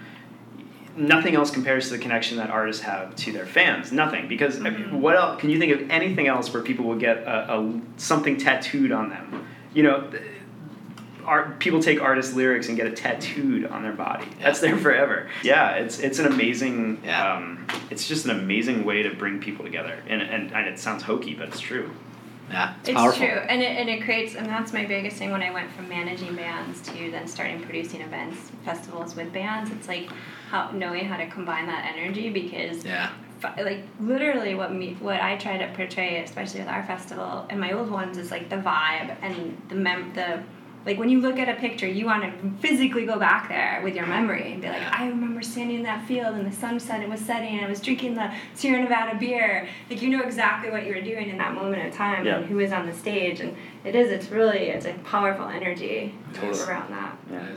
nothing 0.97 1.35
else 1.35 1.51
compares 1.51 1.87
to 1.89 1.93
the 1.97 1.99
connection 1.99 2.37
that 2.39 2.51
artists 2.51 2.83
have 2.83 3.15
to 3.17 3.33
their 3.33 3.47
fans. 3.47 3.93
Nothing, 3.93 4.29
because 4.29 4.59
I 4.61 4.71
mean, 4.71 5.01
what 5.01 5.17
else? 5.17 5.41
Can 5.41 5.51
you 5.51 5.59
think 5.59 5.73
of 5.81 5.91
anything 5.91 6.27
else 6.27 6.53
where 6.53 6.63
people 6.63 6.85
will 6.85 6.99
get 6.99 7.19
a, 7.19 7.55
a 7.59 7.81
something 7.97 8.37
tattooed 8.37 8.93
on 8.93 9.09
them? 9.11 9.47
You 9.73 9.83
know. 9.85 10.11
Th- 11.31 11.47
Art, 11.47 11.59
people 11.61 11.81
take 11.83 12.01
artist 12.01 12.35
lyrics 12.35 12.69
and 12.69 12.77
get 12.77 12.87
it 12.87 12.97
tattooed 12.97 13.67
on 13.67 13.83
their 13.83 13.93
body. 13.93 14.27
That's 14.43 14.61
there 14.61 14.77
forever. 14.77 15.29
Yeah, 15.43 15.73
it's 15.73 15.99
it's 16.01 16.19
an 16.19 16.27
amazing. 16.27 17.01
Yeah. 17.05 17.35
Um, 17.37 17.67
it's 17.91 18.07
just 18.09 18.25
an 18.25 18.33
amazing 18.33 18.85
way 18.85 19.03
to 19.03 19.11
bring 19.15 19.41
people 19.41 19.65
together, 19.65 20.03
and, 20.09 20.21
and 20.23 20.53
and 20.53 20.67
it 20.69 20.79
sounds 20.79 21.03
hokey, 21.03 21.35
but 21.35 21.49
it's 21.49 21.61
true. 21.61 21.91
Yeah, 22.51 22.75
it's, 22.81 22.89
It's 22.89 22.97
powerful. 22.99 23.19
true, 23.27 23.37
and 23.49 23.63
it, 23.63 23.77
and 23.77 23.89
it 23.89 24.03
creates, 24.03 24.35
and 24.35 24.45
that's 24.45 24.73
my 24.73 24.85
biggest 24.85 25.17
thing 25.19 25.31
when 25.31 25.41
I 25.41 25.53
went 25.53 25.71
from 25.71 25.89
managing 25.89 26.35
bands 26.35 26.81
to 26.81 27.11
then 27.13 27.29
starting 27.29 27.61
producing 27.63 28.01
events, 28.01 28.51
festivals 28.65 29.15
with 29.15 29.33
bands. 29.33 29.71
It's 29.71 29.87
like 29.87 30.09
how 30.49 30.73
knowing 30.73 31.05
how 31.05 31.17
to 31.17 31.29
combine 31.29 31.67
that 31.69 31.95
energy 31.97 32.29
because 32.29 32.85
Yeah. 32.85 33.13
like 33.57 33.85
literally 34.01 34.57
what 34.57 34.73
me 34.75 34.95
what 34.99 35.21
I 35.21 35.37
try 35.37 35.59
to 35.59 35.69
portray, 35.77 36.25
especially 36.25 36.59
with 36.59 36.69
our 36.69 36.83
festival 36.85 37.47
and 37.51 37.61
my 37.61 37.71
old 37.71 37.89
ones, 37.89 38.19
is 38.19 38.33
like 38.33 38.49
the 38.51 38.57
vibe 38.57 39.17
and 39.23 39.57
the 39.69 39.77
mem 39.77 40.13
the 40.15 40.43
like 40.87 40.99
when 40.99 41.11
you 41.11 41.21
look 41.21 41.39
at 41.39 41.49
a 41.49 41.61
picture, 41.61 41.87
you 41.87 42.07
want 42.07 42.23
to 42.25 42.51
physically 42.67 43.05
go 43.05 43.19
back 43.19 43.49
there 43.49 43.81
with 43.85 43.95
your 43.95 44.07
memory 44.07 44.53
and 44.53 44.63
be 44.63 44.69
like, 44.69 44.81
I 44.99 45.09
remember 45.09 45.43
standing 45.43 45.77
in 45.77 45.83
that 45.83 46.07
field 46.09 46.35
and 46.37 46.51
the 46.51 46.57
sunset 46.57 47.03
it 47.03 47.09
was 47.09 47.21
setting 47.21 47.57
and 47.59 47.67
I 47.67 47.69
was 47.69 47.81
drinking 47.81 48.15
the 48.15 48.33
Sierra 48.55 48.83
Nevada 48.83 49.19
beer. 49.19 49.69
Like 49.91 50.01
you 50.01 50.09
know 50.09 50.23
exactly 50.23 50.71
what 50.71 50.87
you 50.87 50.95
were 50.95 51.03
doing 51.03 51.29
in 51.29 51.37
that 51.39 51.55
moment 51.55 51.87
of 51.87 51.93
time 51.95 52.25
Yeah. 52.25 52.39
and 52.39 52.47
who 52.47 52.57
was 52.57 52.73
on 52.73 52.87
the 52.87 52.95
stage 52.95 53.41
and 53.41 53.55
it 53.85 53.95
is 53.95 54.11
it's 54.11 54.31
really 54.31 54.69
it's 54.71 54.87
a 54.87 54.95
powerful 55.05 55.47
energy 55.49 56.15
Totally. 56.33 56.63
around 56.63 56.91
that 56.93 57.17
Yeah. 57.31 57.57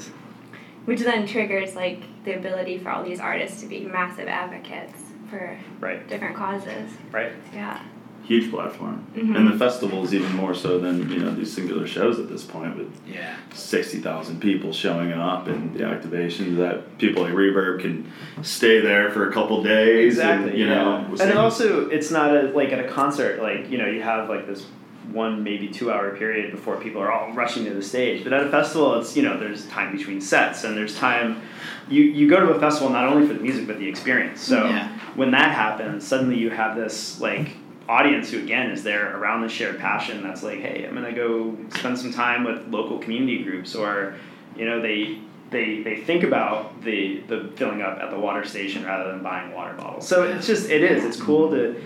which 0.85 0.99
then 0.99 1.25
triggers 1.25 1.75
like 1.75 2.01
the 2.25 2.35
ability 2.35 2.77
for 2.77 2.89
all 2.89 3.03
these 3.05 3.21
artists 3.21 3.61
to 3.61 3.67
be 3.67 3.85
massive 3.85 4.27
advocates 4.27 4.99
for 5.29 5.57
Right. 5.79 6.05
different 6.09 6.35
causes. 6.35 6.91
Right. 7.11 7.31
Yeah. 7.53 7.81
Huge 8.23 8.49
platform. 8.49 9.03
Mhm. 9.17 9.35
And 9.35 9.47
the 9.51 9.57
festival's 9.57 10.13
even 10.13 10.33
more 10.35 10.53
so 10.53 10.79
than, 10.79 11.11
you 11.11 11.19
know, 11.19 11.31
these 11.31 11.51
singular 11.51 11.85
shows 11.85 12.19
at 12.19 12.29
this 12.29 12.43
point 12.43 12.77
with 12.77 12.87
Yeah. 13.05 13.33
60,000 13.53 14.39
people 14.39 14.71
showing 14.71 15.11
up 15.11 15.47
and 15.47 15.73
the 15.73 15.83
activations 15.83 16.55
that 16.57 16.97
people 16.99 17.23
like 17.23 17.33
Reverb 17.33 17.81
can 17.81 18.05
stay 18.41 18.79
there 18.79 19.09
for 19.11 19.27
a 19.29 19.31
couple 19.33 19.61
days. 19.61 20.13
Exactly. 20.13 20.51
And, 20.51 20.57
you 20.59 20.67
know, 20.67 21.05
And 21.19 21.29
it 21.29 21.35
also, 21.35 21.89
it's 21.89 22.11
not 22.11 22.35
a, 22.35 22.43
like 22.55 22.71
at 22.71 22.79
a 22.79 22.87
concert, 22.87 23.41
like, 23.41 23.69
you 23.69 23.77
know, 23.77 23.87
you 23.87 24.01
have 24.01 24.29
like 24.29 24.47
this 24.47 24.65
one, 25.11 25.43
maybe 25.43 25.67
two 25.67 25.91
hour 25.91 26.15
period 26.15 26.49
before 26.51 26.77
people 26.77 27.01
are 27.01 27.11
all 27.11 27.33
rushing 27.33 27.65
to 27.65 27.71
the 27.73 27.81
stage. 27.81 28.23
But 28.23 28.31
at 28.31 28.43
a 28.43 28.49
festival, 28.49 28.95
it's, 28.95 29.17
you 29.17 29.23
know, 29.23 29.37
there's 29.37 29.65
time 29.67 29.95
between 29.95 30.21
sets 30.21 30.63
and 30.63 30.77
there's 30.77 30.97
time. 30.97 31.41
You, 31.89 32.03
you 32.03 32.29
go 32.29 32.39
to 32.39 32.53
a 32.53 32.59
festival 32.59 32.89
not 32.89 33.05
only 33.09 33.27
for 33.27 33.33
the 33.33 33.41
music, 33.41 33.67
but 33.67 33.79
the 33.79 33.87
experience. 33.87 34.39
So 34.39 34.63
Yeah. 34.63 34.87
when 35.15 35.31
that 35.31 35.51
happens, 35.51 36.07
suddenly 36.07 36.37
you 36.37 36.49
have 36.51 36.77
this, 36.77 37.19
like, 37.19 37.57
audience 37.89 38.31
who 38.31 38.39
again 38.39 38.71
is 38.71 38.83
there 38.83 39.17
around 39.17 39.41
the 39.41 39.49
shared 39.49 39.77
passion 39.79 40.23
that's 40.23 40.41
like 40.43 40.59
hey 40.59 40.85
i'm 40.87 40.93
gonna 40.95 41.11
go 41.11 41.55
spend 41.75 41.97
some 41.97 42.13
time 42.13 42.43
with 42.43 42.65
local 42.69 42.97
community 42.99 43.43
groups 43.43 43.75
or 43.75 44.15
you 44.55 44.65
know 44.65 44.81
they 44.81 45.19
they 45.49 45.81
they 45.83 45.97
think 45.97 46.23
about 46.23 46.81
the 46.83 47.19
the 47.27 47.51
filling 47.55 47.81
up 47.81 47.99
at 47.99 48.09
the 48.09 48.17
water 48.17 48.45
station 48.45 48.85
rather 48.85 49.11
than 49.11 49.21
buying 49.21 49.51
water 49.53 49.73
bottles 49.73 50.07
so 50.07 50.23
it's 50.23 50.47
just 50.47 50.69
it 50.69 50.81
is 50.81 51.03
it's 51.03 51.21
cool 51.21 51.49
to 51.49 51.81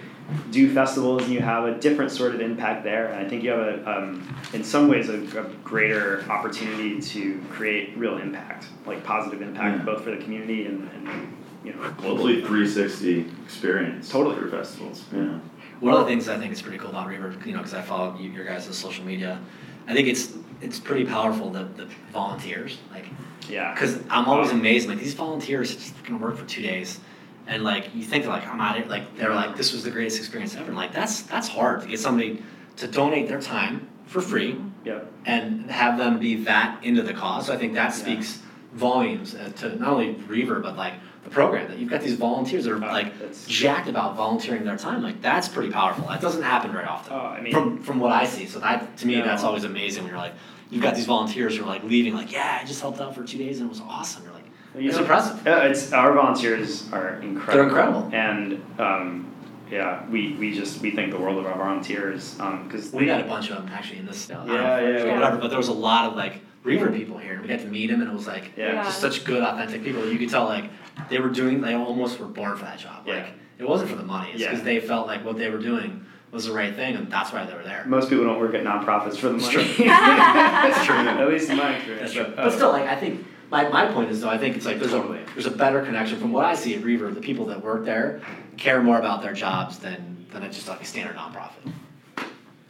do 0.51 0.71
festivals 0.73 1.23
and 1.23 1.31
you 1.31 1.39
have 1.39 1.63
a 1.65 1.79
different 1.79 2.11
sort 2.11 2.35
of 2.35 2.41
impact 2.41 2.83
there 2.83 3.07
and 3.07 3.25
i 3.25 3.27
think 3.27 3.41
you 3.43 3.49
have 3.49 3.59
a 3.61 3.89
um, 3.97 4.37
in 4.53 4.63
some 4.63 4.87
ways 4.89 5.09
a, 5.09 5.15
a 5.39 5.43
greater 5.63 6.23
opportunity 6.29 7.01
to 7.01 7.41
create 7.49 7.97
real 7.97 8.17
impact 8.17 8.67
like 8.85 9.03
positive 9.03 9.41
impact 9.41 9.79
Yeah. 9.79 9.85
both 9.85 10.03
for 10.03 10.11
the 10.11 10.17
community 10.17 10.65
and, 10.67 10.87
and 10.91 11.33
you 11.63 11.73
know 11.73 11.79
globally 11.97 12.45
360 12.45 13.25
experience. 13.43 14.09
Totally. 14.09 14.35
For 14.39 14.47
festivals. 14.49 15.03
Yeah. 15.13 15.39
One 15.79 15.93
of 15.93 15.99
the 15.99 16.05
things 16.05 16.27
I 16.27 16.37
think 16.37 16.51
is 16.51 16.61
pretty 16.61 16.77
cool 16.77 16.89
about 16.89 17.07
Reverb, 17.07 17.45
you 17.45 17.53
know, 17.53 17.59
because 17.59 17.73
I 17.73 17.81
follow 17.81 18.17
you, 18.17 18.31
your 18.31 18.45
guys' 18.45 18.75
social 18.75 19.05
media, 19.05 19.39
I 19.87 19.93
think 19.93 20.07
it's 20.07 20.33
it's 20.61 20.79
pretty 20.79 21.05
powerful 21.05 21.49
the 21.49 21.65
the 21.65 21.87
volunteers, 22.11 22.77
like, 22.91 23.05
yeah 23.47 23.73
because 23.73 23.99
I'm 24.09 24.25
always 24.25 24.51
amazed, 24.51 24.89
like 24.89 24.97
these 24.99 25.13
volunteers 25.13 25.75
just 25.75 26.03
gonna 26.03 26.17
work 26.17 26.37
for 26.37 26.45
two 26.45 26.61
days, 26.61 26.99
and 27.45 27.63
like 27.63 27.93
you 27.95 28.03
think 28.03 28.25
like 28.25 28.47
I'm 28.47 28.59
out 28.59 28.75
here, 28.77 28.85
like 28.85 29.15
they're 29.17 29.33
like 29.33 29.55
this 29.55 29.71
was 29.71 29.83
the 29.83 29.91
greatest 29.91 30.17
experience 30.17 30.55
ever, 30.55 30.67
and 30.67 30.75
like 30.75 30.93
that's 30.93 31.21
that's 31.23 31.47
hard 31.47 31.81
to 31.81 31.87
get 31.87 31.99
somebody 31.99 32.43
to 32.77 32.87
donate 32.87 33.27
their 33.27 33.41
time 33.41 33.87
for 34.05 34.21
free 34.21 34.59
yep 34.85 35.11
and 35.25 35.69
have 35.69 35.97
them 35.97 36.17
be 36.19 36.35
that 36.43 36.83
into 36.83 37.03
the 37.03 37.13
cause. 37.13 37.47
So 37.47 37.53
I 37.53 37.57
think 37.57 37.73
that 37.73 37.93
speaks 37.93 38.41
volumes 38.73 39.35
uh, 39.35 39.51
to 39.57 39.75
not 39.75 39.89
only 39.93 40.15
Reverb 40.15 40.63
but 40.63 40.75
like 40.77 40.93
the 41.27 41.33
program 41.33 41.67
that 41.69 41.77
you've 41.77 41.89
got 41.89 42.01
these 42.01 42.15
volunteers 42.15 42.63
that 42.63 42.71
are 42.71 42.77
like 42.79 43.11
jacked 43.47 43.89
about 43.89 44.15
volunteering 44.15 44.63
their 44.63 44.77
time. 44.77 45.03
Like 45.03 45.21
that's 45.21 45.47
pretty 45.49 45.71
powerful. 45.71 46.07
That 46.07 46.21
doesn't 46.21 46.41
happen 46.43 46.71
very 46.71 46.85
often. 46.85 47.13
Oh, 47.13 47.17
I 47.19 47.41
mean- 47.41 47.51
from 47.53 47.81
from 47.83 47.99
what 47.99 48.11
I 48.13 48.25
see. 48.25 48.45
So 48.45 48.59
that 48.59 48.95
to 48.97 49.07
me 49.07 49.17
No. 49.17 49.25
that's 49.25 49.43
always 49.43 49.65
amazing 49.65 50.03
when 50.03 50.11
you're 50.11 50.21
like 50.21 50.33
you've 50.69 50.81
got 50.83 50.95
these 50.95 51.05
volunteers 51.05 51.57
who 51.57 51.63
are 51.63 51.67
like 51.67 51.83
leaving 51.83 52.13
like 52.13 52.31
yeah 52.31 52.59
I 52.61 52.65
just 52.65 52.81
helped 52.81 52.99
out 53.01 53.13
for 53.13 53.23
two 53.23 53.37
days 53.37 53.59
and 53.59 53.67
it 53.67 53.69
was 53.69 53.81
awesome. 53.81 54.23
You're 54.23 54.33
like 54.33 54.45
You 54.77 54.87
it's 54.87 54.95
know, 54.95 55.01
impressive. 55.01 55.45
It's 55.45 55.91
our 55.91 56.13
volunteers 56.13 56.91
are 56.93 57.19
incredible. 57.21 57.53
They're 57.53 57.63
incredible. 57.63 58.09
and 58.13 58.79
um, 58.79 59.31
yeah, 59.69 60.07
we, 60.09 60.31
we 60.39 60.53
just 60.53 60.81
we 60.81 60.91
think 60.91 61.11
the 61.11 61.19
world 61.19 61.37
of 61.39 61.45
our 61.45 61.57
volunteers 61.57 62.35
because 62.63 62.93
We 62.93 63.05
got 63.05 63.19
a 63.19 63.25
bunch 63.25 63.49
of 63.49 63.57
them 63.57 63.67
actually 63.73 63.99
in 63.99 64.05
this. 64.05 64.29
Uh, 64.29 64.45
Yeah, 64.47 64.79
yeah, 64.79 65.05
yeah. 65.05 65.13
Whatever, 65.15 65.37
but 65.39 65.49
there 65.49 65.57
was 65.57 65.67
a 65.67 65.73
lot 65.73 66.05
of 66.09 66.15
like 66.15 66.39
Reverb 66.63 66.95
people 66.95 67.17
here. 67.17 67.33
And 67.33 67.41
we 67.43 67.47
got 67.49 67.59
to 67.61 67.67
meet 67.67 67.87
them, 67.89 68.01
and 68.01 68.09
it 68.09 68.13
was 68.13 68.27
like 68.27 68.51
Yeah. 68.57 68.81
just 68.83 68.99
such 69.01 69.23
good, 69.25 69.41
authentic 69.43 69.83
people. 69.83 70.05
You 70.09 70.17
could 70.17 70.29
tell 70.29 70.45
like 70.45 70.65
they 71.09 71.19
were 71.19 71.29
doing. 71.29 71.61
They 71.61 71.73
almost 71.73 72.19
were 72.19 72.25
born 72.27 72.55
for 72.57 72.65
that 72.65 72.79
job. 72.79 73.05
Yeah. 73.07 73.15
Like 73.15 73.33
it 73.59 73.67
wasn't 73.67 73.89
for 73.89 73.95
the 73.97 74.03
money. 74.03 74.31
It's 74.31 74.41
Yeah. 74.41 74.49
because 74.51 74.63
they 74.63 74.79
felt 74.79 75.07
like 75.07 75.23
what 75.25 75.37
they 75.37 75.49
were 75.49 75.57
doing 75.59 76.05
was 76.31 76.45
the 76.45 76.51
right 76.51 76.75
thing, 76.75 76.95
and 76.95 77.09
that's 77.11 77.31
why 77.31 77.45
they 77.45 77.53
were 77.53 77.63
there. 77.63 77.83
most 77.87 78.09
people 78.09 78.25
don't 78.25 78.39
work 78.39 78.53
at 78.53 78.63
nonprofits 78.63 79.17
for 79.17 79.29
the 79.29 79.35
It's 79.35 79.45
money. 79.45 79.73
true. 79.73 79.85
That's 79.87 80.85
true. 80.85 80.95
At 80.95 81.27
least 81.29 81.49
in 81.49 81.57
my 81.57 81.75
experience. 81.75 82.01
That's 82.01 82.13
true. 82.13 82.23
But, 82.25 82.35
But 82.35 82.45
uh, 82.47 82.51
still, 82.51 82.69
like 82.71 82.87
I 82.87 82.95
think 82.95 83.25
my, 83.49 83.67
my 83.69 83.85
point 83.87 84.09
is 84.11 84.19
though, 84.21 84.29
I 84.29 84.37
think 84.37 84.57
it's 84.57 84.65
like 84.65 84.77
there's 84.79 84.91
Totally. 84.91 85.19
a 85.19 85.25
there's 85.33 85.45
a 85.45 85.51
better 85.51 85.81
connection 85.83 86.19
from 86.19 86.31
what 86.33 86.43
I 86.45 86.53
see 86.55 86.75
at 86.75 86.81
Reverb. 86.81 87.13
The 87.15 87.21
people 87.21 87.45
that 87.45 87.63
work 87.63 87.85
there 87.85 88.21
care 88.57 88.81
more 88.83 88.99
about 88.99 89.21
their 89.21 89.33
jobs 89.33 89.79
than 89.79 90.25
than 90.31 90.43
a 90.43 90.49
just 90.49 90.67
like 90.67 90.81
a 90.81 90.85
standard 90.85 91.15
nonprofit. 91.15 91.71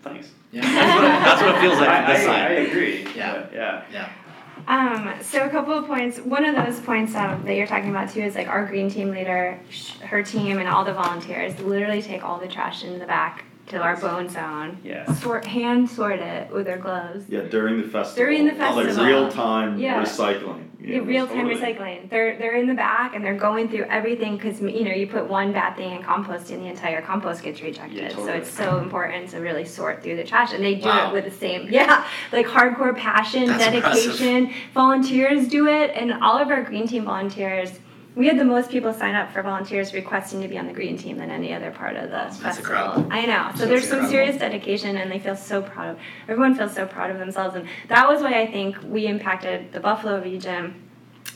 thanks. 0.03 0.29
Yeah, 0.51 0.61
that's 0.61 0.95
what 0.95 1.03
it, 1.03 1.07
that's 1.07 1.41
what 1.41 1.55
it 1.55 1.61
feels 1.61 1.79
like 1.79 1.89
I, 1.89 2.05
from 2.05 2.13
this 2.13 2.23
I, 2.23 2.25
side. 2.25 2.51
I 2.51 2.53
agree. 2.61 3.03
Yeah. 3.15 3.47
yeah. 3.51 3.83
Yeah. 3.91 4.09
Um, 4.67 5.13
so 5.21 5.45
a 5.45 5.49
couple 5.49 5.73
of 5.73 5.88
points. 5.88 6.19
One 6.19 6.43
of 6.43 6.56
those 6.56 6.80
points 6.82 7.15
um, 7.15 7.43
that 7.45 7.56
you're 7.56 7.67
talking 7.67 7.89
about 7.89 8.10
too 8.10 8.21
is 8.21 8.36
like 8.36 8.47
our 8.47 8.65
green 8.65 8.89
team 8.89 9.12
leader, 9.12 9.58
her 10.01 10.21
team, 10.21 10.60
and 10.60 10.67
all 10.67 10.84
the 10.84 10.93
volunteers 10.93 11.58
literally 11.62 12.01
take 12.01 12.23
all 12.23 12.38
the 12.38 12.47
trash 12.47 12.84
in 12.84 12.99
the 12.99 13.06
back 13.06 13.45
to 13.67 13.77
our 13.77 13.97
bone 13.97 14.30
zone. 14.30 14.77
Yeah. 14.84 15.12
Sort 15.15 15.45
hand 15.45 15.89
sort 15.89 16.19
it 16.19 16.51
with 16.51 16.65
their 16.65 16.77
gloves. 16.77 17.25
Yeah, 17.27 17.41
during 17.41 17.82
the 17.82 17.88
festival. 17.88 18.15
During 18.25 18.45
the 18.45 18.53
festival. 18.53 18.93
Like 19.03 19.08
real 19.08 19.30
time 19.30 19.77
Yeah. 19.77 20.01
recycling. 20.03 20.63
Yeah, 20.80 20.99
real 20.99 21.27
time 21.27 21.47
recycling. 21.47 22.10
They're 22.10 22.38
they're 22.38 22.56
in 22.56 22.67
the 22.67 22.73
back 22.73 23.13
and 23.13 23.25
they're 23.25 23.36
going 23.36 23.67
through 23.67 23.86
everything 23.89 24.38
because 24.38 24.62
you 24.62 24.86
know 24.86 24.91
you 24.93 25.08
put 25.08 25.27
one 25.27 25.51
bad 25.51 25.75
thing 25.75 25.91
in 25.97 26.01
compost 26.03 26.49
and 26.51 26.63
the 26.63 26.67
entire 26.69 27.01
compost 27.01 27.43
gets 27.43 27.62
rejected. 27.62 27.97
Yeah, 27.97 28.10
So 28.15 28.27
it's 28.27 28.49
so 28.49 28.77
important 28.77 29.30
to 29.32 29.39
really 29.39 29.65
sort 29.65 30.01
through 30.01 30.15
the 30.15 30.23
trash 30.23 30.53
and 30.53 30.63
they 30.63 30.75
do 30.75 30.88
Wow. 30.88 31.10
it 31.10 31.13
with 31.13 31.25
the 31.25 31.32
same 31.32 31.67
yeah 31.69 32.06
like 32.32 32.45
hardcore 32.47 32.95
passion, 32.95 33.47
That's 33.47 33.65
dedication. 33.65 34.53
Volunteers 34.73 35.47
do 35.49 35.67
it 35.67 35.91
and 35.93 36.13
all 36.23 36.38
of 36.38 36.49
our 36.49 36.63
green 36.63 36.88
team 36.88 37.03
volunteers. 37.03 37.71
We 38.17 38.25
had 38.25 38.39
the 38.39 38.45
most 38.45 38.71
people 38.71 38.91
sign 38.93 39.13
up 39.13 39.32
for 39.32 39.43
volunteers 39.43 39.93
requesting 39.93 40.41
to 40.41 40.47
be 40.47 40.58
on 40.58 40.65
the 40.65 40.73
green 40.73 40.97
team 40.97 41.17
than 41.19 41.30
any 41.30 41.53
other 41.53 41.69
part 41.69 41.95
of 41.95 42.06
the 42.06 42.10
That's 42.10 42.39
festival. 42.39 43.06
I 43.12 43.27
know. 43.27 43.51
So 43.56 43.67
there's 43.67 43.88
some 43.88 44.08
serious 44.08 44.38
dedication 44.38 44.97
and 44.97 45.12
they 45.12 45.19
feel 45.19 45.36
so 45.36 45.62
proud 45.62 45.89
of 45.89 45.99
everyone 46.27 46.56
feels 46.56 46.73
so 46.73 46.88
proud 46.88 47.12
of 47.12 47.19
themselves 47.19 47.56
and 47.56 47.67
that 47.89 48.08
was 48.10 48.23
why 48.23 48.41
I 48.41 48.47
think 48.51 48.75
we 48.84 49.06
impacted 49.06 49.71
the 49.71 49.80
Buffalo 49.80 50.19
region 50.19 50.73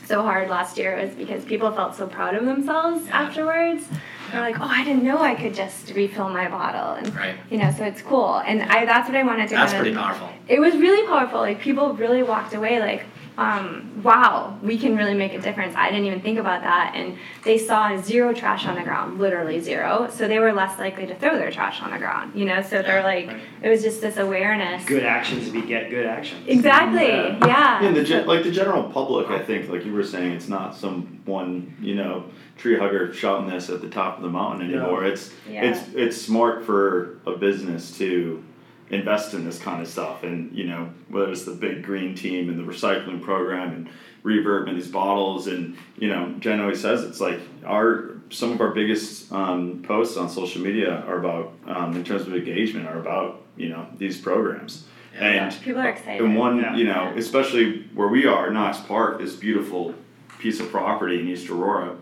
so 0.05 0.23
hard 0.23 0.49
last 0.49 0.75
year 0.79 0.97
was 0.99 1.11
because 1.11 1.45
people 1.45 1.71
felt 1.71 1.95
so 1.95 2.07
proud 2.07 2.33
of 2.33 2.45
themselves 2.45 3.05
Yeah. 3.05 3.21
afterwards. 3.21 3.87
They're 4.31 4.41
like, 4.41 4.59
"Oh, 4.59 4.65
I 4.67 4.83
didn't 4.83 5.03
know 5.03 5.21
I 5.21 5.35
could 5.35 5.53
just 5.53 5.93
refill 5.93 6.29
my 6.29 6.47
bottle," 6.47 6.93
and 6.93 7.15
Right. 7.15 7.35
you 7.51 7.57
know, 7.57 7.69
so 7.77 7.83
it's 7.83 8.01
cool. 8.01 8.41
And 8.47 8.63
I 8.63 8.85
that's 8.85 9.07
what 9.07 9.15
I 9.17 9.23
wanted 9.23 9.49
to. 9.49 9.55
That's 9.55 9.73
kind 9.73 9.85
of, 9.87 9.93
pretty 9.93 9.95
powerful. 9.97 10.29
It 10.47 10.59
was 10.59 10.75
really 10.77 11.05
powerful. 11.05 11.41
Like 11.41 11.59
people 11.59 11.93
really 11.93 12.23
walked 12.23 12.53
away 12.55 12.79
like, 12.79 13.03
um, 13.37 14.01
"Wow, 14.03 14.57
we 14.61 14.77
can 14.77 14.95
really 14.97 15.13
make 15.13 15.33
a 15.33 15.39
difference." 15.39 15.75
I 15.75 15.89
didn't 15.89 16.05
even 16.05 16.21
think 16.21 16.37
about 16.39 16.61
that, 16.63 16.93
and 16.95 17.17
they 17.43 17.57
saw 17.57 17.95
zero 17.97 18.33
trash 18.33 18.65
on 18.65 18.75
the 18.75 18.81
ground, 18.83 19.19
literally 19.19 19.59
zero. 19.59 20.09
So 20.11 20.27
they 20.27 20.39
were 20.39 20.53
less 20.53 20.77
likely 20.79 21.05
to 21.07 21.15
throw 21.15 21.37
their 21.37 21.51
trash 21.51 21.81
on 21.81 21.91
the 21.91 21.97
ground. 21.97 22.33
You 22.35 22.45
know, 22.45 22.61
so 22.61 22.81
they're 22.81 23.03
like, 23.03 23.27
Right. 23.27 23.37
it 23.63 23.69
was 23.69 23.81
just 23.83 24.01
this 24.01 24.17
awareness. 24.17 24.85
Good 24.85 25.03
actions 25.03 25.49
beget 25.49 25.89
good 25.89 26.05
actions. 26.05 26.47
Exactly. 26.47 27.07
Yeah. 27.07 27.37
Yeah. 27.47 27.81
Yeah, 27.81 27.87
and 27.87 27.95
the 27.95 28.03
gen- 28.03 28.27
like 28.27 28.43
the 28.43 28.51
general 28.51 28.83
public, 28.83 29.29
I 29.29 29.39
think, 29.39 29.69
like 29.69 29.85
you 29.85 29.93
were 29.93 30.03
saying, 30.03 30.31
it's 30.33 30.47
not 30.49 30.75
some 30.75 31.19
one, 31.25 31.75
you 31.81 31.95
know, 31.95 32.25
tree 32.57 32.77
hugger 32.77 33.13
shouting 33.13 33.49
this 33.49 33.69
at 33.69 33.81
the 33.81 33.89
top 33.89 34.17
of 34.17 34.23
the 34.23 34.29
mountain 34.29 34.69
Yeah. 34.69 34.77
anymore. 34.77 35.03
It's 35.05 35.33
Yeah. 35.49 35.63
it's 35.63 35.81
it's 35.95 36.17
smart 36.21 36.63
for 36.65 37.17
a 37.25 37.31
business 37.31 37.97
to 37.97 38.43
invest 38.91 39.33
in 39.33 39.45
this 39.45 39.57
kind 39.59 39.81
of 39.81 39.87
stuff, 39.87 40.23
and 40.23 40.51
you 40.55 40.65
know, 40.65 40.89
whether 41.09 41.31
it's 41.31 41.45
the 41.45 41.51
big 41.53 41.83
green 41.83 42.13
team 42.15 42.49
and 42.49 42.59
the 42.59 42.63
recycling 42.63 43.21
program 43.21 43.71
and 43.73 43.89
reverb 44.23 44.67
and 44.67 44.77
these 44.77 44.87
bottles, 44.89 45.47
and 45.47 45.75
you 45.97 46.09
know, 46.09 46.33
Jen 46.39 46.59
always 46.59 46.81
says 46.81 47.03
it's 47.03 47.19
like 47.21 47.39
our 47.65 48.11
some 48.29 48.51
of 48.51 48.61
our 48.61 48.71
biggest 48.71 49.31
um, 49.31 49.81
posts 49.85 50.15
on 50.17 50.29
social 50.29 50.61
media 50.61 51.03
are 51.07 51.17
about 51.19 51.53
um, 51.67 51.95
in 51.95 52.03
terms 52.03 52.21
of 52.27 52.33
engagement 52.35 52.87
are 52.87 52.99
about 52.99 53.41
you 53.57 53.69
know 53.69 53.87
these 53.97 54.19
programs. 54.19 54.85
Yeah. 55.13 55.25
And 55.47 55.61
People 55.61 55.81
are 55.81 55.89
excited. 55.89 56.21
and 56.23 56.37
one, 56.37 56.57
Yeah. 56.59 56.75
you 56.77 56.85
know, 56.85 57.13
especially 57.17 57.83
where 57.93 58.07
we 58.07 58.25
are, 58.25 58.49
Knox 58.49 58.77
Park, 58.79 59.19
this 59.19 59.35
beautiful 59.35 59.93
piece 60.39 60.61
of 60.61 60.71
property 60.71 61.19
in 61.19 61.27
East 61.27 61.49
Aurora, 61.49 61.97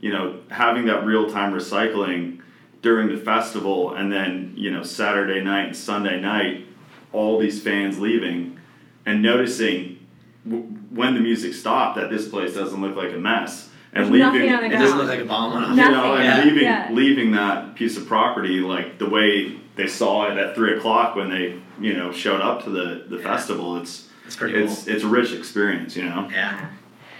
you 0.00 0.12
know, 0.12 0.40
having 0.50 0.84
that 0.86 1.06
real 1.06 1.30
time 1.30 1.54
recycling 1.54 2.40
during 2.82 3.08
the 3.08 3.16
festival 3.16 3.94
and 3.94 4.10
then, 4.12 4.52
you 4.56 4.70
know, 4.70 4.82
Saturday 4.82 5.42
night 5.42 5.66
and 5.66 5.76
Sunday 5.76 6.20
night, 6.20 6.66
all 7.12 7.38
these 7.38 7.62
fans 7.62 7.98
leaving 7.98 8.58
and 9.04 9.22
noticing 9.22 9.98
w- 10.48 10.64
when 10.90 11.14
the 11.14 11.20
music 11.20 11.52
stopped 11.54 11.96
that 11.96 12.10
this 12.10 12.28
place 12.28 12.54
doesn't 12.54 12.80
look 12.80 12.96
like 12.96 13.12
a 13.12 13.18
mess. 13.18 13.68
And 13.92 14.04
There's 14.04 14.32
leaving, 14.32 14.52
on 14.54 14.60
the 14.60 14.66
It 14.66 14.78
doesn't 14.78 14.98
look 14.98 15.08
like 15.08 15.18
a 15.20 15.24
bomb 15.24 15.52
went 15.52 15.64
off. 15.66 15.70
you 15.70 15.76
know, 15.76 15.90
Nothing. 16.14 16.26
and 16.26 16.38
Yeah. 16.38 16.44
leaving 16.44 16.62
Yeah. 16.62 16.88
leaving 16.92 17.30
that 17.32 17.74
piece 17.74 17.96
of 17.96 18.06
property 18.06 18.60
like 18.60 18.98
the 18.98 19.08
way 19.08 19.56
they 19.76 19.88
saw 19.88 20.30
it 20.30 20.38
at 20.38 20.54
three 20.54 20.74
o'clock 20.76 21.16
when 21.16 21.28
they 21.28 21.56
you 21.80 21.94
know 21.94 22.12
showed 22.12 22.40
up 22.40 22.62
to 22.64 22.70
the 22.70 23.02
the 23.08 23.16
Yeah. 23.16 23.22
festival. 23.22 23.76
It's 23.78 24.08
It's 24.26 24.36
pretty 24.36 24.54
it's 24.54 24.86
it's 24.86 25.02
a 25.02 25.08
rich 25.08 25.32
experience, 25.32 25.96
you 25.96 26.04
know. 26.04 26.28
Yeah. 26.32 26.66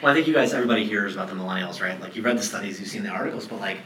Well, 0.00 0.12
I 0.12 0.14
think 0.14 0.28
you 0.28 0.32
guys, 0.32 0.54
everybody 0.54 0.84
hears 0.84 1.14
about 1.14 1.28
the 1.28 1.34
millennials, 1.34 1.82
right? 1.82 2.00
Like 2.00 2.14
you've 2.16 2.24
read 2.24 2.38
the 2.38 2.42
studies, 2.42 2.78
you've 2.80 2.88
seen 2.88 3.02
the 3.02 3.10
articles, 3.10 3.46
but 3.48 3.60
like, 3.60 3.78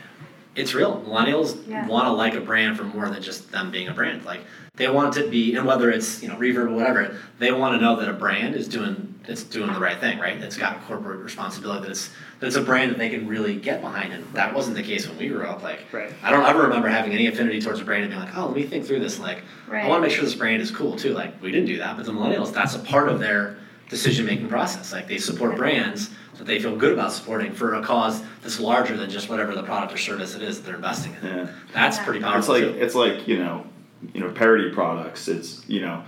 it's 0.57 0.75
real. 0.75 1.03
Millennials 1.07 1.57
Yeah. 1.69 1.87
want 1.87 2.07
to 2.07 2.13
like 2.13 2.35
a 2.35 2.41
brand 2.41 2.77
for 2.77 2.85
more 2.85 3.09
than 3.09 3.23
just 3.23 3.51
them 3.53 3.71
being 3.71 3.89
a 3.89 3.93
brand. 3.93 4.25
Like 4.25 4.41
they 4.77 4.89
want 4.89 5.15
to 5.15 5.29
be, 5.29 5.55
and 5.57 5.67
whether 5.67 5.91
it's 5.91 6.23
you 6.23 6.29
know 6.29 6.37
Reverb 6.37 6.67
or 6.67 6.71
whatever, 6.71 7.17
they 7.39 7.53
want 7.53 7.79
to 7.79 7.85
know 7.85 7.97
that 7.97 8.09
a 8.09 8.13
brand 8.13 8.55
is 8.55 8.69
doing 8.69 9.11
it's 9.27 9.43
doing 9.43 9.73
the 9.73 9.81
right 9.81 9.99
thing, 9.99 10.19
right? 10.19 10.37
It's 10.37 10.59
got 10.59 10.85
corporate 10.87 11.21
responsibility. 11.21 11.83
That 11.83 11.91
it's 11.93 12.11
that 12.41 12.47
it's 12.47 12.57
a 12.57 12.61
brand 12.63 12.91
that 12.91 12.99
they 12.99 13.09
can 13.09 13.27
really 13.27 13.57
get 13.57 13.81
behind. 13.81 14.13
And 14.13 14.25
that 14.35 14.53
wasn't 14.55 14.77
the 14.77 14.83
case 14.83 15.09
when 15.09 15.17
we 15.17 15.29
grew 15.29 15.45
up. 15.47 15.63
Like 15.63 15.81
Right. 15.93 16.13
I 16.23 16.31
don't 16.31 16.45
ever 16.45 16.63
remember 16.63 16.89
having 16.89 17.13
any 17.13 17.27
affinity 17.27 17.61
towards 17.61 17.81
a 17.81 17.85
brand 17.85 18.03
and 18.05 18.13
being 18.13 18.23
like, 18.23 18.37
oh, 18.37 18.47
let 18.49 18.55
me 18.57 18.65
think 18.65 18.85
through 18.85 19.01
this. 19.01 19.19
Like 19.19 19.43
Right. 19.67 19.85
I 19.85 19.89
want 19.89 20.03
to 20.03 20.09
make 20.09 20.15
sure 20.15 20.25
this 20.25 20.35
brand 20.35 20.61
is 20.61 20.71
cool 20.71 20.95
too. 20.97 21.15
Like 21.15 21.41
we 21.43 21.51
didn't 21.51 21.67
do 21.69 21.79
that, 21.79 21.97
but 21.97 22.05
the 22.05 22.13
millennials, 22.13 22.53
that's 22.53 22.75
a 22.75 22.81
part 22.81 23.09
of 23.09 23.19
their 23.19 23.57
decision 23.89 24.27
making 24.27 24.49
process. 24.49 24.93
Like 24.93 25.09
they 25.09 25.19
support 25.19 25.57
brands 25.57 26.11
that 26.39 26.47
they 26.47 26.59
feel 26.59 26.77
good 26.77 26.93
about 26.93 27.13
supporting 27.13 27.53
for 27.53 27.75
a 27.75 27.83
cause 27.83 28.23
that's 28.43 28.61
larger 28.61 28.97
than 28.97 29.09
just 29.11 29.29
whatever 29.29 29.55
the 29.55 29.63
product 29.63 29.93
or 29.93 29.99
service 29.99 30.35
it 30.35 30.43
is 30.43 30.59
that 30.61 30.67
they're 30.67 30.77
investing 30.77 31.15
in. 31.23 31.27
Yeah. 31.29 31.47
That's 31.73 31.97
Yeah. 31.99 32.05
pretty 32.05 32.25
It's 32.25 32.49
like 32.49 32.63
too. 32.63 32.75
it's 32.79 32.95
like 32.95 33.29
you 33.29 33.39
know, 33.39 33.65
you 34.13 34.21
know, 34.21 34.31
parody 34.31 34.71
products. 34.71 35.29
It's 35.29 35.65
you 35.69 35.81
know, 35.81 36.03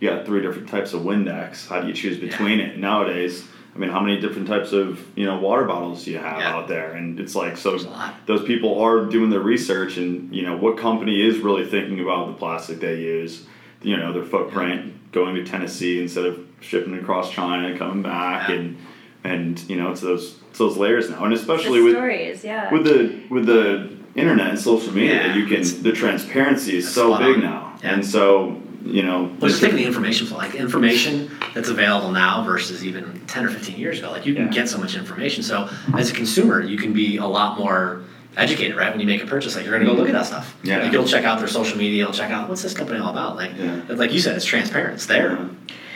you 0.00 0.08
got 0.10 0.24
three 0.26 0.40
different 0.42 0.68
types 0.68 0.92
of 0.94 1.02
Windex. 1.02 1.68
How 1.68 1.80
do 1.80 1.88
you 1.88 1.94
choose 1.94 2.18
between 2.18 2.60
it 2.60 2.78
nowadays? 2.78 3.44
I 3.74 3.78
mean, 3.78 3.88
how 3.88 4.00
many 4.00 4.20
different 4.20 4.48
types 4.48 4.72
of 4.72 5.00
you 5.16 5.24
know 5.24 5.38
water 5.38 5.64
bottles 5.64 6.04
do 6.04 6.10
you 6.12 6.18
have 6.18 6.38
Yeah. 6.38 6.54
out 6.56 6.68
there? 6.68 6.92
And 6.92 7.18
it's 7.18 7.34
like 7.34 7.56
so 7.56 7.70
There's 7.70 7.84
a 7.84 7.90
lot. 7.90 8.14
those 8.26 8.44
people 8.44 8.80
are 8.80 9.06
doing 9.06 9.30
their 9.30 9.40
research, 9.40 9.96
and 9.96 10.34
you 10.34 10.42
know 10.42 10.56
what 10.56 10.76
company 10.76 11.20
is 11.26 11.38
really 11.38 11.64
thinking 11.64 12.00
about 12.00 12.26
the 12.28 12.34
plastic 12.34 12.80
they 12.80 13.00
use. 13.00 13.46
You 13.82 13.96
know 13.96 14.12
their 14.12 14.24
footprint 14.24 14.92
going 15.12 15.34
to 15.34 15.44
Tennessee 15.44 16.00
instead 16.00 16.24
of 16.24 16.38
shipping 16.60 16.94
across 16.96 17.30
China, 17.30 17.76
coming 17.76 18.02
back, 18.02 18.48
Yeah. 18.48 18.54
and 18.56 18.76
and 19.24 19.58
you 19.68 19.76
know 19.76 19.90
it's 19.92 20.00
those 20.00 20.36
it's 20.50 20.58
those 20.58 20.76
layers 20.76 21.10
now, 21.10 21.24
and 21.24 21.32
the 21.32 21.38
especially 21.38 21.80
with 21.82 21.94
stories, 21.94 22.44
yeah. 22.44 22.72
with 22.72 22.84
the 22.84 23.22
with 23.30 23.46
the 23.46 23.90
internet 24.14 24.50
and 24.50 24.58
social 24.58 24.92
media, 24.92 25.28
Yeah, 25.28 25.34
you 25.36 25.46
can 25.46 25.62
the 25.82 25.92
transparency 25.92 26.76
is 26.76 26.92
so 26.92 27.16
big 27.18 27.36
on. 27.36 27.40
now, 27.40 27.78
Yeah. 27.82 27.94
and 27.94 28.06
so 28.06 28.60
you 28.84 29.02
know. 29.04 29.30
Well, 29.40 29.48
just 29.48 29.60
taking 29.60 29.76
the 29.76 29.84
information 29.84 30.26
flow, 30.26 30.38
like 30.38 30.54
information 30.56 31.30
that's 31.54 31.68
available 31.68 32.10
now 32.10 32.42
versus 32.42 32.84
even 32.84 33.20
10 33.28 33.44
or 33.46 33.48
15 33.50 33.78
years 33.78 34.00
ago. 34.00 34.10
Like 34.10 34.26
you 34.26 34.34
can 34.34 34.46
Yeah. 34.46 34.50
get 34.52 34.68
so 34.68 34.76
much 34.78 34.96
information. 34.96 35.44
So 35.44 35.68
as 35.96 36.10
a 36.10 36.14
consumer, 36.14 36.60
you 36.60 36.76
can 36.76 36.92
be 36.92 37.16
a 37.18 37.26
lot 37.26 37.58
more 37.58 38.02
educated, 38.36 38.76
right? 38.76 38.90
When 38.90 39.00
you 39.00 39.06
make 39.06 39.22
a 39.22 39.26
purchase, 39.26 39.56
like 39.56 39.64
you're 39.64 39.74
going 39.78 39.86
to 39.86 39.92
go 39.92 39.98
look 39.98 40.08
at 40.08 40.12
that 40.14 40.26
stuff. 40.26 40.56
Yeah. 40.62 40.82
Like 40.84 40.92
you'll 40.92 41.06
check 41.06 41.24
out 41.24 41.38
their 41.38 41.48
social 41.48 41.76
media, 41.78 42.04
you'll 42.04 42.12
check 42.12 42.30
out 42.30 42.48
what's 42.48 42.62
this 42.62 42.74
company 42.74 42.98
all 42.98 43.10
about. 43.10 43.36
Like, 43.36 43.52
Yeah. 43.58 43.82
like 43.88 44.12
you 44.12 44.20
said, 44.20 44.36
it's 44.36 44.44
transparent. 44.44 44.94
It's 44.94 45.06
there. 45.06 45.48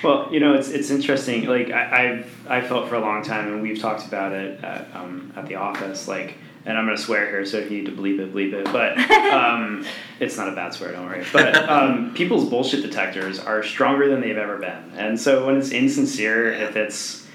Well, 0.02 0.28
you 0.30 0.40
know, 0.40 0.54
it's 0.54 0.68
it's 0.68 0.90
interesting. 0.90 1.46
Like 1.46 1.70
I, 1.70 2.04
I've 2.20 2.46
I 2.48 2.60
felt 2.60 2.88
for 2.88 2.96
a 2.96 3.00
long 3.00 3.22
time, 3.24 3.48
and 3.52 3.62
we've 3.62 3.80
talked 3.80 4.06
about 4.06 4.32
it 4.32 4.62
at, 4.62 4.88
um, 4.94 5.32
at 5.34 5.46
the 5.46 5.54
office. 5.54 6.06
Like, 6.06 6.34
and 6.66 6.76
I'm 6.76 6.84
gonna 6.84 6.98
swear 6.98 7.26
here, 7.28 7.46
so 7.46 7.56
if 7.58 7.70
you 7.70 7.78
need 7.78 7.86
to 7.86 7.92
bleep 7.92 8.20
it, 8.20 8.32
bleep 8.34 8.52
it. 8.52 8.66
But 8.66 8.98
um, 9.32 9.86
it's 10.20 10.36
not 10.36 10.48
a 10.50 10.52
bad 10.54 10.74
swear, 10.74 10.92
don't 10.92 11.06
worry. 11.06 11.24
But 11.32 11.56
um, 11.68 12.12
people's 12.14 12.48
bullshit 12.48 12.82
detectors 12.82 13.38
are 13.40 13.62
stronger 13.62 14.06
than 14.08 14.20
they've 14.20 14.36
ever 14.36 14.58
been, 14.58 14.92
and 14.96 15.18
so 15.18 15.46
when 15.46 15.56
it's 15.56 15.70
insincere, 15.70 16.52
if 16.52 16.76
it's 16.76 17.25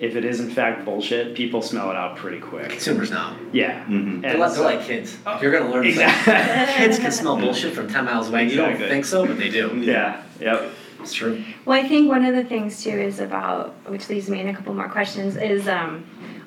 if 0.00 0.14
it 0.16 0.24
is 0.24 0.40
in 0.40 0.50
fact 0.50 0.84
bullshit, 0.84 1.34
people 1.34 1.60
smell 1.62 1.90
it 1.90 1.96
out 1.96 2.16
pretty 2.16 2.38
quick. 2.38 2.70
Consumers 2.70 3.10
now. 3.10 3.36
Yeah, 3.52 3.84
Mhm. 3.86 4.20
They're 4.22 4.30
and 4.32 4.38
like, 4.40 4.52
they're 4.54 4.64
like 4.64 4.82
kids. 4.86 5.16
If 5.26 5.42
you're 5.42 5.50
going 5.52 5.64
to 5.64 5.70
learn 5.70 5.82
to 5.84 5.88
Exactly. 5.88 6.74
kids 6.76 6.98
can 6.98 7.10
smell 7.12 7.36
bullshit 7.36 7.74
from 7.74 7.88
10 7.88 8.04
miles 8.04 8.28
away. 8.28 8.48
You 8.48 8.56
don't 8.56 8.76
think 8.78 9.04
so, 9.04 9.26
but 9.26 9.38
they 9.38 9.48
do. 9.50 9.70
yeah, 9.82 10.22
yep. 10.40 10.70
It's 11.00 11.12
true. 11.12 11.42
Well, 11.64 11.78
I 11.78 11.86
think 11.86 12.08
one 12.08 12.24
of 12.24 12.34
the 12.34 12.44
things 12.44 12.82
too 12.82 12.90
is 12.90 13.20
about, 13.20 13.74
which 13.86 14.08
leads 14.08 14.28
me 14.28 14.40
in 14.40 14.48
a 14.48 14.54
couple 14.54 14.74
more 14.74 14.88
questions, 14.88 15.36
is 15.36 15.68
um, 15.68 16.04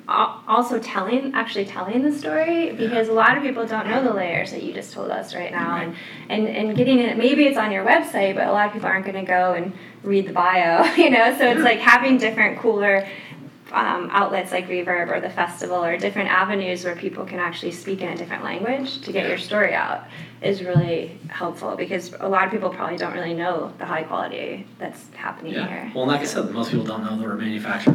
also 0.08 0.78
telling, 0.78 1.32
actually 1.34 1.64
telling 1.64 2.02
the 2.02 2.12
story, 2.12 2.72
because 2.72 3.08
a 3.08 3.12
lot 3.12 3.36
of 3.36 3.42
people 3.42 3.66
don't 3.66 3.88
know 3.88 4.02
the 4.04 4.12
layers 4.12 4.50
that 4.50 4.62
you 4.62 4.72
just 4.74 4.92
told 4.92 5.10
us 5.10 5.34
right 5.34 5.52
now, 5.52 5.76
and 5.76 5.94
and 6.28 6.48
and 6.48 6.76
getting 6.76 6.98
it. 6.98 7.16
Maybe 7.16 7.44
it's 7.44 7.56
on 7.56 7.72
your 7.72 7.84
website, 7.84 8.34
but 8.34 8.46
a 8.46 8.52
lot 8.52 8.66
of 8.66 8.72
people 8.74 8.88
aren't 8.88 9.06
going 9.06 9.24
to 9.24 9.28
go 9.30 9.54
and 9.54 9.72
read 10.02 10.26
the 10.28 10.32
bio, 10.34 10.84
you 10.96 11.08
know. 11.10 11.34
So 11.38 11.48
it's 11.50 11.62
like 11.62 11.78
having 11.78 12.18
different 12.18 12.58
cooler. 12.58 13.08
Um, 13.72 14.10
outlets 14.12 14.52
like 14.52 14.68
Reverb 14.68 15.10
or 15.10 15.20
the 15.20 15.30
festival 15.30 15.82
or 15.82 15.96
different 15.96 16.28
avenues 16.28 16.84
where 16.84 16.94
people 16.94 17.24
can 17.24 17.38
actually 17.38 17.72
speak 17.72 18.02
in 18.02 18.08
a 18.10 18.16
different 18.16 18.44
language 18.44 19.00
to 19.00 19.12
get 19.12 19.26
your 19.26 19.38
story 19.38 19.72
out 19.72 20.04
is 20.42 20.62
really 20.62 21.18
helpful 21.28 21.74
because 21.74 22.14
a 22.20 22.28
lot 22.28 22.44
of 22.44 22.50
people 22.50 22.68
probably 22.68 22.98
don't 22.98 23.14
really 23.14 23.32
know 23.32 23.72
the 23.78 23.86
high 23.86 24.02
quality 24.02 24.66
that's 24.78 25.08
happening 25.14 25.54
Yeah. 25.54 25.66
here. 25.66 25.92
Well, 25.94 26.06
like 26.06 26.20
I 26.20 26.24
said, 26.24 26.50
most 26.50 26.70
people 26.70 26.84
don't 26.84 27.02
know 27.02 27.16
that 27.16 27.22
we're 27.26 27.36
manufactured 27.36 27.94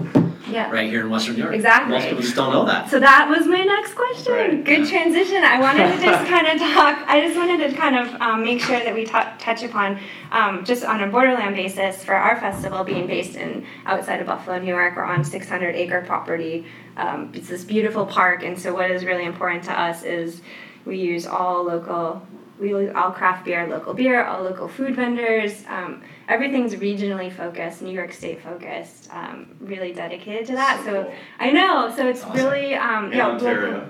Yeah. 0.50 0.72
right 0.72 0.90
here 0.90 1.02
in 1.02 1.10
Western 1.10 1.36
New 1.36 1.44
York. 1.44 1.56
Exactly. 1.56 1.92
Most 1.94 2.06
people 2.08 2.22
just 2.22 2.36
don't 2.36 2.54
know 2.54 2.66
that. 2.66 2.90
So 2.90 3.00
that 3.00 3.28
was 3.30 3.48
my 3.48 3.64
next 3.64 3.94
question. 3.96 4.34
Right. 4.34 4.64
Good 4.64 4.88
transition. 4.88 5.44
I 5.44 5.60
wanted 5.60 5.96
to 5.96 6.02
just 6.04 6.28
kind 6.30 6.48
of 6.48 6.60
talk. 6.74 7.04
I 7.08 7.22
just 7.22 7.38
wanted 7.38 7.70
to 7.70 7.76
kind 7.76 7.96
of 7.96 8.22
um, 8.22 8.44
make 8.44 8.62
sure 8.62 8.80
that 8.80 8.94
we 8.94 9.06
ta- 9.06 9.36
touch 9.40 9.64
upon 9.64 10.00
um, 10.32 10.64
just 10.64 10.84
on 10.84 11.02
a 11.04 11.08
borderland 11.08 11.56
basis 11.56 12.04
for 12.04 12.16
our 12.16 12.40
festival 12.40 12.84
being 12.84 13.08
based 13.08 13.36
in 13.36 13.66
outside 13.86 14.20
of 14.22 14.28
Buffalo, 14.28 14.60
New 14.60 14.68
York. 14.68 14.96
We're 14.96 15.04
on 15.04 15.24
600 15.24 15.76
acre 15.76 16.02
property. 16.02 16.66
Um, 16.96 17.32
it's 17.34 17.48
this 17.48 17.64
beautiful 17.64 18.06
park, 18.06 18.44
and 18.44 18.60
so 18.60 18.74
what 18.74 18.90
is 18.90 19.06
really 19.06 19.26
important 19.26 19.64
to 19.66 19.80
us 19.80 20.04
is 20.04 20.42
we 20.86 20.98
use 20.98 21.28
all 21.28 21.64
local 21.64 22.26
we 22.60 22.90
all 22.90 23.12
craft 23.12 23.46
beer, 23.46 23.68
local 23.68 23.94
beer, 23.94 24.24
all 24.26 24.44
local 24.44 24.68
food 24.68 24.96
vendors. 24.96 25.64
Um, 25.68 26.02
everything's 26.28 26.76
regionally 26.76 27.32
focused, 27.32 27.82
New 27.82 27.92
York 27.94 28.12
State 28.14 28.42
focused, 28.42 29.10
um, 29.14 29.48
really 29.60 29.94
dedicated 29.94 30.48
to 30.48 30.54
that. 30.54 30.82
So, 30.86 31.04
So. 31.04 31.14
I 31.40 31.52
know. 31.52 31.94
So 31.96 32.08
it's 32.08 32.24
Awesome. 32.24 32.36
really 32.46 32.76
um, 32.76 33.06
And 33.06 33.14
yeah, 33.14 33.28
Ontario. 33.28 33.72
local- 33.74 33.90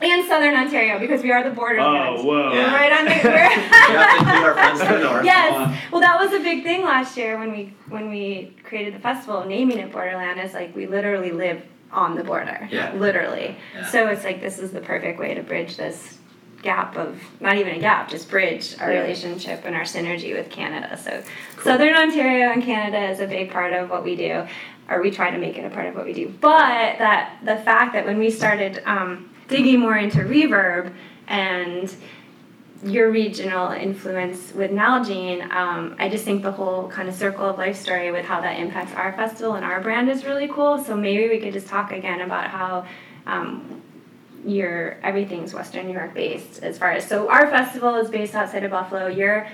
and 0.00 0.26
Southern 0.26 0.54
Ontario 0.56 0.98
because 0.98 1.22
we 1.22 1.30
are 1.30 1.44
the 1.44 1.50
border. 1.50 1.80
Oh, 1.80 2.22
whoa. 2.22 2.50
We're 2.50 2.54
Yeah. 2.56 2.74
right 2.74 2.92
on 2.92 3.04
the. 3.04 3.10
We 3.14 3.94
have 3.94 4.10
to 4.10 4.18
include 4.18 4.44
our 4.44 4.54
friends 4.54 4.80
to 4.80 4.86
the 4.86 4.98
north. 5.12 5.24
Yes. 5.24 5.78
Well, 5.92 6.00
that 6.00 6.18
was 6.18 6.32
a 6.32 6.40
big 6.42 6.62
thing 6.62 6.82
last 6.82 7.16
year 7.18 7.38
when 7.38 7.52
we 7.52 7.74
when 7.88 8.08
we 8.10 8.56
created 8.64 8.94
the 8.94 8.98
festival, 8.98 9.44
naming 9.44 9.78
it 9.78 9.92
Borderland 9.92 10.40
is 10.40 10.54
like 10.54 10.74
we 10.74 10.86
literally 10.86 11.32
live 11.32 11.62
on 11.92 12.16
the 12.16 12.24
border. 12.24 12.66
Yeah. 12.72 12.92
Literally. 12.94 13.56
Yeah. 13.74 13.86
So 13.86 14.08
it's 14.08 14.24
like 14.24 14.40
this 14.40 14.58
is 14.58 14.72
the 14.72 14.80
perfect 14.80 15.18
way 15.20 15.34
to 15.34 15.42
bridge 15.42 15.76
this 15.76 16.18
gap 16.64 16.96
of 16.96 17.20
not 17.40 17.56
even 17.58 17.74
a 17.74 17.78
gap, 17.78 18.08
just 18.08 18.28
bridge 18.30 18.74
our 18.80 18.90
Yeah. 18.92 19.02
relationship 19.02 19.62
and 19.64 19.76
our 19.76 19.82
synergy 19.82 20.34
with 20.34 20.50
Canada. 20.50 20.96
So 20.96 21.22
Southern 21.62 21.94
Ontario 21.94 22.50
and 22.50 22.62
Canada 22.62 23.08
is 23.10 23.20
a 23.20 23.26
big 23.26 23.50
part 23.50 23.72
of 23.72 23.90
what 23.90 24.02
we 24.02 24.16
do, 24.16 24.44
or 24.88 25.00
we 25.00 25.10
try 25.10 25.30
to 25.30 25.38
make 25.38 25.56
it 25.58 25.64
a 25.64 25.70
part 25.70 25.86
of 25.86 25.94
what 25.94 26.06
we 26.06 26.12
do. 26.12 26.26
But 26.40 26.98
that 26.98 27.36
the 27.44 27.56
fact 27.58 27.92
that 27.92 28.04
when 28.06 28.18
we 28.18 28.30
started 28.30 28.82
um, 28.86 29.30
digging 29.48 29.78
more 29.78 29.96
into 29.96 30.18
reverb 30.20 30.92
and 31.28 31.94
your 32.82 33.10
regional 33.10 33.70
influence 33.72 34.52
with 34.52 34.70
Nalgene, 34.70 35.40
um, 35.52 35.96
I 35.98 36.08
just 36.08 36.24
think 36.24 36.42
the 36.42 36.52
whole 36.52 36.88
kind 36.88 37.08
of 37.08 37.14
circle 37.14 37.46
of 37.48 37.56
life 37.56 37.76
story 37.76 38.10
with 38.12 38.26
how 38.26 38.40
that 38.42 38.58
impacts 38.58 38.94
our 38.94 39.12
festival 39.12 39.54
and 39.54 39.64
our 39.64 39.80
brand 39.80 40.10
is 40.10 40.24
really 40.24 40.48
cool. 40.48 40.82
So 40.82 40.94
maybe 40.96 41.28
we 41.28 41.38
could 41.40 41.52
just 41.54 41.66
talk 41.66 41.92
again 41.92 42.20
about 42.22 42.48
how 42.48 42.84
um, 43.26 43.80
your 44.44 44.98
everything's 45.02 45.54
Western 45.54 45.86
New 45.86 45.92
York 45.94 46.14
based 46.14 46.62
as 46.62 46.78
far 46.78 46.92
as 46.92 47.06
so 47.06 47.28
our 47.28 47.48
festival 47.50 47.94
is 47.96 48.10
based 48.10 48.34
outside 48.34 48.64
of 48.64 48.70
Buffalo. 48.70 49.06
Your 49.06 49.48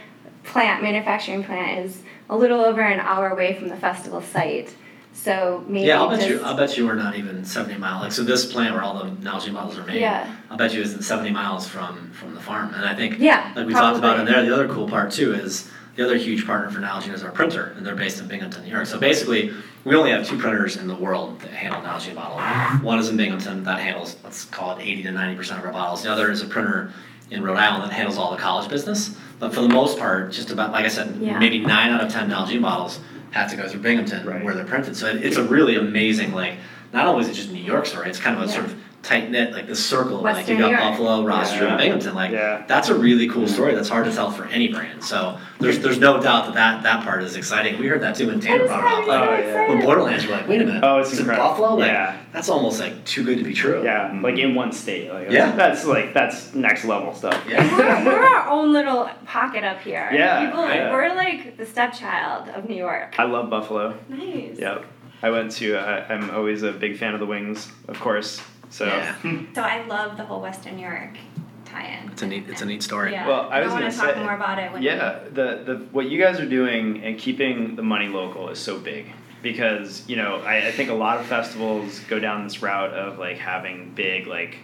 plant 0.45 0.83
manufacturing 0.83 1.45
plant 1.45 1.87
is 1.87 2.03
a 2.29 2.37
little 2.37 2.61
over 2.61 2.81
an 2.81 3.01
hour 3.01 3.29
away 3.29 3.55
from 3.55 3.69
the 3.69 3.77
festival 3.77 4.21
site. 4.23 4.75
So 5.13 5.65
maybe 5.67 5.89
Yeah, 5.89 6.01
I'll 6.01 6.09
bet 6.09 6.21
just, 6.21 6.31
you. 6.31 6.41
I'll 6.43 6.57
bet 6.57 6.77
you 6.77 6.87
we're 6.87 6.95
not 6.95 7.17
even 7.17 7.45
seventy 7.45 7.79
miles. 7.79 8.03
Like 8.03 8.13
so, 8.13 8.23
this 8.23 8.51
plant 8.51 8.75
where 8.75 8.83
all 8.83 9.05
the 9.05 9.11
Nalgene 9.11 9.55
bottles 9.55 9.77
are 9.77 9.85
made. 9.85 10.01
Yeah. 10.01 10.35
I'll 10.51 10.57
bet 10.57 10.73
you 10.73 10.81
isn't 10.83 11.03
seventy 11.03 11.31
miles 11.31 11.69
from 11.69 12.11
from 12.13 12.35
the 12.35 12.41
farm. 12.41 12.73
And 12.75 12.85
I 12.85 12.95
think, 12.95 13.19
Yeah, 13.19 13.53
like 13.57 13.67
we 13.67 13.73
talked 13.73 13.99
about 13.99 14.21
in 14.21 14.27
there, 14.27 14.43
the 14.45 14.53
other 14.55 14.69
cool 14.69 14.89
part 14.89 15.11
too 15.11 15.35
is 15.35 15.71
the 15.97 16.05
other 16.05 16.17
huge 16.17 16.47
partner 16.47 16.71
for 16.71 16.81
Nalgene 16.81 17.13
is 17.13 17.23
our 17.23 17.31
printer, 17.33 17.75
and 17.77 17.85
they're 17.85 17.95
based 17.97 18.21
in 18.21 18.29
Binghamton, 18.29 18.65
New 18.65 18.71
York. 18.71 18.87
So 18.87 18.99
basically, 18.99 19.53
we 19.85 19.95
only 19.97 20.11
have 20.11 20.27
two 20.27 20.39
printers 20.39 20.77
in 20.77 20.87
the 20.87 20.95
world 20.95 21.41
that 21.41 21.51
handle 21.51 21.81
Nalgene 21.81 22.15
bottle. 22.15 22.39
One 22.85 22.99
is 22.99 23.09
in 23.09 23.17
Binghamton 23.17 23.65
that 23.65 23.81
handles 23.81 24.17
let's 24.25 24.45
call 24.47 24.77
it 24.79 24.83
eighty 24.83 25.03
to 25.03 25.11
ninety 25.11 25.37
percent 25.37 25.59
of 25.61 25.67
our 25.67 25.73
bottles. 25.73 26.03
The 26.03 26.13
other 26.13 26.31
is 26.31 26.43
a 26.43 26.47
printer 26.47 26.93
in 27.31 27.43
Rhode 27.43 27.57
Island 27.59 27.85
that 27.85 27.93
handles 27.93 28.19
all 28.19 28.31
the 28.31 28.37
college 28.37 28.69
business. 28.69 29.17
But 29.39 29.55
for 29.55 29.61
the 29.63 29.69
most 29.69 29.99
part, 29.99 30.33
just 30.33 30.51
about 30.51 30.73
like 30.73 30.85
I 30.85 30.89
said, 30.89 31.17
Yeah. 31.21 31.39
maybe 31.39 31.59
nine 31.61 31.91
out 31.93 32.03
of 32.05 32.11
ten 32.13 32.29
Nalgene 32.31 32.63
bottles 32.63 33.01
have 33.33 33.51
to 33.51 33.57
go 33.57 33.69
through 33.69 33.81
Binghamton 33.81 34.27
Right. 34.27 34.45
where 34.45 34.55
they're 34.55 34.65
printed. 34.65 34.97
So 34.97 35.07
it, 35.09 35.25
it's 35.25 35.37
a 35.37 35.45
really 35.45 35.77
amazing 35.77 36.33
like. 36.33 36.55
Not 36.93 37.07
only 37.07 37.21
is 37.23 37.29
it 37.29 37.35
just 37.35 37.53
New 37.53 37.63
York 37.63 37.87
story, 37.87 38.11
it's 38.11 38.19
kind 38.19 38.37
of 38.37 38.43
a 38.43 38.47
Yeah. 38.47 38.53
sort 38.53 38.67
of 38.67 38.75
tight 39.03 39.31
knit 39.31 39.53
like 39.53 39.67
this 39.67 39.85
circle. 39.85 40.19
like 40.21 40.47
you 40.47 40.59
got 40.59 40.65
New 40.67 40.77
York. 40.77 40.81
Buffalo, 40.81 41.25
Rochester, 41.25 41.65
Yeah. 41.65 41.69
and 41.71 41.79
Binghamton. 41.79 42.15
Like 42.15 42.33
Yeah. 42.33 42.65
that's 42.67 42.91
a 42.91 42.95
really 42.95 43.29
cool 43.29 43.49
story. 43.49 43.75
That's 43.75 43.89
hard 43.89 44.05
to 44.05 44.13
tell 44.13 44.31
for 44.31 44.45
any 44.47 44.69
brand. 44.69 45.03
So 45.03 45.39
there's 45.59 45.79
there's 45.79 45.99
no 45.99 46.21
doubt 46.21 46.47
that 46.47 46.55
that, 46.55 46.83
that 46.83 47.03
part 47.05 47.23
is 47.23 47.35
exciting. 47.35 47.79
We 47.81 47.87
heard 47.87 48.03
that 48.03 48.15
too 48.15 48.27
when 48.27 48.41
Tanner 48.41 48.67
brought 48.67 48.85
it 48.85 48.99
up. 49.03 49.07
Like, 49.09 49.29
Oh, 49.29 49.39
yeah. 49.39 49.69
when. 49.69 49.81
Borderlands, 49.85 50.25
you're 50.25 50.37
like, 50.37 50.47
wait 50.49 50.61
a 50.61 50.67
minute. 50.67 50.85
Oh, 50.85 50.99
it's 50.99 51.13
in 51.15 51.21
incredible. 51.21 51.49
Buffalo. 51.49 51.75
Like, 51.77 51.89
Yeah. 51.89 52.17
that's 52.33 52.49
almost 52.51 52.79
like 52.79 53.03
too 53.07 53.25
good 53.25 53.39
to 53.39 53.45
be 53.45 53.55
true. 53.55 53.83
Yeah, 53.83 54.09
mm-hmm. 54.11 54.23
like 54.23 54.37
in 54.39 54.55
one 54.55 54.71
state. 54.73 55.11
Like 55.11 55.31
Yeah. 55.31 55.53
that's 55.53 55.87
like 55.87 56.13
that's 56.13 56.55
next 56.55 56.85
level 56.85 57.15
stuff. 57.15 57.43
Yeah. 57.49 57.65
we're, 58.05 58.05
we're 58.13 58.23
our 58.27 58.49
own 58.51 58.73
little 58.75 59.09
pocket 59.25 59.65
up 59.65 59.81
here. 59.81 60.11
Yeah, 60.13 60.45
People, 60.47 60.69
yeah. 60.69 60.93
we're 60.93 61.15
like 61.15 61.57
the 61.57 61.65
stepchild 61.65 62.49
of 62.51 62.69
New 62.69 62.77
York. 62.77 63.15
I 63.19 63.25
love 63.25 63.49
Buffalo. 63.49 63.95
Nice. 64.11 64.59
Yep. 64.59 64.85
I 65.23 65.31
went 65.31 65.51
to. 65.53 65.77
I, 65.77 66.13
I'm 66.15 66.31
always 66.31 66.63
a 66.63 66.73
big 66.73 66.97
fan 66.99 67.13
of 67.15 67.21
the 67.21 67.27
Wings, 67.27 67.71
of 67.89 67.99
course. 68.01 68.41
So. 68.71 68.87
Yeah. 68.87 69.17
So 69.55 69.63
I 69.63 69.85
love 69.87 70.17
the 70.17 70.25
whole 70.25 70.41
Western 70.41 70.77
New 70.77 70.83
York 70.87 71.17
tie-in. 71.65 72.11
It's 72.11 72.23
a 72.23 72.27
neat 72.27 72.49
it's 72.49 72.63
a 72.63 72.67
neat 72.67 72.83
story. 72.83 73.13
Yeah. 73.13 73.27
Well, 73.29 73.49
I 73.51 73.61
was 73.61 73.71
gonna 73.73 73.91
talk 73.93 74.15
say- 74.15 74.23
more 74.23 74.35
about 74.35 74.59
it. 74.59 74.73
When 74.73 74.83
Yeah, 74.83 75.21
the, 75.33 75.63
the 75.65 75.87
what 75.93 76.09
you 76.09 76.19
guys 76.21 76.41
are 76.41 76.49
doing 76.49 77.03
and 77.05 77.19
keeping 77.19 77.77
the 77.77 77.83
money 77.83 78.09
local 78.09 78.49
is 78.49 78.59
so 78.59 78.79
big 78.79 79.07
because 79.43 80.09
you 80.09 80.17
know 80.17 80.37
I, 80.37 80.69
I 80.69 80.73
think 80.73 80.91
a 80.91 80.95
lot 80.95 81.19
of 81.21 81.27
festivals 81.27 82.01
go 82.01 82.19
down 82.19 82.45
this 82.45 82.63
route 82.63 82.93
of 82.95 83.19
like 83.19 83.39
having 83.39 83.93
big 83.95 84.27
like 84.27 84.57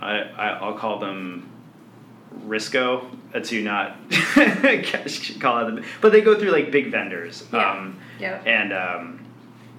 I, 0.00 0.20
I 0.20 0.48
I'll 0.60 0.74
call 0.74 0.98
them 0.98 1.50
Risco 2.46 3.04
to 3.42 3.62
not 3.62 3.96
call 5.40 5.66
it, 5.78 5.84
but 6.00 6.12
they 6.12 6.20
go 6.20 6.38
through 6.38 6.50
like 6.50 6.70
big 6.70 6.90
vendors. 6.90 7.44
Yeah. 7.52 7.70
Um, 7.72 7.96
Yep. 8.20 8.42
and 8.46 8.72
um, 8.72 9.19
a- 9.19 9.19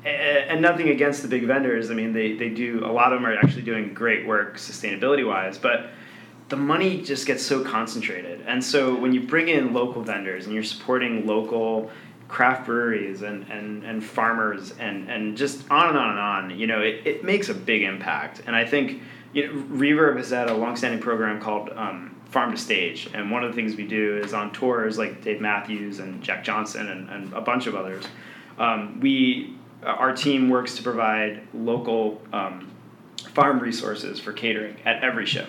and 0.05 0.61
nothing 0.61 0.89
against 0.89 1.21
the 1.21 1.27
big 1.27 1.45
vendors. 1.45 1.91
I 1.91 1.93
mean, 1.93 2.13
they, 2.13 2.33
they 2.33 2.49
do 2.49 2.83
a 2.85 2.91
lot 2.91 3.13
of 3.13 3.21
them 3.21 3.25
are 3.29 3.35
actually 3.35 3.61
doing 3.61 3.93
great 3.93 4.25
work 4.25 4.57
sustainability 4.57 5.25
wise, 5.25 5.57
but 5.57 5.91
the 6.49 6.57
money 6.57 7.01
just 7.01 7.25
gets 7.25 7.43
so 7.43 7.63
concentrated. 7.63 8.41
And 8.45 8.63
so 8.63 8.97
when 8.97 9.13
you 9.13 9.21
bring 9.21 9.47
in 9.47 9.73
local 9.73 10.01
vendors 10.01 10.45
and 10.45 10.53
you're 10.53 10.63
supporting 10.63 11.25
local 11.25 11.89
craft 12.27 12.65
breweries 12.65 13.21
and, 13.21 13.49
and, 13.49 13.83
and 13.83 14.03
farmers 14.03 14.71
and, 14.79 15.09
and 15.09 15.37
just 15.37 15.69
on 15.69 15.89
and 15.89 15.97
on 15.97 16.09
and 16.09 16.19
on, 16.19 16.59
you 16.59 16.67
know, 16.67 16.81
it, 16.81 17.05
it 17.05 17.23
makes 17.23 17.49
a 17.49 17.53
big 17.53 17.83
impact. 17.83 18.41
And 18.47 18.55
I 18.55 18.65
think 18.65 19.01
you 19.33 19.47
know, 19.47 19.61
Reverb 19.63 20.17
has 20.17 20.31
had 20.31 20.49
a 20.49 20.53
longstanding 20.53 20.99
program 20.99 21.39
called 21.39 21.69
um, 21.75 22.15
Farm 22.25 22.51
to 22.51 22.57
Stage. 22.57 23.09
And 23.13 23.31
one 23.31 23.43
of 23.43 23.51
the 23.51 23.55
things 23.55 23.75
we 23.75 23.87
do 23.87 24.17
is 24.17 24.33
on 24.33 24.51
tours 24.51 24.97
like 24.97 25.21
Dave 25.21 25.41
Matthews 25.41 25.99
and 25.99 26.21
Jack 26.21 26.43
Johnson 26.43 26.89
and, 26.89 27.09
and 27.09 27.33
a 27.33 27.41
bunch 27.41 27.67
of 27.67 27.75
others. 27.75 28.05
Um, 28.57 28.99
we, 28.99 29.57
our 29.83 30.13
team 30.13 30.49
works 30.49 30.75
to 30.75 30.83
provide 30.83 31.41
local 31.53 32.21
um, 32.33 32.71
farm 33.33 33.59
resources 33.59 34.19
for 34.19 34.33
catering 34.33 34.75
at 34.85 35.03
every 35.03 35.25
show. 35.25 35.45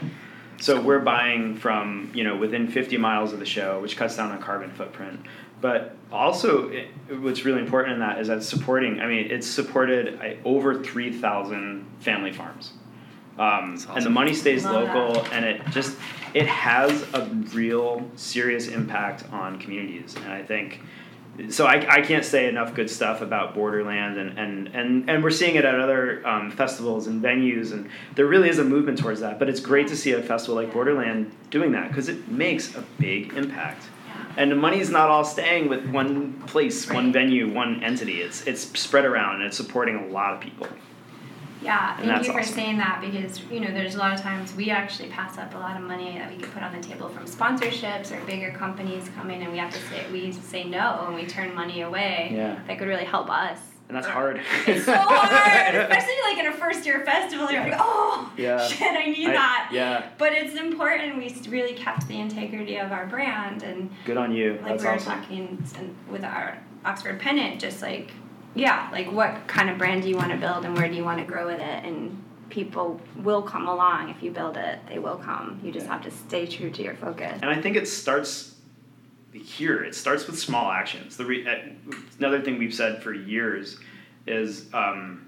So 0.60 0.80
we're 0.80 1.00
buying 1.00 1.56
from 1.56 2.10
you 2.14 2.24
know 2.24 2.36
within 2.36 2.68
50 2.68 2.96
miles 2.96 3.32
of 3.32 3.40
the 3.40 3.46
show, 3.46 3.80
which 3.80 3.96
cuts 3.96 4.16
down 4.16 4.30
on 4.30 4.40
carbon 4.40 4.70
footprint. 4.72 5.20
But 5.60 5.96
also, 6.10 6.68
it, 6.68 6.88
what's 7.20 7.44
really 7.44 7.60
important 7.60 7.94
in 7.94 8.00
that 8.00 8.20
is 8.20 8.28
that 8.28 8.42
supporting. 8.42 9.00
I 9.00 9.06
mean, 9.06 9.30
it's 9.30 9.46
supported 9.46 10.20
uh, 10.20 10.48
over 10.48 10.82
3,000 10.82 11.86
family 12.00 12.32
farms, 12.32 12.72
um, 13.38 13.76
That's 13.76 13.86
and 13.86 14.04
the 14.04 14.10
money 14.10 14.34
stays 14.34 14.64
Love 14.64 14.94
local, 14.94 15.24
and 15.32 15.44
it 15.44 15.62
just 15.70 15.96
it 16.34 16.46
has 16.46 17.02
a 17.14 17.24
real 17.54 18.08
serious 18.16 18.68
impact 18.68 19.24
on 19.32 19.58
communities. 19.58 20.14
And 20.16 20.32
I 20.32 20.42
think 20.42 20.80
so 21.48 21.66
I, 21.66 21.96
I 21.96 22.00
can't 22.02 22.24
say 22.24 22.48
enough 22.48 22.74
good 22.74 22.90
stuff 22.90 23.22
about 23.22 23.54
Borderland 23.54 24.18
and, 24.18 24.38
and, 24.38 24.68
and, 24.68 25.08
and 25.08 25.24
we're 25.24 25.30
seeing 25.30 25.54
it 25.56 25.64
at 25.64 25.80
other 25.80 26.26
um, 26.26 26.50
festivals 26.50 27.06
and 27.06 27.22
venues 27.22 27.72
and 27.72 27.88
there 28.14 28.26
really 28.26 28.48
is 28.48 28.58
a 28.58 28.64
movement 28.64 28.98
towards 28.98 29.20
that 29.20 29.38
but 29.38 29.48
it's 29.48 29.60
great 29.60 29.88
to 29.88 29.96
see 29.96 30.12
a 30.12 30.22
festival 30.22 30.54
like 30.54 30.72
Borderland 30.72 31.32
doing 31.50 31.72
that 31.72 31.88
because 31.88 32.08
it 32.08 32.28
makes 32.28 32.74
a 32.76 32.84
big 32.98 33.32
impact. 33.34 33.84
And 34.36 34.50
the 34.50 34.56
money's 34.56 34.88
not 34.88 35.08
all 35.10 35.24
staying 35.24 35.68
with 35.68 35.86
one 35.90 36.32
place 36.44 36.90
one 36.90 37.12
venue 37.12 37.52
one 37.52 37.82
entity. 37.84 38.22
It's 38.22 38.46
it's 38.46 38.62
spread 38.80 39.04
around 39.04 39.36
and 39.36 39.44
it's 39.44 39.58
supporting 39.58 39.96
a 39.96 40.06
lot 40.06 40.32
of 40.32 40.40
people 40.40 40.66
Yeah, 41.62 41.96
And 41.98 42.06
thank 42.06 42.26
you 42.26 42.32
for 42.32 42.40
awesome. 42.40 42.54
saying 42.54 42.78
that 42.78 43.00
because 43.00 43.40
you 43.50 43.60
know 43.60 43.70
there's 43.72 43.94
a 43.94 43.98
lot 43.98 44.12
of 44.14 44.20
times 44.20 44.54
we 44.54 44.70
actually 44.70 45.08
pass 45.10 45.38
up 45.38 45.54
a 45.54 45.58
lot 45.58 45.76
of 45.76 45.82
money 45.82 46.18
that 46.18 46.30
we 46.30 46.36
could 46.36 46.52
put 46.52 46.62
on 46.62 46.72
the 46.74 46.82
table 46.82 47.08
from 47.08 47.24
sponsorships 47.24 48.10
or 48.10 48.24
bigger 48.26 48.50
companies 48.52 49.08
come 49.16 49.30
in 49.30 49.42
and 49.42 49.52
we 49.52 49.58
have 49.58 49.72
to 49.72 49.78
say 49.88 50.04
we 50.12 50.32
say 50.32 50.64
no 50.64 51.04
and 51.06 51.14
we 51.14 51.26
turn 51.26 51.54
money 51.54 51.82
away 51.82 52.30
Yeah. 52.34 52.58
that 52.66 52.78
could 52.78 52.88
really 52.88 53.04
help 53.04 53.30
us. 53.30 53.58
and 53.88 53.96
that's 53.96 54.06
hard 54.06 54.40
It's 54.66 54.86
so 54.86 54.94
hard, 54.96 55.74
especially 55.74 56.14
like 56.28 56.38
in 56.38 56.46
a 56.46 56.52
first 56.56 56.84
year 56.86 57.04
festival. 57.04 57.50
You're 57.52 57.62
like, 57.62 57.74
oh 57.78 58.32
Yeah. 58.36 58.66
shit, 58.74 58.90
I 58.90 59.04
need 59.06 59.28
I- 59.28 59.32
that. 59.32 59.68
yeah 59.72 60.08
But 60.18 60.32
it's 60.32 60.54
important. 60.54 61.16
We 61.18 61.34
really 61.48 61.74
kept 61.74 62.08
the 62.08 62.18
integrity 62.18 62.76
of 62.78 62.90
our 62.90 63.06
brand 63.06 63.62
and 63.62 63.90
good 64.04 64.16
on 64.16 64.34
you 64.34 64.54
like 64.62 64.78
that's 64.78 64.82
we 64.82 64.88
were 64.88 64.94
awesome 64.94 65.20
talking 65.22 65.94
with 66.10 66.24
our 66.24 66.58
Oxford 66.84 67.20
pennant, 67.20 67.60
just 67.60 67.80
like 67.82 68.10
yeah, 68.54 68.88
like 68.92 69.10
what 69.10 69.46
kind 69.46 69.70
of 69.70 69.78
brand 69.78 70.02
do 70.02 70.08
you 70.08 70.16
want 70.16 70.30
to 70.30 70.36
build 70.36 70.64
and 70.64 70.76
where 70.76 70.88
do 70.88 70.94
you 70.94 71.04
want 71.04 71.18
to 71.18 71.24
grow 71.24 71.46
with 71.46 71.60
it 71.60 71.84
and 71.84 72.22
people 72.52 73.00
will 73.16 73.42
come 73.42 73.66
along 73.66 74.10
if 74.10 74.22
you 74.22 74.30
build 74.30 74.58
it. 74.58 74.78
They 74.86 74.98
will 74.98 75.16
come. 75.16 75.58
You 75.64 75.72
just 75.72 75.86
have 75.86 76.02
to 76.02 76.10
stay 76.10 76.46
true 76.46 76.70
to 76.70 76.82
your 76.82 76.94
focus. 76.94 77.38
And 77.40 77.50
I 77.50 77.60
think 77.60 77.76
it 77.76 77.88
starts 77.88 78.56
here. 79.32 79.82
It 79.82 79.94
starts 79.94 80.26
with 80.26 80.38
small 80.38 80.70
actions. 80.70 81.16
The 81.16 81.24
re- 81.24 81.46
uh, 81.46 81.94
another 82.18 82.42
thing 82.42 82.58
we've 82.58 82.74
said 82.74 83.02
for 83.02 83.14
years 83.14 83.78
is 84.26 84.66
um, 84.74 85.26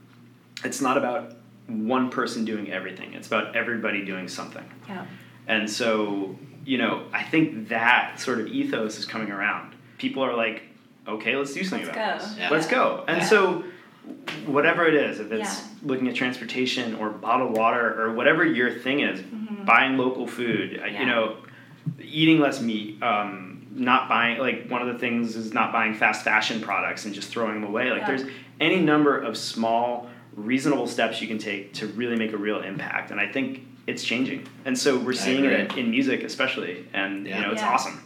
it's 0.64 0.82
not 0.82 0.98
about 0.98 1.36
one 1.66 2.10
person 2.10 2.44
doing 2.44 2.70
everything. 2.70 3.14
It's 3.14 3.26
about 3.26 3.56
everybody 3.56 4.04
doing 4.04 4.28
something. 4.28 4.64
Yeah. 4.86 5.06
And 5.46 5.70
so, 5.70 6.38
you 6.66 6.76
know, 6.76 7.06
I 7.12 7.22
think 7.22 7.68
that 7.68 8.20
sort 8.20 8.38
of 8.38 8.48
ethos 8.48 8.98
is 8.98 9.06
coming 9.06 9.30
around. 9.30 9.74
People 9.96 10.22
are 10.22 10.36
like, 10.36 10.64
okay, 11.08 11.36
let's 11.36 11.52
do 11.52 11.64
something 11.64 11.86
Let's 11.86 11.96
about 11.96 12.18
go. 12.20 12.24
this. 12.26 12.38
Yeah. 12.38 12.50
Let's 12.50 12.66
go. 12.66 13.04
And 13.08 13.18
Yeah. 13.18 13.24
so, 13.24 13.64
whatever 14.46 14.86
it 14.86 14.94
is, 14.94 15.20
if 15.20 15.32
it's 15.32 15.60
Yeah. 15.62 15.68
looking 15.82 16.08
at 16.08 16.14
transportation 16.14 16.94
or 16.96 17.08
bottled 17.10 17.56
water 17.56 18.00
or 18.02 18.12
whatever 18.12 18.44
your 18.44 18.70
thing 18.70 19.00
is, 19.00 19.20
Mhm. 19.20 19.64
buying 19.64 19.96
local 19.96 20.26
food, 20.26 20.80
uh, 20.82 20.86
Yeah. 20.86 21.00
you 21.00 21.06
know, 21.06 21.36
eating 22.02 22.38
less 22.40 22.60
meat. 22.60 23.02
Um, 23.02 23.50
not 23.74 24.08
buying 24.08 24.38
like 24.38 24.68
one 24.68 24.82
of 24.82 24.88
the 24.88 24.98
things 24.98 25.34
is 25.36 25.52
not 25.52 25.72
buying 25.72 25.94
fast 25.94 26.22
fashion 26.24 26.60
products 26.60 27.06
and 27.06 27.14
just 27.14 27.30
throwing 27.32 27.54
them 27.54 27.64
away. 27.64 27.90
Like 27.90 28.02
Yeah. 28.02 28.06
there's 28.06 28.24
any 28.60 28.80
number 28.80 29.18
of 29.18 29.36
small, 29.36 30.08
reasonable 30.36 30.86
steps 30.86 31.20
you 31.20 31.26
can 31.26 31.38
take 31.38 31.72
to 31.74 31.86
really 31.88 32.14
make 32.16 32.32
a 32.32 32.36
real 32.36 32.60
impact. 32.60 33.10
And 33.10 33.18
I 33.18 33.26
think 33.26 33.62
it's 33.86 34.04
changing. 34.04 34.44
And 34.64 34.78
so 34.78 34.96
we're 34.96 35.12
seeing 35.12 35.44
it 35.44 35.76
in 35.76 35.90
music 35.90 36.22
especially. 36.22 36.84
And 36.94 37.26
Yeah. 37.26 37.38
you 37.40 37.46
know, 37.46 37.52
it's 37.52 37.62
Yeah. 37.62 37.70
awesome. 37.72 38.00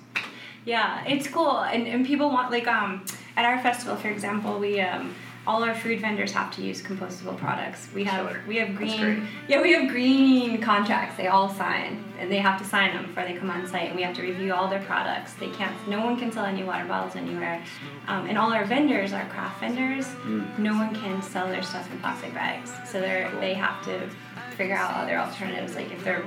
Yeah, 0.64 1.02
it's 1.06 1.28
cool, 1.28 1.60
and, 1.60 1.86
and 1.86 2.06
people 2.06 2.28
want 2.30 2.50
like 2.50 2.66
um 2.66 3.04
at 3.36 3.44
our 3.44 3.60
festival, 3.62 3.96
for 3.96 4.08
example, 4.08 4.58
we 4.58 4.80
um 4.80 5.14
all 5.46 5.64
our 5.64 5.74
food 5.74 6.00
vendors 6.00 6.32
have 6.32 6.54
to 6.56 6.62
use 6.62 6.82
compostable 6.82 7.36
products. 7.38 7.88
We 7.94 8.04
have 8.04 8.26
Killer. 8.26 8.42
we 8.46 8.56
have 8.56 8.76
green 8.76 9.26
yeah 9.48 9.62
we 9.62 9.72
have 9.72 9.88
green 9.88 10.60
contracts. 10.60 11.16
They 11.16 11.28
all 11.28 11.48
sign, 11.48 12.04
and 12.18 12.30
they 12.30 12.38
have 12.38 12.58
to 12.60 12.64
sign 12.66 12.94
them 12.94 13.06
before 13.06 13.24
they 13.24 13.34
come 13.34 13.50
on 13.50 13.66
site. 13.66 13.86
And 13.88 13.96
we 13.96 14.02
have 14.02 14.14
to 14.16 14.22
review 14.22 14.52
all 14.52 14.68
their 14.68 14.82
products. 14.82 15.34
They 15.34 15.48
can't. 15.50 15.72
No 15.88 16.04
one 16.04 16.16
can 16.18 16.32
sell 16.32 16.44
any 16.44 16.62
water 16.64 16.84
bottles 16.86 17.16
anywhere, 17.16 17.62
um, 18.08 18.26
and 18.26 18.36
all 18.36 18.52
our 18.52 18.64
vendors, 18.64 19.12
our 19.12 19.24
craft 19.26 19.60
vendors, 19.60 20.06
Mm. 20.26 20.58
no 20.58 20.74
one 20.74 20.94
can 20.94 21.22
sell 21.22 21.46
their 21.48 21.62
stuff 21.62 21.90
in 21.92 21.98
plastic 22.00 22.34
bags. 22.34 22.72
So 22.86 23.00
they're 23.00 23.30
they 23.40 23.54
have 23.54 23.82
to 23.84 24.08
figure 24.56 24.74
out 24.76 24.92
other 24.96 25.16
alternatives. 25.16 25.76
Like 25.76 25.92
if 25.92 26.02
their 26.02 26.24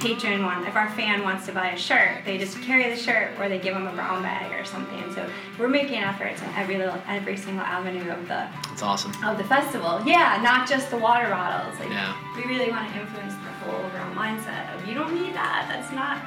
patron 0.00 0.42
want, 0.42 0.66
if 0.66 0.74
our 0.74 0.88
fan 0.90 1.22
wants 1.22 1.44
to 1.46 1.52
buy 1.52 1.68
a 1.72 1.76
shirt, 1.76 2.24
they 2.24 2.38
just 2.38 2.60
carry 2.62 2.88
the 2.88 2.96
shirt, 2.96 3.32
or 3.38 3.48
they 3.50 3.58
give 3.58 3.74
them 3.74 3.86
a 3.86 3.92
brown 3.92 4.22
bag 4.22 4.58
or 4.58 4.64
something. 4.64 5.14
So 5.14 5.28
we're 5.58 5.68
making 5.68 6.02
efforts 6.02 6.40
in 6.40 6.48
every 6.56 6.78
little, 6.78 6.96
every 7.06 7.36
single 7.36 7.64
avenue 7.64 8.10
of 8.10 8.26
the 8.26 8.46
It's 8.72 8.82
awesome. 8.82 9.12
of 9.22 9.36
the 9.36 9.44
festival. 9.44 10.00
Yeah, 10.06 10.40
not 10.42 10.66
just 10.68 10.90
the 10.90 10.96
water 10.96 11.28
bottles. 11.28 11.78
Like 11.78 11.90
Yeah. 11.90 12.14
we 12.36 12.44
really 12.44 12.70
want 12.70 12.90
to 12.92 13.00
influence 13.00 13.34
the 13.34 13.50
whole 13.70 13.84
overall 13.84 14.14
mindset 14.14 14.74
of 14.74 14.88
you 14.88 14.94
don't 14.94 15.12
need 15.14 15.33
that. 15.34 15.66
That's 15.68 15.92
not. 15.92 16.18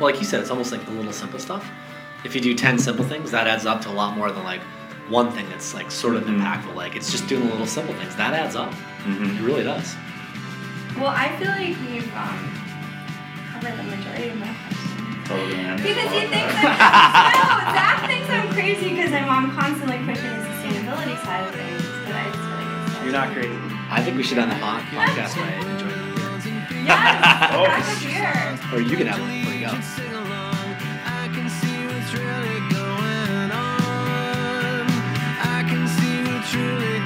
Well, 0.00 0.10
like 0.10 0.18
you 0.20 0.24
said, 0.26 0.40
it's 0.40 0.50
almost 0.50 0.72
like 0.72 0.84
the 0.86 0.92
little 0.92 1.12
simple 1.12 1.38
stuff. 1.38 1.68
If 2.24 2.34
you 2.34 2.40
do 2.40 2.54
10 2.54 2.78
simple 2.78 3.04
things, 3.04 3.30
that 3.32 3.46
adds 3.46 3.66
up 3.66 3.80
to 3.82 3.90
a 3.90 3.92
lot 3.92 4.16
more 4.16 4.30
than 4.32 4.44
like 4.44 4.60
one 5.08 5.30
thing 5.32 5.48
that's 5.50 5.74
like 5.74 5.90
sort 5.90 6.14
of 6.16 6.22
Mhm. 6.24 6.38
impactful. 6.40 6.74
Like 6.74 6.96
it's 6.96 7.10
just 7.10 7.26
doing 7.28 7.44
the 7.46 7.50
little 7.50 7.66
simple 7.66 7.94
things. 7.94 8.14
That 8.16 8.32
adds 8.34 8.56
up. 8.56 8.72
Mhm. 9.04 9.38
It 9.38 9.42
really 9.42 9.64
does. 9.64 9.94
Well, 10.96 11.08
I 11.12 11.28
feel 11.36 11.48
like 11.48 11.76
we've 11.88 12.08
um, 12.14 12.38
covered 13.52 13.76
the 13.78 13.82
majority 13.84 14.28
of 14.30 14.36
my 14.38 14.46
questions. 14.46 15.28
Totally. 15.28 15.56
Because 15.82 16.10
he 16.12 16.20
Love 16.20 16.30
thinks 16.34 16.52
that. 16.60 16.76
I'm, 17.32 17.64
no, 17.66 17.74
Zach 17.74 17.98
thinks 18.10 18.28
I'm 18.30 18.48
crazy 18.52 18.88
because 18.94 19.12
I'm, 19.12 19.28
I'm 19.28 19.50
constantly 19.56 19.98
pushing 20.04 20.28
the 20.30 20.42
sustainability 20.46 21.16
side 21.24 21.48
of 21.48 21.54
things. 21.54 21.82
But 22.06 22.14
I 22.16 22.24
just 22.28 22.42
feel 22.44 22.56
like 22.60 22.70
it's 22.86 23.02
You're 23.04 23.12
not 23.12 23.28
crazy. 23.32 23.58
I 23.90 24.02
think 24.02 24.16
we 24.16 24.22
should 24.22 24.38
end 24.38 24.50
the 24.52 24.56
pod- 24.56 24.82
podcast 24.92 25.36
by 25.36 25.48
enjoying 25.52 25.78
that 25.78 25.84
beer. 25.84 26.01
Yes, 26.86 27.50
oh. 27.54 27.64
that's 27.64 28.72
a 28.72 28.74
Or 28.74 28.80
you 28.80 28.96
can 28.96 29.06
have 29.06 29.20
one 29.20 29.32
you 29.32 29.66
go. 29.66 29.72
truly 36.52 37.01